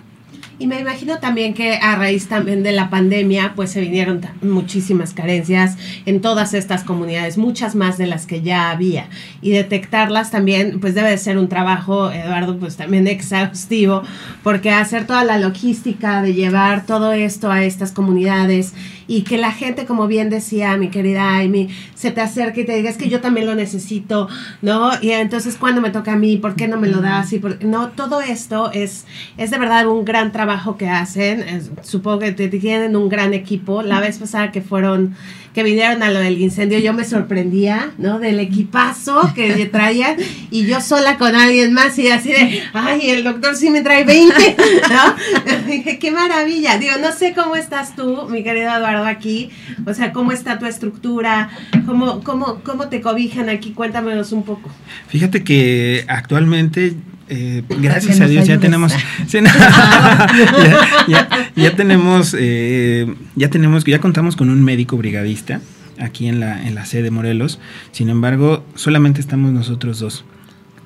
Y 0.58 0.68
me 0.68 0.80
imagino 0.80 1.20
también 1.20 1.53
que 1.53 1.76
a 1.76 1.97
raíz 1.97 2.30
también 2.30 2.64
de 2.64 2.72
la 2.72 2.89
pandemia, 2.89 3.53
pues 3.58 3.72
se 3.72 3.82
vinieron 3.82 4.22
muchísimas 4.41 5.14
carencias 5.14 5.76
en 6.06 6.22
todas 6.22 6.53
estas 6.53 6.86
comunidades, 6.86 7.38
muchas 7.38 7.76
más 7.76 7.97
de 7.97 8.08
las 8.08 8.26
que 8.26 8.41
ya 8.41 8.72
había. 8.72 9.10
Y 9.41 9.49
detectarlas 9.49 10.32
también, 10.32 10.80
pues 10.80 10.95
debe 10.95 11.10
de 11.10 11.18
ser 11.18 11.38
un 11.38 11.49
trabajo, 11.49 12.10
Eduardo, 12.10 12.58
pues 12.58 12.78
también 12.78 13.06
exhaustivo, 13.10 14.03
porque 14.43 14.72
hacer 14.72 15.06
toda 15.06 15.26
la 15.26 15.38
logística 15.39 16.22
de 16.22 16.34
llevar 16.34 16.86
todo 16.86 17.12
esto 17.12 17.51
a 17.51 17.66
estas 17.66 17.91
comunidades 17.91 18.74
y 19.08 19.24
que 19.24 19.38
la 19.38 19.51
gente, 19.51 19.86
como 19.86 20.08
bien 20.08 20.30
decía 20.30 20.78
mi 20.78 20.89
querida 20.89 21.38
Amy, 21.38 21.68
se 21.95 22.12
te 22.12 22.22
acerque 22.22 22.62
y 22.62 22.66
te 22.66 22.76
diga, 22.78 22.89
es 22.89 22.97
que 22.97 23.10
yo 23.10 23.20
también 23.20 23.45
lo 23.45 23.56
necesito, 23.56 24.30
¿no? 24.62 24.91
Y 25.01 25.12
entonces, 25.12 25.58
¿cuándo 25.58 25.82
me 25.82 25.89
toca 25.89 26.14
a 26.14 26.16
mí? 26.16 26.38
¿Por 26.38 26.56
qué 26.56 26.70
no 26.70 26.80
me 26.80 26.88
lo 26.88 27.01
das? 27.01 27.34
Y 27.34 27.39
por... 27.39 27.64
No, 27.64 27.89
todo 27.89 28.22
esto 28.22 28.72
es, 28.72 29.06
es 29.38 29.51
de 29.51 29.58
verdad 29.60 29.86
un 29.88 30.06
gran 30.06 30.32
trabajo 30.32 30.45
que 30.78 30.89
hacen. 30.89 31.41
Es, 31.41 31.72
supongo 31.82 32.20
que 32.20 32.32
tienen 32.32 32.96
un 32.96 33.10
gran 33.10 33.34
equipo. 33.34 33.82
La 33.82 34.00
vez 34.00 34.18
pasada 34.18 34.52
que 34.52 34.62
fueron 34.62 35.16
que 35.56 35.64
vinieron 35.64 36.04
a 36.04 36.12
lo 36.12 36.20
del 36.20 36.41
incendio, 36.41 36.80
yo 36.80 36.91
me 36.91 37.06
sorprendía, 37.06 37.91
¿no? 37.98 38.20
Del 38.20 38.41
equipazo 38.41 39.32
que 39.34 39.66
traían 39.72 40.18
y 40.52 40.66
yo 40.66 40.82
sola 40.82 41.18
con 41.18 41.34
alguien 41.34 41.72
más 41.72 41.98
y 41.98 42.10
así 42.10 42.34
de, 42.34 42.62
ay, 42.74 43.10
el 43.12 43.24
doctor 43.24 43.56
sí 43.56 43.70
me 43.70 43.82
trae 43.82 44.04
20, 44.04 44.34
¿no? 44.89 45.66
Dije, 45.66 45.98
qué 45.98 46.12
maravilla. 46.12 46.78
Digo, 46.78 46.96
no 47.02 47.14
sé 47.14 47.34
cómo 47.34 47.56
estás 47.56 47.96
tú, 47.96 48.28
mi 48.30 48.43
querido 48.43 48.70
Eduardo, 48.76 49.06
aquí, 49.06 49.50
o 49.86 49.93
sea, 49.93 50.12
cómo 50.12 50.34
está 50.34 50.60
tu 50.60 50.66
estructura, 50.66 51.50
cómo, 51.86 52.22
cómo, 52.22 52.60
cómo 52.66 52.89
te 52.89 53.00
cobijan 53.00 53.48
aquí, 53.48 53.72
cuéntamelos 53.72 54.34
un 54.34 54.43
poco. 54.43 54.70
Fíjate 55.08 55.46
que 55.46 56.04
actualmente 56.10 56.98
eh, 57.30 57.63
gracias 57.82 58.21
a 58.21 58.28
Dios 58.28 58.47
ya 58.47 58.59
tenemos 58.59 58.93
ya, 61.07 61.51
ya, 61.55 61.76
tenemos 61.76 62.36
eh, 62.38 63.13
ya 63.36 63.49
tenemos 63.49 63.84
ya 63.84 63.99
contamos 63.99 64.36
con 64.36 64.49
un 64.49 64.63
médico 64.63 64.97
brigadista 64.97 65.61
aquí 65.99 66.28
en 66.28 66.39
la 66.39 66.67
en 66.67 66.76
la 66.76 66.86
sede 66.86 67.03
de 67.03 67.11
Morelos. 67.11 67.59
Sin 67.91 68.09
embargo 68.09 68.65
solamente 68.76 69.21
estamos 69.21 69.51
nosotros 69.51 69.99
dos 69.99 70.26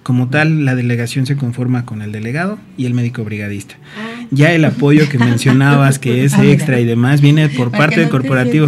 como 0.04 0.30
tal 0.30 0.66
la 0.66 0.76
delegación 0.76 1.26
se 1.26 1.36
conforma 1.36 1.86
con 1.86 2.02
el 2.02 2.12
delegado 2.12 2.58
y 2.78 2.86
el 2.86 2.94
médico 2.94 3.24
brigadista. 3.24 3.76
Ah. 3.98 4.26
ya 4.32 4.52
el 4.52 4.66
apoyo 4.66 5.08
que 5.10 5.18
mencionabas 5.20 6.00
que 6.00 6.24
es 6.24 6.34
ah, 6.34 6.46
extra 6.46 6.80
y 6.80 6.86
demás 6.86 7.22
viene 7.22 7.50
por 7.50 7.72
Para 7.72 7.84
parte 7.84 7.98
no 7.98 8.02
del 8.02 8.10
corporativo. 8.10 8.68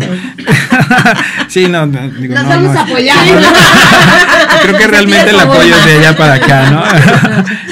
sí 1.47 1.67
no, 1.69 1.85
no 1.85 2.09
digo 2.09 2.35
Nos 2.35 2.43
no, 2.43 2.49
vamos 2.49 2.75
a 2.75 2.81
apoyar. 2.81 3.17
Creo 4.61 4.77
que 4.77 4.87
realmente 4.87 5.29
el 5.29 5.39
apoyo 5.39 5.75
es 5.75 5.85
de 5.85 5.93
allá 5.93 6.17
para 6.17 6.33
acá 6.35 6.71
no 6.71 6.83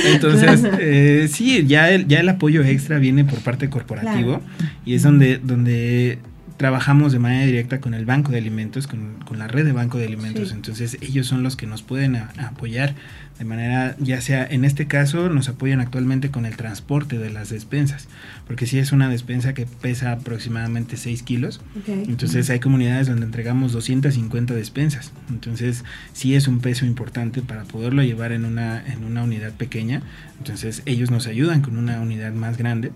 entonces, 0.05 0.67
eh, 0.79 1.29
sí, 1.31 1.65
ya 1.67 1.89
el, 1.89 2.07
ya 2.07 2.19
el 2.19 2.29
apoyo 2.29 2.63
extra 2.63 2.97
viene 2.97 3.25
por 3.25 3.39
parte 3.39 3.69
corporativo 3.69 4.39
claro. 4.39 4.69
y 4.85 4.95
es 4.95 5.03
donde, 5.03 5.37
donde 5.37 6.19
trabajamos 6.59 7.13
de 7.13 7.19
manera 7.19 7.45
directa 7.45 7.79
con 7.79 7.93
el 7.93 8.05
banco 8.05 8.33
de 8.33 8.37
alimentos, 8.37 8.85
con, 8.85 9.15
con 9.25 9.39
la 9.39 9.47
red 9.47 9.63
de 9.63 9.71
banco 9.71 9.97
de 9.97 10.05
alimentos. 10.05 10.49
Sí. 10.49 10.55
Entonces, 10.55 10.97
ellos 10.99 11.25
son 11.25 11.41
los 11.41 11.55
que 11.55 11.65
nos 11.65 11.83
pueden 11.83 12.17
a, 12.17 12.31
a 12.37 12.47
apoyar 12.47 12.95
de 13.39 13.45
manera, 13.45 13.95
ya 13.99 14.19
sea 14.19 14.45
en 14.45 14.65
este 14.65 14.85
caso, 14.85 15.29
nos 15.29 15.47
apoyan 15.47 15.79
actualmente 15.79 16.29
con 16.29 16.45
el 16.45 16.57
transporte 16.57 17.17
de 17.17 17.29
las 17.29 17.49
despensas, 17.49 18.09
porque 18.45 18.65
si 18.65 18.71
sí 18.71 18.79
es 18.79 18.91
una 18.91 19.07
despensa 19.07 19.53
que 19.53 19.65
pesa 19.65 20.11
aproximadamente 20.11 20.97
6 20.97 21.23
kilos, 21.23 21.61
okay. 21.81 22.03
entonces 22.05 22.49
hay 22.49 22.59
comunidades 22.59 23.07
donde 23.07 23.25
entregamos 23.25 23.71
250 23.71 24.53
despensas, 24.53 25.13
entonces 25.29 25.85
sí 26.11 26.35
es 26.35 26.49
un 26.49 26.59
peso 26.59 26.85
importante 26.85 27.41
para 27.41 27.63
poderlo 27.63 28.03
llevar 28.03 28.33
en 28.33 28.43
una, 28.43 28.85
en 28.85 29.05
una 29.05 29.23
unidad 29.23 29.53
pequeña, 29.53 30.01
entonces 30.39 30.83
ellos 30.85 31.09
nos 31.09 31.25
ayudan 31.25 31.61
con 31.61 31.77
una 31.77 32.01
unidad 32.01 32.33
más 32.33 32.57
grande 32.57 32.91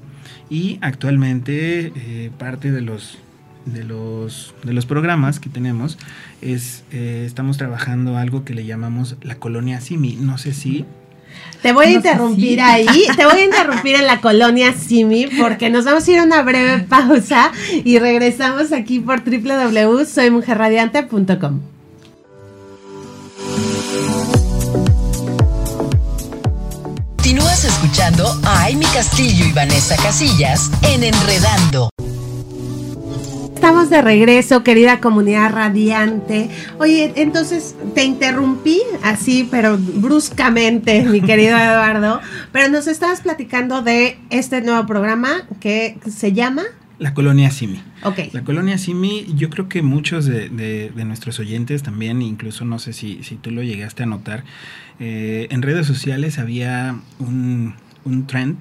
y 0.49 0.77
actualmente 0.81 1.93
eh, 1.95 2.31
parte 2.37 2.73
de 2.73 2.81
los 2.81 3.17
de 3.65 3.83
los, 3.83 4.53
de 4.63 4.73
los 4.73 4.85
programas 4.85 5.39
que 5.39 5.49
tenemos 5.49 5.97
es, 6.41 6.83
eh, 6.91 7.23
estamos 7.25 7.57
trabajando 7.57 8.17
algo 8.17 8.43
que 8.43 8.53
le 8.53 8.65
llamamos 8.65 9.15
la 9.21 9.35
colonia 9.35 9.79
Simi. 9.81 10.17
No 10.19 10.37
sé 10.37 10.53
si... 10.53 10.85
Te 11.63 11.73
voy 11.73 11.87
a 11.87 11.89
no 11.89 11.95
interrumpir 11.95 12.61
ahí, 12.61 13.07
te 13.15 13.25
voy 13.25 13.39
a 13.39 13.45
interrumpir 13.45 13.95
en 13.95 14.05
la 14.05 14.21
colonia 14.21 14.71
Simi 14.73 15.27
porque 15.39 15.69
nos 15.69 15.85
vamos 15.85 16.07
a 16.07 16.11
ir 16.11 16.19
a 16.19 16.23
una 16.23 16.43
breve 16.43 16.83
pausa 16.83 17.51
y 17.83 17.97
regresamos 17.99 18.71
aquí 18.71 18.99
por 18.99 19.23
www.soymujerradiante.com. 19.23 21.73
Continúas 27.23 27.63
escuchando 27.63 28.27
a 28.43 28.65
Amy 28.65 28.85
Castillo 28.93 29.45
y 29.45 29.53
Vanessa 29.53 29.95
Casillas 29.95 30.69
en 30.83 31.05
Enredando. 31.05 31.92
Estamos 33.63 33.89
de 33.89 34.01
regreso, 34.01 34.61
querida 34.61 34.99
comunidad 34.99 35.53
radiante. 35.53 36.49
Oye, 36.79 37.13
entonces 37.15 37.77
te 37.95 38.03
interrumpí 38.03 38.81
así, 39.01 39.47
pero 39.49 39.77
bruscamente, 39.77 41.03
mi 41.03 41.21
querido 41.21 41.57
Eduardo, 41.57 42.19
pero 42.51 42.67
nos 42.67 42.87
estabas 42.87 43.21
platicando 43.21 43.81
de 43.81 44.17
este 44.29 44.61
nuevo 44.61 44.85
programa 44.85 45.47
que 45.61 45.97
se 46.13 46.33
llama... 46.33 46.63
La 46.99 47.13
colonia 47.13 47.51
Simi. 47.51 47.81
Ok. 48.03 48.33
La 48.33 48.43
colonia 48.43 48.77
Simi, 48.77 49.27
yo 49.33 49.49
creo 49.49 49.69
que 49.69 49.81
muchos 49.81 50.25
de, 50.25 50.91
nuestros 51.05 51.39
oyentes 51.39 51.83
también, 51.83 52.21
incluso 52.21 52.65
no 52.65 52.79
sé 52.79 52.91
si, 52.91 53.23
si 53.23 53.35
tú 53.35 53.49
lo 53.49 53.63
llegaste 53.63 54.03
a 54.03 54.07
notar, 54.07 54.43
eh, 54.99 55.47
en 55.51 55.61
redes 55.61 55.87
sociales 55.87 56.37
había 56.37 56.97
un, 57.17 57.75
un 58.03 58.27
trend 58.27 58.57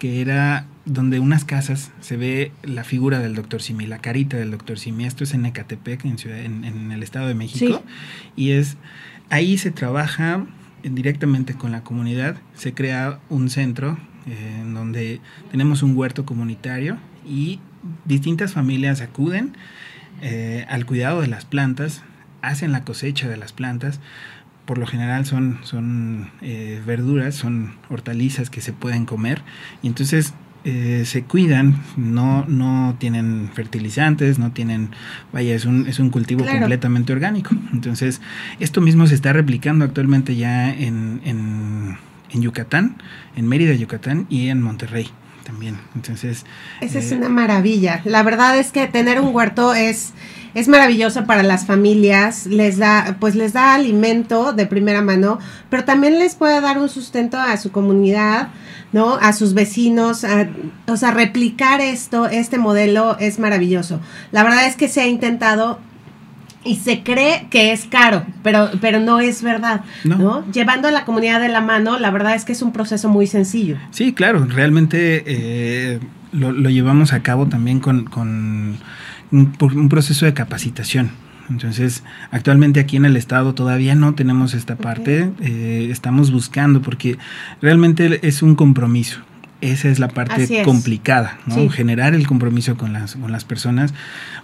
que 0.00 0.20
era 0.20 0.66
donde 0.92 1.20
unas 1.20 1.44
casas 1.44 1.92
se 2.00 2.16
ve 2.16 2.50
la 2.64 2.82
figura 2.82 3.20
del 3.20 3.36
doctor 3.36 3.62
Simi, 3.62 3.86
la 3.86 3.98
carita 3.98 4.36
del 4.36 4.50
doctor 4.50 4.76
Simi. 4.76 5.04
Esto 5.04 5.22
es 5.22 5.34
en 5.34 5.46
Ecatepec, 5.46 6.04
en, 6.04 6.18
ciudad, 6.18 6.40
en, 6.40 6.90
el 6.90 7.02
Estado 7.04 7.28
de 7.28 7.34
México. 7.34 7.82
Y 8.34 8.50
es 8.50 8.76
ahí 9.28 9.56
se 9.56 9.70
trabaja 9.70 10.44
directamente 10.82 11.54
con 11.54 11.70
la 11.70 11.84
comunidad, 11.84 12.36
se 12.54 12.74
crea 12.74 13.20
un 13.28 13.50
centro 13.50 13.98
eh, 14.26 14.58
en 14.62 14.74
donde 14.74 15.20
tenemos 15.50 15.82
un 15.82 15.96
huerto 15.96 16.26
comunitario 16.26 16.98
y 17.24 17.60
distintas 18.04 18.52
familias 18.52 19.00
acuden 19.00 19.56
eh, 20.22 20.66
al 20.68 20.86
cuidado 20.86 21.20
de 21.20 21.28
las 21.28 21.44
plantas, 21.44 22.02
hacen 22.42 22.72
la 22.72 22.84
cosecha 22.84 23.28
de 23.28 23.36
las 23.36 23.52
plantas, 23.52 24.00
por 24.64 24.78
lo 24.78 24.86
general 24.86 25.26
son, 25.26 25.58
son 25.62 26.30
eh, 26.42 26.82
verduras, 26.86 27.34
son 27.34 27.74
hortalizas 27.88 28.50
que 28.50 28.60
se 28.60 28.72
pueden 28.72 29.04
comer. 29.04 29.42
Y 29.82 29.88
entonces 29.88 30.34
eh, 30.64 31.04
se 31.06 31.22
cuidan, 31.22 31.82
no, 31.96 32.44
no 32.46 32.96
tienen 32.98 33.50
fertilizantes, 33.52 34.38
no 34.38 34.52
tienen, 34.52 34.90
vaya, 35.32 35.54
es 35.54 35.64
un, 35.64 35.86
es 35.86 35.98
un 35.98 36.10
cultivo 36.10 36.44
completamente 36.44 37.12
orgánico. 37.12 37.54
Entonces, 37.72 38.20
esto 38.58 38.80
mismo 38.80 39.06
se 39.06 39.14
está 39.14 39.32
replicando 39.32 39.84
actualmente 39.84 40.36
ya 40.36 40.70
en, 40.72 41.20
en, 41.24 41.96
en 42.30 42.42
Yucatán, 42.42 42.96
en 43.36 43.48
Mérida, 43.48 43.74
Yucatán 43.74 44.26
y 44.28 44.48
en 44.48 44.62
Monterrey 44.62 45.08
también. 45.50 45.78
Entonces... 45.96 46.44
Esa 46.80 47.00
es 47.00 47.10
eh, 47.10 47.16
una 47.16 47.28
maravilla. 47.28 48.02
La 48.04 48.22
verdad 48.22 48.56
es 48.56 48.70
que 48.70 48.86
tener 48.86 49.20
un 49.20 49.34
huerto 49.34 49.74
es 49.74 50.12
es 50.54 50.66
maravilloso 50.66 51.26
para 51.26 51.42
las 51.42 51.64
familias, 51.64 52.46
les 52.46 52.78
da, 52.78 53.16
pues 53.20 53.36
les 53.36 53.52
da 53.52 53.74
alimento 53.74 54.52
de 54.52 54.66
primera 54.66 55.00
mano, 55.00 55.38
pero 55.68 55.84
también 55.84 56.18
les 56.18 56.34
puede 56.34 56.60
dar 56.60 56.78
un 56.78 56.88
sustento 56.88 57.38
a 57.38 57.56
su 57.56 57.70
comunidad, 57.70 58.48
¿no? 58.92 59.14
A 59.14 59.32
sus 59.32 59.54
vecinos, 59.54 60.26
o 60.88 60.96
sea, 60.96 61.10
replicar 61.12 61.80
esto, 61.80 62.26
este 62.26 62.58
modelo 62.58 63.16
es 63.18 63.38
maravilloso. 63.38 64.00
La 64.32 64.42
verdad 64.42 64.66
es 64.66 64.74
que 64.74 64.88
se 64.88 65.00
ha 65.02 65.06
intentado 65.06 65.78
y 66.64 66.76
se 66.76 67.02
cree 67.02 67.46
que 67.50 67.72
es 67.72 67.86
caro, 67.86 68.24
pero, 68.42 68.70
pero 68.80 69.00
no 69.00 69.20
es 69.20 69.42
verdad, 69.42 69.82
no. 70.04 70.44
Llevando 70.52 70.88
a 70.88 70.90
la 70.90 71.04
comunidad 71.04 71.40
de 71.40 71.48
la 71.48 71.60
mano, 71.60 71.98
la 71.98 72.10
verdad 72.10 72.34
es 72.34 72.44
que 72.44 72.52
es 72.52 72.62
un 72.62 72.72
proceso 72.72 73.08
muy 73.08 73.26
sencillo. 73.26 73.76
Sí, 73.90 74.12
claro, 74.12 74.44
realmente 74.46 75.24
eh, 75.26 76.00
lo, 76.32 76.52
lo, 76.52 76.68
llevamos 76.68 77.12
a 77.12 77.22
cabo 77.22 77.46
también 77.46 77.80
con, 77.80 78.04
con 78.04 78.78
un, 79.30 79.52
un 79.60 79.88
proceso 79.88 80.26
de 80.26 80.34
capacitación. 80.34 81.10
Entonces, 81.50 82.04
actualmente 82.30 82.78
aquí 82.78 82.96
en 82.96 83.04
el 83.04 83.16
estado 83.16 83.54
todavía 83.54 83.94
no 83.96 84.14
tenemos 84.14 84.54
esta 84.54 84.76
parte, 84.76 85.30
eh, 85.40 85.88
estamos 85.90 86.30
buscando 86.30 86.80
porque 86.80 87.18
realmente 87.60 88.26
es 88.26 88.42
un 88.42 88.54
compromiso. 88.54 89.20
Esa 89.60 89.88
es 89.88 89.98
la 89.98 90.08
parte 90.08 90.62
complicada, 90.64 91.38
¿no? 91.44 91.68
Generar 91.68 92.14
el 92.14 92.26
compromiso 92.26 92.78
con 92.78 92.94
las, 92.94 93.16
con 93.16 93.30
las 93.30 93.44
personas, 93.44 93.92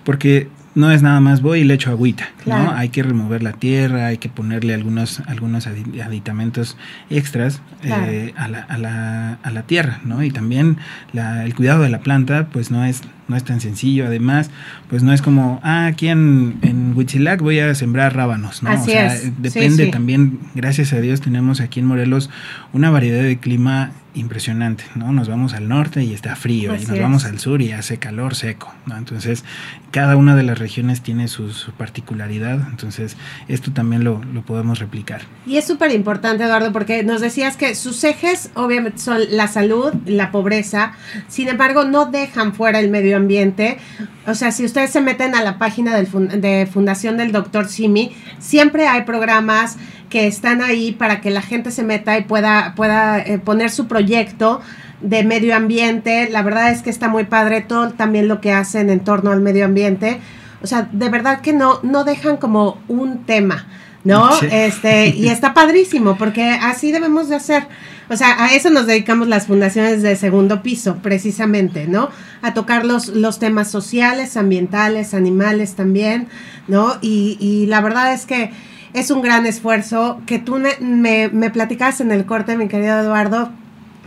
porque 0.05 0.49
no 0.77 0.93
es 0.93 1.03
nada 1.03 1.21
más 1.21 1.41
voy 1.41 1.61
y 1.61 1.65
le 1.65 1.75
echo 1.75 1.91
agüita, 1.91 2.29
¿no? 2.45 2.71
Hay 2.73 2.91
que 2.91 3.03
remover 3.03 3.43
la 3.43 3.53
tierra, 3.53 4.07
hay 4.07 4.19
que 4.19 4.29
ponerle 4.29 4.75
algunos, 4.75 5.21
algunos 5.27 5.67
aditamentos 5.67 6.77
extras 7.09 7.63
eh, 7.83 8.35
a, 8.37 8.47
la, 8.47 8.61
a, 8.61 8.79
la, 8.79 9.39
a, 9.43 9.51
la, 9.51 9.63
tierra, 9.63 10.01
¿no? 10.05 10.23
Y 10.23 10.31
también 10.31 10.77
la, 11.15 11.45
el 11.45 11.55
cuidado 11.55 11.83
de 11.83 11.89
la 11.89 12.01
planta, 12.01 12.49
pues 12.53 12.71
no 12.71 12.85
es, 12.85 13.01
no 13.29 13.37
es 13.37 13.45
tan 13.45 13.61
sencillo. 13.61 14.07
Además, 14.07 14.51
pues 14.89 15.03
no 15.03 15.13
es 15.13 15.23
como, 15.23 15.61
ah, 15.63 15.87
aquí 15.87 16.09
en, 16.09 16.59
en 16.63 16.97
Huitzilac 16.97 17.41
voy 17.41 17.61
a 17.61 17.75
sembrar 17.75 18.15
rábanos, 18.15 18.63
¿no? 18.63 18.73
o 18.73 18.85
sea, 18.85 19.17
depende 19.39 19.87
también, 19.89 20.39
gracias 20.55 20.93
a 20.93 21.01
Dios 21.01 21.21
tenemos 21.21 21.61
aquí 21.61 21.81
en 21.81 21.87
Morelos 21.87 22.31
una 22.73 22.91
variedad 22.91 23.23
de 23.23 23.39
clima 23.39 23.93
impresionante, 24.17 24.85
¿no? 24.95 25.13
Nos 25.13 25.29
vamos 25.29 25.53
al 25.53 25.69
norte 25.69 26.03
y 26.03 26.15
está 26.15 26.37
frío, 26.37 26.75
y 26.75 26.87
nos 26.87 26.99
vamos 26.99 27.25
al 27.25 27.39
sur 27.39 27.61
y 27.61 27.73
hace 27.73 27.99
calor 27.99 28.35
seco, 28.35 28.75
¿no? 28.87 28.97
Entonces, 28.97 29.45
cada 29.91 30.17
una 30.17 30.35
de 30.35 30.43
las 30.43 30.59
regiones 30.59 31.03
tiene 31.03 31.29
su, 31.29 31.53
particularidad, 31.77 32.67
entonces 32.71 33.17
esto 33.49 33.73
también 33.73 34.05
lo, 34.05 34.23
lo 34.33 34.43
podemos 34.43 34.79
replicar. 34.79 35.23
Y 35.47 35.59
es 35.59 35.67
súper 35.67 35.91
importante, 35.93 36.45
Eduardo, 36.45 36.73
porque 36.73 37.03
nos 37.05 37.21
decías 37.21 37.57
que 37.57 37.75
sus 37.75 38.03
ejes 38.05 38.51
obviamente 38.55 38.99
son 38.99 39.21
la 39.31 39.49
salud, 39.49 39.93
la 40.07 40.31
pobreza, 40.31 40.93
sin 41.29 41.49
embargo, 41.49 41.85
no 41.85 42.07
dejan 42.07 42.55
fuera 42.55 42.81
el 42.81 42.91
medio 42.91 43.16
ambiente. 43.17 43.79
O 44.27 44.35
sea, 44.35 44.53
si 44.53 44.65
ustedes 44.65 44.91
se 44.91 45.01
meten 45.01 45.35
a 45.35 45.43
la 45.43 45.59
página 45.59 45.97
del 45.97 46.09
de 46.41 46.69
Fundación 46.71 47.17
del 47.17 47.33
Doctor 47.33 47.69
Simi, 47.69 48.15
siempre 48.39 48.87
hay 48.87 49.03
programas 49.03 49.77
que 50.09 50.27
están 50.27 50.63
ahí 50.63 50.93
para 50.93 51.21
que 51.21 51.31
la 51.31 51.43
gente 51.43 51.71
se 51.71 51.83
meta 51.83 52.17
y 52.19 52.23
pueda, 52.23 52.75
pueda 52.77 53.19
eh, 53.19 53.39
poner 53.39 53.71
su 53.71 53.87
proyecto 53.89 54.61
de 55.01 55.25
medio 55.25 55.55
ambiente. 55.55 56.29
La 56.31 56.43
verdad 56.43 56.71
es 56.71 56.83
que 56.83 56.91
está 56.91 57.09
muy 57.09 57.25
padre 57.25 57.61
todo 57.61 57.91
también 57.91 58.29
lo 58.29 58.41
que 58.41 58.53
hacen 58.53 58.91
en 58.91 59.01
torno 59.01 59.31
al 59.33 59.41
medio 59.41 59.65
ambiente. 59.65 60.21
O 60.63 60.67
sea, 60.67 60.89
de 60.91 61.09
verdad 61.09 61.41
que 61.41 61.53
no, 61.53 61.81
no 61.83 62.05
dejan 62.05 62.37
como 62.39 62.79
un 62.89 63.25
tema, 63.25 63.67
¿no? 64.05 64.31
Este, 64.51 65.09
y 65.09 65.29
está 65.29 65.55
padrísimo, 65.55 66.17
porque 66.17 66.51
así 66.51 66.93
debemos 66.93 67.29
de 67.29 67.37
hacer. 67.37 67.67
O 68.09 68.17
sea, 68.17 68.45
a 68.45 68.55
eso 68.55 68.71
nos 68.71 68.87
dedicamos 68.87 69.27
las 69.29 69.47
fundaciones 69.47 70.03
de 70.03 70.15
segundo 70.17 70.63
piso, 70.63 70.97
precisamente, 71.03 71.89
¿no? 71.89 72.09
A 72.43 72.55
tocar 72.55 72.85
los, 72.85 73.09
los 73.09 73.39
temas 73.39 73.71
sociales, 73.71 74.37
ambientales, 74.37 75.13
animales 75.13 75.75
también, 75.75 76.29
¿no? 76.69 76.95
Y, 77.01 77.37
y 77.41 77.67
la 77.67 77.81
verdad 77.81 78.13
es 78.13 78.27
que 78.27 78.53
es 78.97 79.11
un 79.11 79.21
gran 79.21 79.45
esfuerzo 79.45 80.21
que 80.25 80.39
tú 80.39 80.59
me, 80.81 81.29
me, 81.29 81.51
platicas 81.51 82.01
en 82.01 82.13
el 82.13 82.25
corte, 82.25 82.57
mi 82.57 82.69
querido 82.69 82.99
Eduardo, 82.99 83.51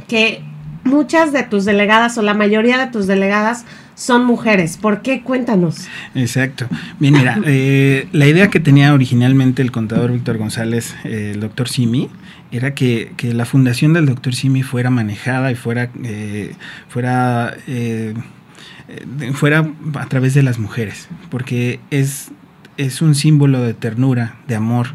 que 0.08 0.42
muchas 0.84 1.32
de 1.32 1.44
tus 1.44 1.66
delegadas 1.66 2.18
o 2.18 2.22
la 2.22 2.34
mayoría 2.34 2.78
de 2.78 2.92
tus 2.92 3.08
delegadas 3.08 3.66
son 3.96 4.26
mujeres. 4.26 4.78
¿Por 4.78 5.02
qué? 5.02 5.22
Cuéntanos. 5.22 5.88
Exacto. 6.16 6.68
Bien, 7.00 7.14
mira, 7.14 7.40
eh, 7.46 8.08
la 8.12 8.28
idea 8.28 8.50
que 8.50 8.60
tenía 8.60 8.94
originalmente 8.94 9.62
el 9.62 9.72
contador 9.72 10.12
Víctor 10.12 10.38
González, 10.38 10.96
eh, 11.04 11.32
el 11.34 11.42
doctor 11.42 11.68
Simi, 11.68 12.10
era 12.52 12.74
que, 12.74 13.12
la 13.22 13.46
fundación 13.46 13.94
del 13.94 14.06
doctor 14.06 14.34
Simi 14.34 14.64
fuera 14.64 14.90
manejada 14.90 15.52
y 15.52 15.56
fuera, 15.56 15.90
eh, 16.04 16.56
fuera, 16.88 17.56
fuera 19.34 19.68
a 19.96 20.06
través 20.08 20.34
de 20.34 20.42
las 20.42 20.58
mujeres, 20.58 21.10
porque 21.30 21.80
es 21.92 22.32
es 22.80 23.02
un 23.02 23.14
símbolo 23.14 23.62
de 23.62 23.74
ternura, 23.74 24.38
de 24.48 24.56
amor 24.56 24.88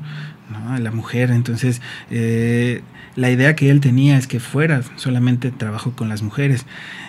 ¿no? 0.59 0.73
a 0.73 0.79
la 0.79 0.91
mujer. 0.91 1.31
Entonces, 1.31 1.83
eh, 2.11 2.83
la 3.17 3.31
idea 3.31 3.55
que 3.55 3.71
él 3.71 3.81
tenía 3.81 4.17
es 4.17 4.27
que 4.27 4.41
fuera 4.41 4.83
solamente 4.97 5.51
trabajo 5.51 5.93
con 5.93 6.09
las 6.09 6.23
mujeres. 6.23 6.67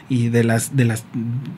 Y 0.07 0.29
de 0.29 0.43
las, 0.43 0.75
de 0.75 0.85
las 0.85 1.03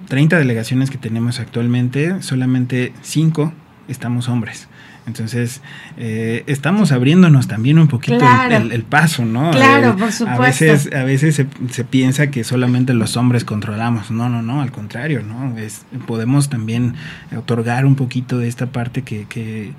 30 0.08 0.38
delegaciones 0.38 0.90
que 0.90 0.98
tenemos 0.98 1.40
actualmente, 1.40 2.22
solamente 2.22 2.94
5 3.02 3.54
estamos 3.88 4.30
hombres. 4.30 4.68
Entonces, 5.08 5.62
eh, 5.96 6.44
estamos 6.48 6.92
abriéndonos 6.92 7.48
también 7.48 7.80
un 7.80 7.88
poquito 7.88 8.20
el, 8.50 8.84
paso, 8.84 9.24
¿no? 9.24 9.52
Claro, 9.52 9.96
por 9.96 10.12
supuesto. 10.12 10.44
A 10.44 10.46
veces, 10.46 10.94
a 10.94 11.04
veces 11.06 11.36
se, 11.36 11.48
se, 11.72 11.86
piensa 11.86 12.28
que 12.28 12.44
solamente 12.44 12.94
los 12.94 13.16
hombres 13.16 13.46
controlamos. 13.46 14.12
No, 14.12 14.28
no, 14.28 14.42
no, 14.42 14.62
al 14.62 14.74
contrario, 14.74 15.24
¿no? 15.24 15.58
Es, 15.58 15.86
podemos 16.08 16.50
también 16.50 16.96
otorgar 17.38 17.86
un 17.86 17.96
poquito 17.96 18.38
de 18.38 18.50
esta 18.50 18.66
parte 18.66 19.04
que, 19.04 19.26
que, 19.30 19.72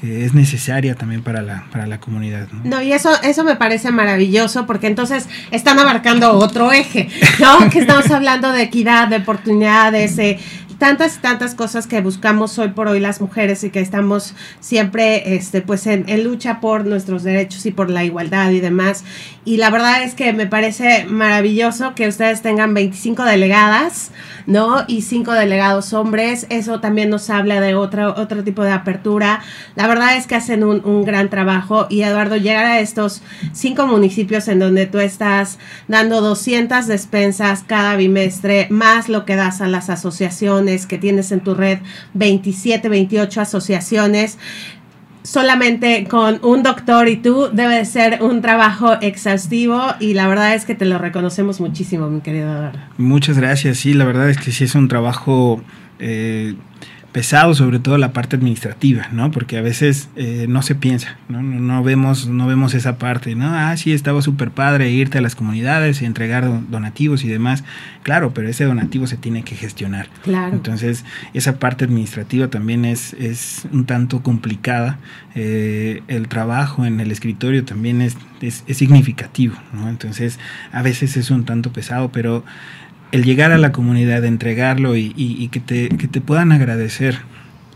que 0.00 0.24
es 0.24 0.34
necesaria 0.34 0.94
también 0.94 1.22
para 1.22 1.42
la, 1.42 1.66
para 1.72 1.86
la 1.86 1.98
comunidad. 1.98 2.48
¿no? 2.52 2.76
¿no? 2.76 2.82
y 2.82 2.92
eso, 2.92 3.10
eso 3.22 3.42
me 3.42 3.56
parece 3.56 3.90
maravilloso 3.90 4.66
porque 4.66 4.86
entonces 4.86 5.28
están 5.50 5.78
abarcando 5.78 6.32
otro 6.32 6.72
eje, 6.72 7.08
¿no? 7.40 7.68
que 7.70 7.80
estamos 7.80 8.10
hablando 8.10 8.52
de 8.52 8.62
equidad, 8.62 9.08
de 9.08 9.16
oportunidades, 9.16 10.18
eh, 10.18 10.38
tantas 10.78 11.16
y 11.16 11.20
tantas 11.20 11.54
cosas 11.54 11.86
que 11.86 12.00
buscamos 12.00 12.58
hoy 12.58 12.68
por 12.68 12.88
hoy 12.88 13.00
las 13.00 13.20
mujeres 13.20 13.64
y 13.64 13.70
que 13.70 13.80
estamos 13.80 14.34
siempre 14.60 15.34
este, 15.34 15.60
pues 15.60 15.86
en, 15.86 16.06
lucha 16.22 16.60
por 16.60 16.86
nuestros 16.86 17.22
derechos 17.24 17.66
y 17.66 17.70
por 17.70 17.90
la 17.90 18.04
igualdad 18.04 18.50
y 18.50 18.60
demás. 18.60 19.04
Y 19.44 19.56
la 19.56 19.70
verdad 19.70 20.02
es 20.02 20.14
que 20.14 20.32
me 20.32 20.46
parece 20.46 21.06
maravilloso 21.06 21.94
que 21.94 22.06
ustedes 22.06 22.42
tengan 22.42 22.74
25 22.74 23.24
delegadas, 23.24 24.10
¿no? 24.46 24.84
Y 24.86 25.02
5 25.02 25.32
delegados 25.32 25.92
hombres. 25.92 26.46
Eso 26.50 26.80
también 26.80 27.10
nos 27.10 27.30
habla 27.30 27.60
de 27.60 27.74
otro, 27.74 28.14
otro 28.16 28.44
tipo 28.44 28.62
de 28.62 28.72
apertura. 28.72 29.40
La 29.74 29.86
verdad 29.86 30.16
es 30.16 30.26
que 30.26 30.34
hacen 30.34 30.64
un, 30.64 30.84
un 30.84 31.04
gran 31.04 31.30
trabajo. 31.30 31.86
Y 31.88 32.02
Eduardo, 32.02 32.36
llegar 32.36 32.66
a 32.66 32.80
estos 32.80 33.22
cinco 33.52 33.86
municipios 33.86 34.48
en 34.48 34.58
donde 34.58 34.86
tú 34.86 34.98
estás 34.98 35.58
dando 35.88 36.20
200 36.20 36.86
despensas 36.86 37.64
cada 37.66 37.96
bimestre, 37.96 38.66
más 38.70 39.08
lo 39.08 39.24
que 39.24 39.36
das 39.36 39.60
a 39.60 39.68
las 39.68 39.88
asociaciones, 39.90 40.67
que 40.86 40.98
tienes 40.98 41.32
en 41.32 41.40
tu 41.40 41.54
red, 41.54 41.78
27, 42.14 42.88
28 42.88 43.40
asociaciones 43.40 44.38
solamente 45.22 46.06
con 46.08 46.40
un 46.42 46.62
doctor 46.62 47.08
y 47.08 47.16
tú 47.16 47.50
debe 47.52 47.76
de 47.76 47.84
ser 47.84 48.22
un 48.22 48.40
trabajo 48.40 48.94
exhaustivo 49.02 49.82
y 50.00 50.14
la 50.14 50.26
verdad 50.26 50.54
es 50.54 50.64
que 50.64 50.74
te 50.74 50.86
lo 50.86 50.96
reconocemos 50.96 51.60
muchísimo, 51.60 52.08
mi 52.08 52.20
querido. 52.20 52.72
Muchas 52.96 53.36
gracias, 53.36 53.78
sí, 53.78 53.92
la 53.92 54.06
verdad 54.06 54.30
es 54.30 54.38
que 54.38 54.52
sí 54.52 54.64
es 54.64 54.74
un 54.74 54.88
trabajo 54.88 55.62
eh, 55.98 56.54
pesado, 57.18 57.52
sobre 57.52 57.80
todo 57.80 57.98
la 57.98 58.12
parte 58.12 58.36
administrativa, 58.36 59.08
¿no? 59.10 59.32
Porque 59.32 59.58
a 59.58 59.60
veces 59.60 60.08
eh, 60.14 60.46
no 60.48 60.62
se 60.62 60.76
piensa, 60.76 61.16
¿no? 61.28 61.42
¿no? 61.42 61.82
vemos, 61.82 62.28
no 62.28 62.46
vemos 62.46 62.74
esa 62.74 62.96
parte, 62.96 63.34
¿no? 63.34 63.48
Ah, 63.48 63.76
sí, 63.76 63.92
estaba 63.92 64.22
súper 64.22 64.52
padre 64.52 64.92
irte 64.92 65.18
a 65.18 65.20
las 65.20 65.34
comunidades 65.34 66.00
y 66.00 66.04
entregar 66.04 66.48
donativos 66.70 67.24
y 67.24 67.28
demás. 67.28 67.64
Claro, 68.04 68.32
pero 68.34 68.48
ese 68.48 68.66
donativo 68.66 69.08
se 69.08 69.16
tiene 69.16 69.42
que 69.42 69.56
gestionar. 69.56 70.08
Claro. 70.22 70.54
Entonces, 70.54 71.04
esa 71.34 71.58
parte 71.58 71.86
administrativa 71.86 72.46
también 72.46 72.84
es, 72.84 73.14
es 73.14 73.66
un 73.72 73.84
tanto 73.84 74.22
complicada. 74.22 75.00
Eh, 75.34 76.04
el 76.06 76.28
trabajo 76.28 76.86
en 76.86 77.00
el 77.00 77.10
escritorio 77.10 77.64
también 77.64 78.00
es, 78.00 78.16
es, 78.40 78.62
es 78.68 78.76
significativo, 78.76 79.56
¿no? 79.72 79.88
Entonces, 79.88 80.38
a 80.70 80.82
veces 80.82 81.16
es 81.16 81.32
un 81.32 81.44
tanto 81.44 81.72
pesado, 81.72 82.12
pero 82.12 82.44
el 83.12 83.24
llegar 83.24 83.52
a 83.52 83.58
la 83.58 83.72
comunidad, 83.72 84.24
entregarlo 84.24 84.96
y, 84.96 85.48
que, 85.50 85.60
te, 85.60 85.88
que 85.88 86.08
te 86.08 86.20
puedan 86.20 86.52
agradecer 86.52 87.18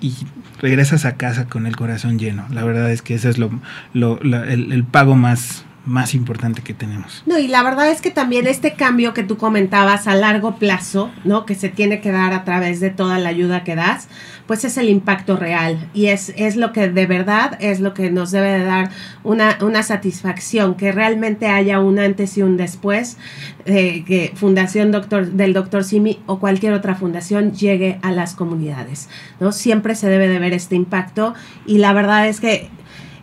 y 0.01 0.15
regresas 0.61 1.05
a 1.05 1.17
casa 1.17 1.47
con 1.47 1.67
el 1.67 1.77
corazón 1.77 2.19
lleno. 2.19 2.45
La 2.51 2.65
verdad 2.65 2.91
es 2.91 3.03
que 3.03 3.15
ese 3.15 3.31
es 3.31 3.39
lo, 3.39 3.51
lo 3.93 4.21
el, 4.21 4.73
el, 4.73 4.85
pago 4.85 5.17
más, 5.17 5.65
más 5.85 6.15
importante 6.15 6.63
que 6.63 6.75
tenemos. 6.75 7.23
No, 7.27 7.39
y 7.39 7.49
la 7.49 7.63
verdad 7.63 7.91
es 7.91 8.01
que 8.01 8.11
también 8.11 8.47
este 8.47 8.75
cambio 8.75 9.13
que 9.15 9.25
tú 9.25 9.37
comentabas 9.37 10.07
a 10.07 10.15
largo 10.15 10.57
plazo, 10.57 11.11
¿no? 11.25 11.45
Que 11.45 11.55
se 11.55 11.69
tiene 11.69 12.01
que 12.01 12.13
dar 12.13 12.33
a 12.33 12.45
través 12.45 12.79
de 12.79 12.91
toda 12.91 13.19
la 13.19 13.31
ayuda 13.31 13.65
que 13.65 13.75
das, 13.75 14.09
pues 14.47 14.65
es 14.65 14.77
el 14.77 14.89
impacto 14.89 15.37
real 15.37 15.89
y 15.95 16.07
es, 16.07 16.33
es 16.37 16.57
lo 16.57 16.73
que 16.73 16.89
de 16.89 17.07
verdad 17.07 17.57
es 17.61 17.81
lo 17.81 17.95
que 17.95 18.11
nos 18.11 18.31
debe 18.31 18.59
de 18.59 18.65
dar 18.65 18.91
una, 19.25 19.59
una 19.61 19.83
satisfacción, 19.83 20.75
que 20.75 20.93
realmente 20.93 21.49
haya 21.49 21.81
un 21.81 21.99
antes 21.99 22.37
y 22.39 22.43
un 22.43 22.57
después, 22.57 23.17
eh, 23.65 24.05
que 24.05 24.33
Fundación 24.35 24.93
Doctor, 24.93 25.33
del 25.33 25.53
Doctor 25.53 25.85
Simi 25.85 26.21
o 26.27 26.39
cualquier 26.39 26.75
otra 26.75 26.95
fundación 26.95 27.53
llegue 27.53 27.99
a 28.03 28.13
las 28.13 28.35
comunidades, 28.35 29.09
¿no? 29.41 29.53
Siempre 29.53 29.95
se 29.95 30.09
debe 30.09 30.29
de 30.29 30.39
ver 30.39 30.53
este 30.53 30.77
impacto 30.77 31.35
y 31.67 31.79
la 31.79 31.93
verdad 31.93 32.29
es 32.29 32.41
que 32.41 32.71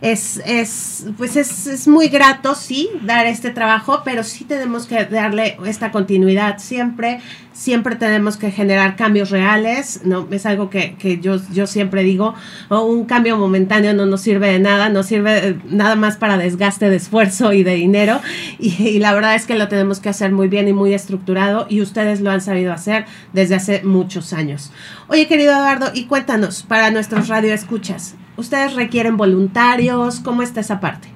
es, 0.00 0.40
es 0.46 1.06
pues 1.18 1.36
es, 1.36 1.66
es, 1.66 1.86
muy 1.86 2.08
grato, 2.08 2.54
sí, 2.54 2.88
dar 3.02 3.26
este 3.26 3.50
trabajo, 3.50 4.00
pero 4.04 4.24
sí 4.24 4.44
tenemos 4.44 4.86
que 4.86 5.04
darle 5.04 5.58
esta 5.66 5.90
continuidad 5.90 6.58
siempre, 6.58 7.20
siempre 7.52 7.96
tenemos 7.96 8.38
que 8.38 8.50
generar 8.50 8.96
cambios 8.96 9.30
reales, 9.30 10.00
¿no? 10.04 10.26
Es 10.30 10.46
algo 10.46 10.70
que, 10.70 10.94
que 10.94 11.20
yo, 11.20 11.38
yo 11.52 11.66
siempre 11.66 12.02
digo, 12.02 12.34
un 12.70 13.04
cambio 13.04 13.36
momentáneo 13.36 13.92
no 13.92 14.06
nos 14.06 14.22
sirve 14.22 14.52
de 14.52 14.58
nada, 14.58 14.88
no 14.88 15.02
sirve 15.02 15.48
eh, 15.48 15.58
nada 15.68 15.96
más 15.96 16.16
para 16.16 16.38
desgaste 16.38 16.88
de 16.88 16.96
esfuerzo 16.96 17.52
y 17.52 17.62
de 17.62 17.74
dinero, 17.74 18.20
y, 18.58 18.70
y 18.82 18.98
la 19.00 19.12
verdad 19.12 19.34
es 19.34 19.44
que 19.44 19.58
lo 19.58 19.68
tenemos 19.68 20.00
que 20.00 20.08
hacer 20.08 20.32
muy 20.32 20.48
bien 20.48 20.66
y 20.66 20.72
muy 20.72 20.94
estructurado, 20.94 21.66
y 21.68 21.82
ustedes 21.82 22.22
lo 22.22 22.30
han 22.30 22.40
sabido 22.40 22.72
hacer 22.72 23.04
desde 23.34 23.56
hace 23.56 23.82
muchos 23.82 24.32
años. 24.32 24.72
Oye, 25.08 25.26
querido 25.26 25.52
Eduardo, 25.52 25.90
y 25.92 26.04
cuéntanos, 26.04 26.62
para 26.62 26.90
nuestros 26.90 27.28
radioescuchas, 27.28 28.14
¿Ustedes 28.40 28.74
requieren 28.74 29.18
voluntarios? 29.18 30.20
¿Cómo 30.20 30.40
está 30.40 30.60
esa 30.60 30.80
parte? 30.80 31.08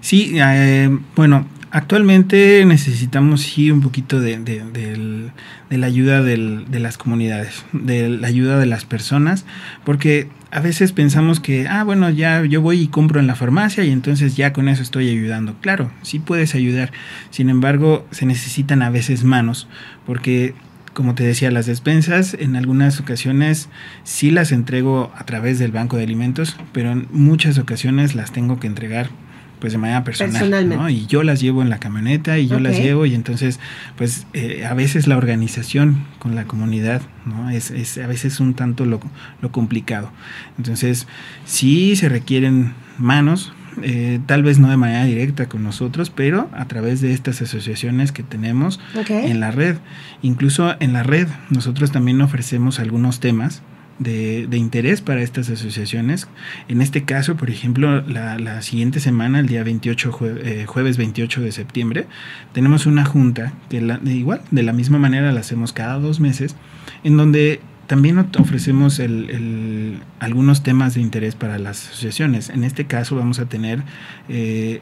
Sí, 0.00 0.32
eh, 0.34 0.90
bueno, 1.14 1.46
actualmente 1.70 2.64
necesitamos 2.66 3.42
sí 3.42 3.70
un 3.70 3.82
poquito 3.82 4.18
de, 4.18 4.38
de, 4.38 5.30
la 5.70 5.86
ayuda 5.86 6.24
de 6.24 6.80
las 6.80 6.98
comunidades, 6.98 7.64
de 7.72 8.08
la 8.08 8.26
ayuda 8.26 8.58
de 8.58 8.66
las 8.66 8.84
personas, 8.84 9.44
porque 9.84 10.28
a 10.50 10.58
veces 10.58 10.90
pensamos 10.90 11.38
que, 11.38 11.68
ah, 11.68 11.84
bueno, 11.84 12.10
ya 12.10 12.44
yo 12.44 12.60
voy 12.60 12.80
y 12.80 12.88
compro 12.88 13.20
en 13.20 13.28
la 13.28 13.36
farmacia 13.36 13.84
y 13.84 13.92
entonces 13.92 14.34
ya 14.34 14.52
con 14.52 14.68
eso 14.68 14.82
estoy 14.82 15.08
ayudando. 15.08 15.54
Claro, 15.60 15.92
sí 16.02 16.18
puedes 16.18 16.56
ayudar, 16.56 16.90
sin 17.30 17.48
embargo, 17.48 18.04
se 18.10 18.26
necesitan 18.26 18.82
a 18.82 18.90
veces 18.90 19.22
manos, 19.22 19.68
porque 20.04 20.54
como 20.96 21.14
te 21.14 21.24
decía, 21.24 21.50
las 21.50 21.66
despensas 21.66 22.32
en 22.32 22.56
algunas 22.56 23.00
ocasiones 23.00 23.68
sí 24.02 24.30
las 24.30 24.50
entrego 24.50 25.12
a 25.14 25.26
través 25.26 25.58
del 25.58 25.70
banco 25.70 25.98
de 25.98 26.04
alimentos, 26.04 26.56
pero 26.72 26.90
en 26.90 27.06
muchas 27.10 27.58
ocasiones 27.58 28.14
las 28.14 28.32
tengo 28.32 28.58
que 28.58 28.66
entregar 28.66 29.10
pues 29.58 29.74
de 29.74 29.78
manera 29.78 30.04
personal, 30.04 30.66
¿no? 30.70 30.88
Y 30.88 31.04
yo 31.04 31.22
las 31.22 31.42
llevo 31.42 31.60
en 31.60 31.68
la 31.68 31.80
camioneta 31.80 32.38
y 32.38 32.46
yo 32.46 32.58
las 32.60 32.78
llevo 32.78 33.04
y 33.04 33.14
entonces 33.14 33.60
pues 33.98 34.26
eh, 34.32 34.64
a 34.64 34.72
veces 34.72 35.06
la 35.06 35.18
organización 35.18 36.06
con 36.18 36.34
la 36.34 36.46
comunidad, 36.46 37.02
¿no? 37.26 37.50
Es, 37.50 37.70
es 37.70 37.98
a 37.98 38.06
veces 38.06 38.40
un 38.40 38.54
tanto 38.54 38.86
lo, 38.86 38.98
lo 39.42 39.52
complicado. 39.52 40.10
Entonces 40.56 41.06
sí 41.44 41.94
se 41.96 42.08
requieren 42.08 42.72
manos, 42.96 43.52
eh, 43.82 44.20
tal 44.26 44.42
vez 44.42 44.58
no 44.58 44.68
de 44.68 44.76
manera 44.76 45.04
directa 45.04 45.46
con 45.46 45.62
nosotros, 45.62 46.10
pero 46.10 46.48
a 46.52 46.66
través 46.66 47.00
de 47.00 47.12
estas 47.12 47.42
asociaciones 47.42 48.12
que 48.12 48.22
tenemos 48.22 48.80
en 49.08 49.40
la 49.40 49.50
red. 49.50 49.76
Incluso 50.22 50.74
en 50.80 50.92
la 50.92 51.02
red 51.02 51.28
nosotros 51.50 51.92
también 51.92 52.20
ofrecemos 52.20 52.78
algunos 52.78 53.20
temas 53.20 53.62
de, 53.98 54.48
interés 54.56 55.00
para 55.00 55.22
estas 55.22 55.48
asociaciones. 55.48 56.28
En 56.68 56.82
este 56.82 57.04
caso, 57.04 57.36
por 57.36 57.50
ejemplo, 57.50 58.02
la, 58.02 58.62
siguiente 58.62 59.00
semana, 59.00 59.40
el 59.40 59.46
día 59.46 59.62
28, 59.62 60.18
eh, 60.22 60.64
jueves 60.66 60.96
28 60.96 61.40
de 61.40 61.52
septiembre, 61.52 62.06
tenemos 62.52 62.86
una 62.86 63.04
junta 63.04 63.52
que 63.68 63.78
igual, 64.04 64.42
de 64.50 64.62
la 64.62 64.72
misma 64.72 64.98
manera 64.98 65.32
la 65.32 65.40
hacemos 65.40 65.72
cada 65.72 65.98
dos 65.98 66.20
meses, 66.20 66.56
en 67.04 67.16
donde 67.16 67.60
también 67.86 68.18
ofrecemos 68.38 68.98
el, 68.98 70.00
algunos 70.18 70.62
temas 70.62 70.94
de 70.94 71.00
interés 71.00 71.34
para 71.34 71.58
las 71.58 71.88
asociaciones. 71.88 72.50
En 72.50 72.64
este 72.64 72.86
caso 72.86 73.16
vamos 73.16 73.38
a 73.38 73.46
tener 73.46 73.82
eh, 74.28 74.80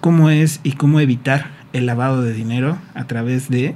cómo 0.00 0.30
es 0.30 0.60
y 0.62 0.72
cómo 0.72 1.00
evitar 1.00 1.50
el 1.72 1.86
lavado 1.86 2.22
de 2.22 2.32
dinero 2.32 2.78
a 2.94 3.06
través 3.06 3.48
de 3.48 3.74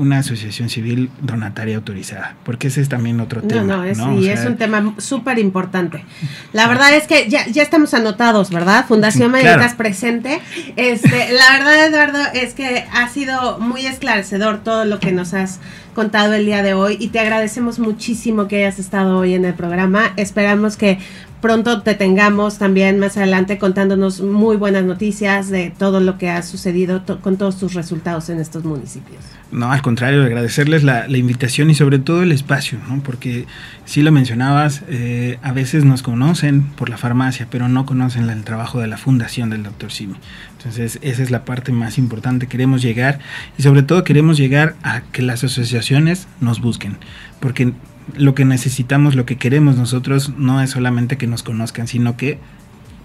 una 0.00 0.20
asociación 0.20 0.70
civil 0.70 1.10
donataria 1.20 1.76
autorizada, 1.76 2.34
porque 2.42 2.68
ese 2.68 2.80
es 2.80 2.88
también 2.88 3.20
otro 3.20 3.42
tema. 3.42 3.76
No, 3.76 3.84
es, 3.84 3.98
¿no? 3.98 4.18
es 4.18 4.46
un 4.46 4.56
tema 4.56 4.94
súper 4.96 5.38
importante. 5.38 6.06
La 6.54 6.66
verdad 6.68 6.94
es 6.94 7.06
que 7.06 7.28
ya, 7.28 7.46
ya 7.46 7.62
estamos 7.62 7.92
anotados, 7.92 8.48
¿verdad? 8.48 8.86
Fundación 8.88 9.30
Meditas 9.30 9.74
presente. 9.74 10.40
Este, 10.76 11.32
la 11.32 11.58
verdad, 11.58 11.86
Eduardo, 11.86 12.18
es 12.32 12.54
que 12.54 12.86
ha 12.90 13.08
sido 13.10 13.58
muy 13.58 13.84
esclarecedor 13.84 14.64
todo 14.64 14.86
lo 14.86 15.00
que 15.00 15.12
nos 15.12 15.34
has 15.34 15.60
contado 16.00 16.32
el 16.32 16.46
día 16.46 16.62
de 16.62 16.72
hoy 16.72 16.96
y 16.98 17.08
te 17.08 17.20
agradecemos 17.20 17.78
muchísimo 17.78 18.48
que 18.48 18.64
hayas 18.64 18.78
estado 18.78 19.18
hoy 19.18 19.34
en 19.34 19.44
el 19.44 19.52
programa. 19.52 20.14
Esperamos 20.16 20.78
que 20.78 20.98
pronto 21.42 21.82
te 21.82 21.94
tengamos 21.94 22.56
también 22.56 22.98
más 22.98 23.18
adelante 23.18 23.58
contándonos 23.58 24.22
muy 24.22 24.56
buenas 24.56 24.84
noticias 24.84 25.50
de 25.50 25.74
todo 25.76 26.00
lo 26.00 26.16
que 26.16 26.30
ha 26.30 26.42
sucedido 26.42 27.02
con 27.20 27.36
todos 27.36 27.58
tus 27.58 27.74
resultados 27.74 28.30
en 28.30 28.40
estos 28.40 28.64
municipios. 28.64 29.22
No, 29.52 29.70
al 29.70 29.82
contrario, 29.82 30.22
agradecerles 30.22 30.84
la, 30.84 31.06
invitación 31.08 31.68
y 31.68 31.74
sobre 31.74 31.98
todo 31.98 32.22
el 32.22 32.32
espacio, 32.32 32.78
¿no? 32.88 33.02
porque 33.02 33.44
si 33.84 34.00
lo 34.00 34.10
mencionabas, 34.10 34.82
eh, 34.88 35.38
a 35.42 35.52
veces 35.52 35.84
nos 35.84 36.02
conocen 36.02 36.62
por 36.62 36.88
la 36.88 36.96
farmacia, 36.96 37.46
pero 37.50 37.68
no 37.68 37.84
conocen 37.84 38.30
el 38.30 38.42
trabajo 38.44 38.80
de 38.80 38.86
la 38.86 38.96
fundación 38.96 39.50
del 39.50 39.64
doctor 39.64 39.92
Simi. 39.92 40.14
Entonces, 40.60 40.98
esa 41.00 41.22
es 41.22 41.30
la 41.30 41.46
parte 41.46 41.72
más 41.72 41.96
importante. 41.96 42.46
Queremos 42.46 42.82
llegar 42.82 43.18
y 43.56 43.62
sobre 43.62 43.82
todo 43.82 44.04
queremos 44.04 44.36
llegar 44.36 44.76
a 44.82 45.00
que 45.00 45.22
las 45.22 45.42
asociaciones 45.42 46.28
nos 46.42 46.60
busquen, 46.60 46.98
porque 47.40 47.72
lo 48.14 48.34
que 48.34 48.44
necesitamos, 48.44 49.14
lo 49.14 49.24
que 49.24 49.38
queremos 49.38 49.76
nosotros 49.76 50.34
no 50.36 50.60
es 50.60 50.70
solamente 50.70 51.16
que 51.16 51.26
nos 51.26 51.42
conozcan, 51.42 51.86
sino 51.86 52.18
que 52.18 52.38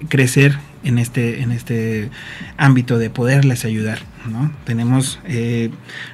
crecer 0.10 0.58
en 0.84 0.98
este, 0.98 1.42
en 1.42 1.54
este 1.54 2.10
ámbito 2.58 2.98
de 2.98 3.10
poderles 3.10 3.64
ayudar. 3.64 4.00
¿no? 4.30 4.52
Tenemos 4.66 5.20
eh, 5.24 5.72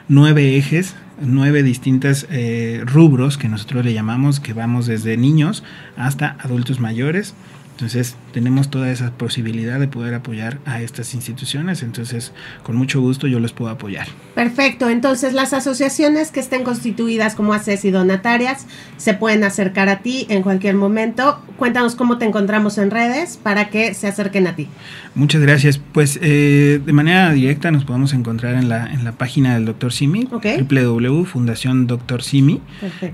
nueve 0.08 0.58
ejes, 0.58 0.94
nueve 1.20 1.64
distintas 1.64 2.28
eh, 2.30 2.84
rubros 2.86 3.39
que 3.39 3.50
nosotros 3.50 3.84
le 3.84 3.94
llamamos, 3.94 4.39
que 4.39 4.54
vamos 4.54 4.86
desde 4.86 5.18
niños 5.18 5.64
hasta 5.98 6.38
adultos 6.39 6.80
mayores 6.80 7.34
entonces 7.82 8.15
tenemos 8.32 8.69
toda 8.69 8.91
esa 8.91 9.09
posibilidad 9.09 9.79
de 9.79 9.88
poder 9.88 10.13
apoyar 10.13 10.59
a 10.65 10.84
estas 10.84 11.15
instituciones, 11.15 11.82
entonces 11.82 12.32
con 12.61 12.75
mucho 12.75 13.01
gusto 13.01 13.25
yo 13.25 13.39
les 13.39 13.53
puedo 13.53 13.71
apoyar. 13.71 14.05
Perfecto, 14.36 14.88
entonces 14.88 15.34
las 15.34 15.51
asociaciones 15.53 16.29
que 16.29 16.41
estén 16.41 16.63
constituidas 16.63 17.34
como 17.34 17.55
ACES 17.55 17.86
y 17.86 17.89
donatarias 17.89 18.67
se 18.97 19.15
pueden 19.15 19.43
acercar 19.43 19.89
a 19.89 20.01
ti 20.01 20.27
en 20.29 20.43
cualquier 20.43 20.75
momento. 20.75 21.41
Cuéntanos 21.57 21.95
cómo 21.95 22.19
te 22.19 22.25
encontramos 22.25 22.77
en 22.77 22.91
redes 22.91 23.39
para 23.41 23.71
que 23.71 23.95
se 23.95 24.07
acerquen 24.07 24.45
a 24.45 24.55
ti. 24.55 24.67
Muchas 25.15 25.41
gracias. 25.41 25.79
Pues 25.79 26.19
eh, 26.21 26.79
de 26.86 26.93
manera 26.93 27.32
directa 27.32 27.71
nos 27.71 27.84
podemos 27.84 28.13
encontrar 28.13 28.53
en 28.53 28.69
la, 28.69 28.93
en 28.93 29.03
la 29.03 29.13
página 29.13 29.55
del 29.55 29.65
Dr. 29.65 29.91
Simi, 29.91 30.27
okay. 30.32 30.61
www.fundaciondoctorsimi.com 30.61 32.61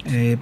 eh, 0.09 0.37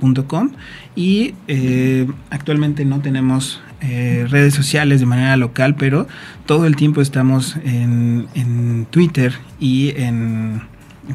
y 0.95 1.34
eh, 1.47 2.07
actualmente 2.30 2.86
no 2.86 3.01
tenemos 3.01 3.61
eh, 3.88 4.26
redes 4.30 4.54
sociales 4.54 5.00
de 5.00 5.06
manera 5.06 5.38
local, 5.38 5.76
pero 5.76 6.08
todo 6.46 6.66
el 6.66 6.76
tiempo 6.76 7.02
estamos 7.02 7.58
en, 7.64 8.28
en 8.34 8.86
Twitter 8.90 9.34
y 9.60 9.94
en 9.96 10.62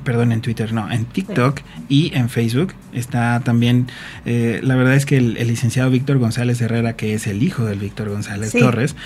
perdón, 0.05 0.33
en 0.33 0.41
Twitter, 0.41 0.73
no, 0.73 0.91
en 0.91 1.05
TikTok 1.05 1.61
y 1.89 2.13
en 2.15 2.29
Facebook. 2.29 2.75
Está 2.93 3.41
también, 3.41 3.87
eh, 4.25 4.61
la 4.63 4.75
verdad 4.75 4.95
es 4.95 5.07
que 5.07 5.17
el, 5.17 5.35
licenciado 5.35 5.91
Víctor 5.91 6.19
González 6.19 6.61
Herrera, 6.61 6.95
que 6.95 7.15
es 7.15 7.27
el 7.27 7.43
hijo 7.43 7.65
del 7.65 7.79
Víctor 7.79 8.09
González 8.09 8.53
Torres, 8.53 8.97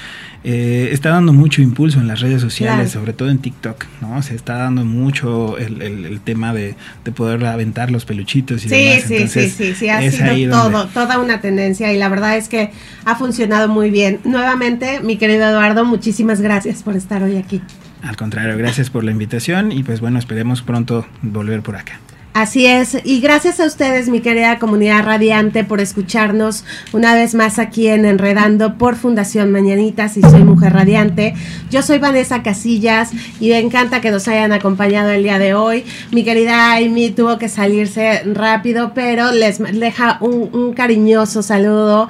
eh, 0.43 0.91
está 0.93 1.11
dando 1.11 1.33
mucho 1.33 1.63
impulso 1.63 2.01
en 2.01 2.07
las 2.07 2.21
redes 2.21 2.41
sociales, 2.41 2.91
sobre 2.91 3.13
todo 3.13 3.31
en 3.31 3.39
TikTok, 3.39 3.85
¿no? 4.01 4.23
Se 4.23 4.35
está 4.35 4.55
dando 4.55 4.85
mucho 4.85 5.59
el, 5.59 6.21
tema 6.23 6.53
de, 6.53 6.77
poder 7.15 7.45
aventar 7.47 7.91
los 7.91 8.05
peluchitos 8.05 8.65
y 8.65 8.69
sí, 8.69 8.75
demás. 8.75 9.05
Sí, 9.07 9.29
sí, 9.29 9.51
sí, 9.51 9.75
sí, 9.75 9.89
ha 9.89 10.11
sido 10.11 10.57
todo, 10.57 10.87
toda 10.89 11.19
una 11.19 11.41
tendencia 11.41 11.93
y 11.93 11.99
la 11.99 12.09
verdad 12.09 12.37
es 12.37 12.49
que 12.49 12.71
ha 13.05 13.17
funcionado 13.17 13.69
muy 13.69 13.91
bien. 13.91 14.21
Nuevamente, 14.25 15.01
mi 15.01 15.17
querido 15.17 15.49
Eduardo, 15.49 15.85
muchísimas 15.85 16.41
gracias 16.41 16.83
por 16.83 16.97
estar 16.97 17.23
hoy 17.23 17.37
aquí. 17.37 17.63
Al 18.05 18.17
contrario, 18.17 18.57
gracias 18.59 18.91
por 18.91 19.03
la 19.03 19.11
invitación 19.11 19.73
y 19.73 19.83
pues 19.83 20.01
bueno, 20.01 20.19
esperemos 20.19 20.61
pronto 20.63 21.07
volver 21.23 21.63
por 21.63 21.77
acá. 21.77 22.01
Así 22.35 22.67
es, 22.67 22.99
y 23.05 23.21
gracias 23.21 23.61
a 23.61 23.65
ustedes, 23.65 24.09
mi 24.09 24.21
querida 24.21 24.59
comunidad 24.59 25.05
radiante, 25.05 25.63
por 25.63 25.81
escucharnos 25.81 26.65
una 26.93 27.15
vez 27.15 27.37
más 27.37 27.61
aquí 27.61 27.87
en 27.87 28.05
Enredando 28.05 28.77
por 28.77 28.97
Fundación 28.97 29.53
Mañanitas 29.53 30.17
y 30.17 30.21
Soy 30.21 30.43
Mujer 30.43 30.73
Radiante. 30.73 31.35
Yo 31.71 31.81
soy 31.81 31.99
Vanessa 31.99 32.43
Casillas 32.43 33.13
y 33.39 33.51
me 33.51 33.61
encanta 33.61 34.01
que 34.01 34.11
nos 34.11 34.27
hayan 34.27 34.51
acompañado 34.51 35.11
el 35.11 35.23
día 35.23 35.39
de 35.39 35.55
hoy. 35.55 35.85
Mi 36.11 36.25
querida 36.25 36.75
Amy 36.75 37.11
tuvo 37.13 37.39
que 37.39 37.49
salirse 37.49 38.25
rápido, 38.25 38.95
pero 38.95 39.31
les 39.31 39.61
deja 39.61 40.19
un, 40.21 40.51
un 40.53 40.75
cariñoso 40.75 41.41
saludo 41.41 42.09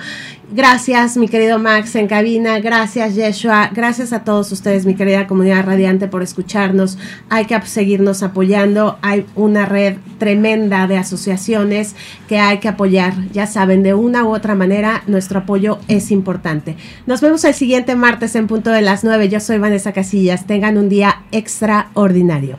Gracias, 0.53 1.16
mi 1.16 1.26
querido 1.26 1.59
Max 1.59 1.97
en 1.97 2.07
cabina. 2.07 2.61
Gracias, 2.61 3.14
Yeshua. 3.14 3.70
Gracias 3.74 4.12
a 4.12 4.24
todos 4.24 4.53
ustedes, 4.53 4.86
mi 4.86 4.95
querida 4.95 5.26
comunidad 5.26 5.64
radiante, 5.64 6.07
por 6.07 6.22
escucharnos. 6.22 6.99
Hay 7.28 7.47
que 7.47 7.61
seguirnos 7.62 8.22
apoyando. 8.22 8.99
Hay 9.03 9.26
una 9.34 9.66
red 9.66 9.97
tremenda 10.18 10.86
de 10.86 10.99
asociaciones 10.99 11.97
que 12.28 12.38
hay 12.38 12.59
que 12.59 12.68
apoyar. 12.68 13.14
Ya 13.32 13.47
saben, 13.47 13.82
de 13.82 13.95
una 13.95 14.24
u 14.24 14.34
otra 14.34 14.55
manera, 14.55 15.03
nuestro 15.07 15.40
apoyo 15.40 15.78
es 15.88 16.11
importante. 16.11 16.76
Nos 17.07 17.20
vemos 17.20 17.42
el 17.45 17.55
siguiente 17.55 17.97
martes 17.97 18.36
en 18.36 18.47
punto 18.47 18.70
de 18.70 18.82
las 18.82 19.03
9. 19.03 19.28
Yo 19.28 19.40
soy 19.40 19.59
Vanessa 19.59 19.92
Casillas. 19.92 20.47
Tengan 20.47 20.78
un 20.78 20.88
día 20.88 21.22
extraordinario. 21.32 22.59